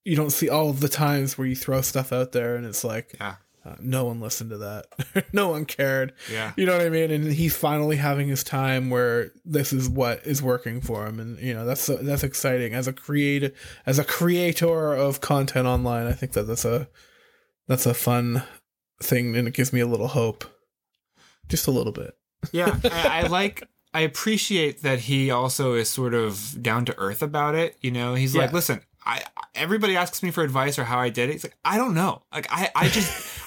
you 0.05 0.15
don't 0.15 0.31
see 0.31 0.49
all 0.49 0.69
of 0.69 0.79
the 0.79 0.89
times 0.89 1.37
where 1.37 1.47
you 1.47 1.55
throw 1.55 1.81
stuff 1.81 2.13
out 2.13 2.31
there, 2.31 2.55
and 2.55 2.65
it's 2.65 2.83
like, 2.83 3.15
Yeah. 3.19 3.35
Uh, 3.69 3.75
no 3.79 4.05
one 4.05 4.19
listened 4.19 4.49
to 4.49 4.57
that. 4.57 4.87
no 5.33 5.49
one 5.49 5.65
cared. 5.65 6.13
Yeah. 6.31 6.53
You 6.57 6.65
know 6.65 6.77
what 6.77 6.85
I 6.85 6.89
mean? 6.89 7.11
And 7.11 7.31
he's 7.31 7.55
finally 7.55 7.97
having 7.97 8.27
his 8.27 8.43
time 8.43 8.89
where 8.89 9.31
this 9.45 9.71
is 9.73 9.89
what 9.89 10.25
is 10.25 10.41
working 10.41 10.81
for 10.81 11.05
him, 11.05 11.19
and 11.19 11.39
you 11.39 11.53
know 11.53 11.65
that's 11.65 11.87
that's 11.87 12.23
exciting 12.23 12.73
as 12.73 12.87
a 12.87 12.93
create 12.93 13.53
as 13.85 13.99
a 13.99 14.03
creator 14.03 14.93
of 14.93 15.21
content 15.21 15.67
online. 15.67 16.07
I 16.07 16.13
think 16.13 16.33
that 16.33 16.43
that's 16.43 16.65
a 16.65 16.87
that's 17.67 17.85
a 17.85 17.93
fun 17.93 18.43
thing, 19.01 19.35
and 19.35 19.47
it 19.47 19.53
gives 19.53 19.71
me 19.71 19.79
a 19.79 19.87
little 19.87 20.07
hope, 20.07 20.45
just 21.47 21.67
a 21.67 21.71
little 21.71 21.93
bit. 21.93 22.17
Yeah, 22.51 22.77
I, 22.83 23.21
I 23.23 23.27
like. 23.27 23.63
I 23.91 24.01
appreciate 24.01 24.83
that 24.83 24.99
he 24.99 25.31
also 25.31 25.73
is 25.73 25.89
sort 25.89 26.13
of 26.13 26.61
down 26.61 26.85
to 26.85 26.97
earth 26.99 27.23
about 27.23 27.55
it. 27.55 27.75
You 27.81 27.89
know, 27.89 28.13
he's 28.13 28.35
like, 28.35 28.53
listen, 28.53 28.81
I 29.03 29.23
everybody 29.55 29.97
asks 29.97 30.21
me 30.21 30.31
for 30.31 30.43
advice 30.43 30.77
or 30.77 30.83
how 30.83 30.99
I 30.99 31.09
did 31.09 31.29
it. 31.29 31.33
He's 31.33 31.43
like, 31.43 31.57
I 31.65 31.77
don't 31.77 31.95
know. 31.95 32.23
Like, 32.31 32.47
I 32.51 32.69
I 32.75 32.87
just. 32.89 33.38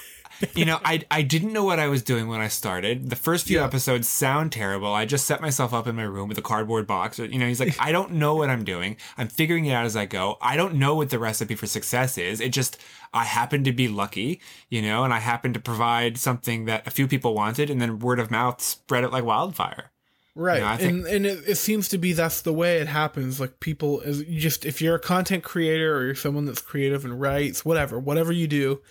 You 0.55 0.65
know, 0.65 0.79
I 0.83 1.01
I 1.11 1.21
didn't 1.21 1.53
know 1.53 1.63
what 1.63 1.79
I 1.79 1.87
was 1.87 2.01
doing 2.03 2.27
when 2.27 2.41
I 2.41 2.47
started. 2.47 3.09
The 3.09 3.15
first 3.15 3.45
few 3.47 3.59
Yeah. 3.59 3.65
episodes 3.65 4.07
sound 4.09 4.51
terrible. 4.51 4.93
I 4.93 5.05
just 5.05 5.25
set 5.25 5.41
myself 5.41 5.73
up 5.73 5.87
in 5.87 5.95
my 5.95 6.03
room 6.03 6.29
with 6.29 6.37
a 6.37 6.41
cardboard 6.41 6.85
box. 6.87 7.19
You 7.19 7.37
know, 7.39 7.47
he's 7.47 7.59
like, 7.59 7.75
I 7.79 7.91
don't 7.91 8.13
know 8.13 8.35
what 8.35 8.49
I'm 8.49 8.63
doing. 8.63 8.97
I'm 9.17 9.27
figuring 9.27 9.65
it 9.65 9.71
out 9.73 9.85
as 9.85 9.95
I 9.95 10.05
go. 10.05 10.37
I 10.41 10.55
don't 10.57 10.75
know 10.75 10.95
what 10.95 11.09
the 11.09 11.19
recipe 11.19 11.55
for 11.55 11.67
success 11.67 12.17
is. 12.17 12.39
It 12.41 12.49
just 12.53 12.77
I 13.13 13.25
happen 13.25 13.63
to 13.65 13.71
be 13.71 13.87
lucky, 13.87 14.41
you 14.69 14.81
know, 14.81 15.03
and 15.03 15.13
I 15.13 15.19
happen 15.19 15.53
to 15.53 15.59
provide 15.59 16.17
something 16.17 16.65
that 16.65 16.87
a 16.87 16.91
few 16.91 17.07
people 17.07 17.33
wanted, 17.35 17.69
and 17.69 17.79
then 17.81 17.99
word 17.99 18.19
of 18.19 18.31
mouth 18.31 18.61
spread 18.61 19.03
it 19.03 19.11
like 19.11 19.23
wildfire. 19.23 19.91
Right. 20.35 20.63
I 20.63 20.77
think- 20.77 20.91
and 20.91 21.05
and 21.05 21.25
it, 21.27 21.43
it 21.47 21.55
seems 21.57 21.87
to 21.89 21.99
be 21.99 22.11
that's 22.13 22.41
the 22.41 22.53
way 22.53 22.77
it 22.77 22.87
happens. 22.87 23.39
Like 23.39 23.59
people 23.59 24.01
is 24.01 24.23
just 24.23 24.65
if 24.65 24.81
you're 24.81 24.95
a 24.95 24.99
content 24.99 25.43
creator 25.43 25.95
or 25.95 26.05
you're 26.05 26.15
someone 26.15 26.45
that's 26.45 26.59
creative 26.61 27.05
and 27.05 27.21
writes, 27.21 27.63
whatever, 27.63 27.99
whatever 27.99 28.31
you 28.31 28.47
do, 28.47 28.81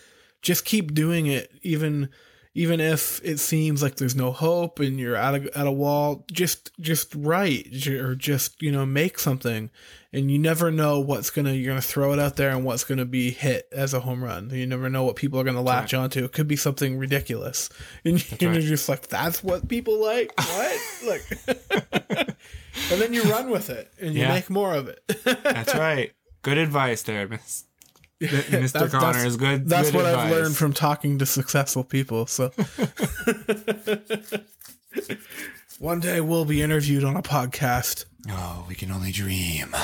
just 0.42 0.64
keep 0.64 0.92
doing 0.94 1.26
it 1.26 1.50
even 1.62 2.08
even 2.54 2.80
if 2.80 3.18
it 3.24 3.38
seems 3.38 3.82
like 3.82 3.96
there's 3.96 4.14
no 4.14 4.30
hope 4.30 4.78
and 4.78 5.00
you're 5.00 5.16
at 5.16 5.34
a 5.34 5.58
at 5.58 5.66
a 5.66 5.72
wall, 5.72 6.26
just 6.30 6.70
just 6.78 7.14
write 7.14 7.86
or 7.88 8.14
just, 8.14 8.60
you 8.60 8.70
know, 8.70 8.84
make 8.84 9.18
something. 9.18 9.70
And 10.12 10.30
you 10.30 10.38
never 10.38 10.70
know 10.70 11.00
what's 11.00 11.30
gonna 11.30 11.54
you're 11.54 11.70
gonna 11.70 11.80
throw 11.80 12.12
it 12.12 12.18
out 12.18 12.36
there 12.36 12.50
and 12.50 12.62
what's 12.62 12.84
gonna 12.84 13.06
be 13.06 13.30
hit 13.30 13.68
as 13.72 13.94
a 13.94 14.00
home 14.00 14.22
run. 14.22 14.50
You 14.50 14.66
never 14.66 14.90
know 14.90 15.02
what 15.04 15.16
people 15.16 15.40
are 15.40 15.44
gonna 15.44 15.62
latch 15.62 15.94
onto. 15.94 16.24
It 16.26 16.32
could 16.32 16.46
be 16.46 16.56
something 16.56 16.98
ridiculous. 16.98 17.70
And 18.04 18.22
you're 18.42 18.52
right. 18.52 18.60
just 18.60 18.86
like, 18.86 19.08
that's 19.08 19.42
what 19.42 19.66
people 19.68 19.98
like? 19.98 20.34
What? 20.38 20.78
like 21.06 21.24
and 22.90 23.00
then 23.00 23.14
you 23.14 23.22
run 23.22 23.48
with 23.48 23.70
it 23.70 23.90
and 23.98 24.12
you 24.14 24.20
Yeah. 24.20 24.28
make 24.34 24.50
more 24.50 24.74
of 24.74 24.88
it. 24.88 25.02
That's 25.24 25.74
right. 25.74 26.12
Good 26.42 26.58
advice 26.58 27.00
there, 27.02 27.26
Miss- 27.28 27.64
Mr. 28.28 28.72
That's- 28.72 28.90
Connor. 28.92 29.12
that's- 29.12 29.24
is 29.24 29.36
good. 29.36 29.68
That's 29.68 29.90
good 29.90 29.96
what 29.96 30.06
I've 30.06 30.30
learned 30.30 30.56
from 30.56 30.72
talking 30.72 31.18
to 31.18 31.26
successful 31.26 31.84
people. 31.84 32.26
So 32.26 32.50
one 35.78 36.00
day 36.00 36.20
we'll 36.20 36.44
be 36.44 36.60
interviewed 36.62 37.04
on 37.04 37.16
a 37.16 37.22
podcast. 37.22 38.04
Oh, 38.30 38.64
we 38.68 38.74
can 38.76 38.92
only 38.92 39.10
dream. 39.10 39.68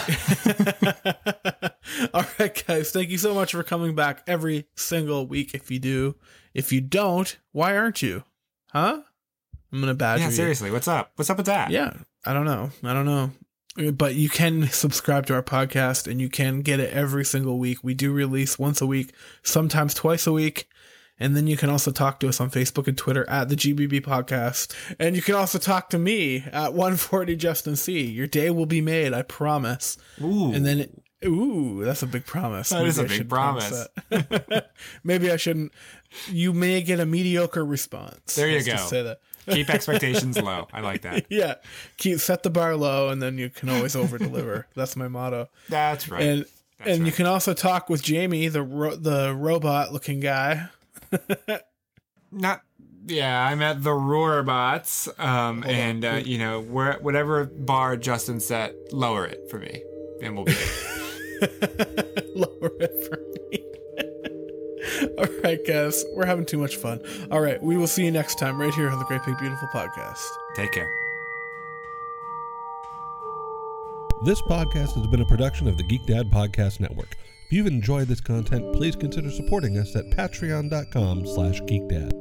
All 2.15 2.25
right, 2.39 2.65
guys. 2.67 2.93
Thank 2.93 3.11
you 3.11 3.19
so 3.19 3.35
much 3.35 3.51
for 3.53 3.65
coming 3.65 3.95
back 3.97 4.23
every 4.29 4.67
single 4.77 5.27
week. 5.27 5.55
If 5.55 5.71
you 5.71 5.81
do, 5.81 6.15
if 6.55 6.73
you 6.73 6.81
don't, 6.81 7.37
why 7.51 7.77
aren't 7.77 8.03
you? 8.03 8.23
Huh? 8.73 9.03
I'm 9.73 9.81
gonna 9.81 9.95
badger 9.95 10.23
yeah, 10.23 10.29
you. 10.29 10.35
seriously. 10.35 10.71
What's 10.71 10.87
up? 10.87 11.11
What's 11.17 11.31
up 11.31 11.37
with 11.37 11.47
that? 11.47 11.71
Yeah, 11.71 11.93
I 12.25 12.33
don't 12.33 12.45
know. 12.45 12.71
I 12.85 12.95
don't 12.95 13.07
know. 13.07 13.33
But 13.93 14.15
you 14.15 14.29
can 14.29 14.69
subscribe 14.71 15.27
to 15.27 15.35
our 15.35 15.43
podcast 15.43 16.11
and 16.11 16.21
you 16.21 16.29
can 16.29 16.63
get 16.63 16.81
it 16.81 16.93
every 16.93 17.25
single 17.25 17.59
week. 17.59 17.79
We 17.83 17.95
do 17.95 18.13
release 18.13 18.59
once 18.59 18.81
a 18.81 18.87
week, 18.87 19.13
sometimes 19.43 19.95
twice 19.95 20.27
a 20.27 20.33
week. 20.33 20.69
And 21.21 21.37
then 21.37 21.49
you 21.49 21.57
can 21.57 21.69
also 21.69 21.91
talk 21.91 22.21
to 22.21 22.29
us 22.29 22.41
on 22.41 22.49
Facebook 22.49 22.87
and 22.87 22.97
Twitter 22.97 23.29
at 23.29 23.49
the 23.49 23.57
GBB 23.57 24.03
Podcast. 24.03 24.73
And 25.01 25.17
you 25.17 25.23
can 25.23 25.35
also 25.35 25.59
talk 25.59 25.91
to 25.91 25.99
me 25.99 26.45
at 26.53 26.75
140 26.75 27.35
Justin 27.35 27.75
C. 27.75 28.03
Your 28.07 28.29
day 28.29 28.51
will 28.51 28.67
be 28.67 28.81
made, 28.81 29.13
I 29.13 29.23
promise. 29.23 29.97
Ooh. 30.23 30.53
And 30.53 30.65
then, 30.65 31.01
ooh, 31.25 31.83
that's 31.85 32.05
a 32.05 32.07
big 32.07 32.25
promise. 32.25 32.69
That 32.69 32.87
is 32.87 32.99
Maybe 32.99 33.03
a 33.03 33.05
I 33.05 33.09
big 33.09 33.17
should 33.17 33.29
promise. 33.29 33.89
Maybe 35.03 35.31
I 35.33 35.37
shouldn't. 35.37 35.73
You 36.29 36.53
may 36.53 36.83
get 36.83 37.01
a 37.01 37.07
mediocre 37.07 37.65
response. 37.65 38.37
There 38.37 38.49
you 38.49 38.61
go. 38.61 38.73
just 38.73 38.89
say 38.89 39.03
that. 39.03 39.19
Keep 39.51 39.71
expectations 39.71 40.39
low. 40.39 40.69
I 40.73 40.81
like 40.81 41.03
that. 41.03 41.27
Yeah, 41.31 41.55
keep 41.97 42.21
set 42.21 42.43
the 42.43 42.51
bar 42.51 42.75
low, 42.77 43.09
and 43.11 43.21
then 43.23 43.39
you 43.39 43.51
can 43.51 43.69
always 43.69 43.95
over 43.95 44.19
deliver. 44.19 44.67
That's 44.75 44.97
my 44.97 45.09
motto. 45.09 45.49
That's 45.69 46.09
right. 46.09 46.23
And 46.23 46.47
That's 46.79 46.91
and 46.91 47.07
you 47.07 47.13
can 47.13 47.27
also 47.27 47.55
talk 47.55 47.89
with 47.89 48.03
Jamie, 48.03 48.49
the 48.49 48.63
ro- 48.63 48.97
the 48.97 49.35
robot 49.35 49.93
looking 49.93 50.21
guy. 50.21 50.69
Not 52.33 52.63
yeah, 53.07 53.47
I'm 53.47 53.63
at 53.63 53.83
the 53.83 53.91
Roarbots. 53.91 55.19
Um 55.19 55.65
and 55.65 56.05
uh, 56.05 56.21
you 56.25 56.39
know, 56.39 56.61
where 56.61 56.95
whatever 57.01 57.45
bar 57.47 57.97
Justin 57.97 58.41
set, 58.41 58.75
lower 58.93 59.27
it 59.27 59.51
for 59.51 59.59
me. 59.59 59.83
And 60.23 60.35
we'll 60.35 60.45
be. 60.47 60.57
Lower 62.35 62.73
it 62.81 63.07
for 63.09 63.19
me. 63.51 63.65
All 65.19 65.27
right, 65.43 65.65
guys, 65.67 66.05
we're 66.15 66.27
having 66.27 66.47
too 66.47 66.59
much 66.59 66.77
fun. 66.77 67.01
All 67.31 67.41
right, 67.41 67.63
we 67.63 67.77
will 67.77 67.87
see 67.87 68.05
you 68.05 68.11
next 68.11 68.39
time 68.39 68.61
right 68.61 68.73
here 68.75 68.91
on 68.91 68.99
the 68.99 69.05
Great 69.05 69.25
Big 69.25 69.39
Beautiful 69.39 69.69
Podcast. 69.69 70.25
Take 70.55 70.73
care. 70.73 70.91
This 74.25 74.43
podcast 74.43 74.95
has 74.95 75.07
been 75.07 75.21
a 75.21 75.27
production 75.27 75.69
of 75.69 75.77
the 75.77 75.85
Geek 75.85 76.05
Dad 76.05 76.29
Podcast 76.31 76.81
Network. 76.81 77.17
If 77.47 77.53
you've 77.53 77.67
enjoyed 77.67 78.09
this 78.09 78.21
content, 78.21 78.75
please 78.75 78.97
consider 78.97 79.31
supporting 79.31 79.79
us 79.79 79.95
at 79.95 80.11
patreon.com 80.11 81.27
slash 81.27 81.61
geekdad. 81.63 82.13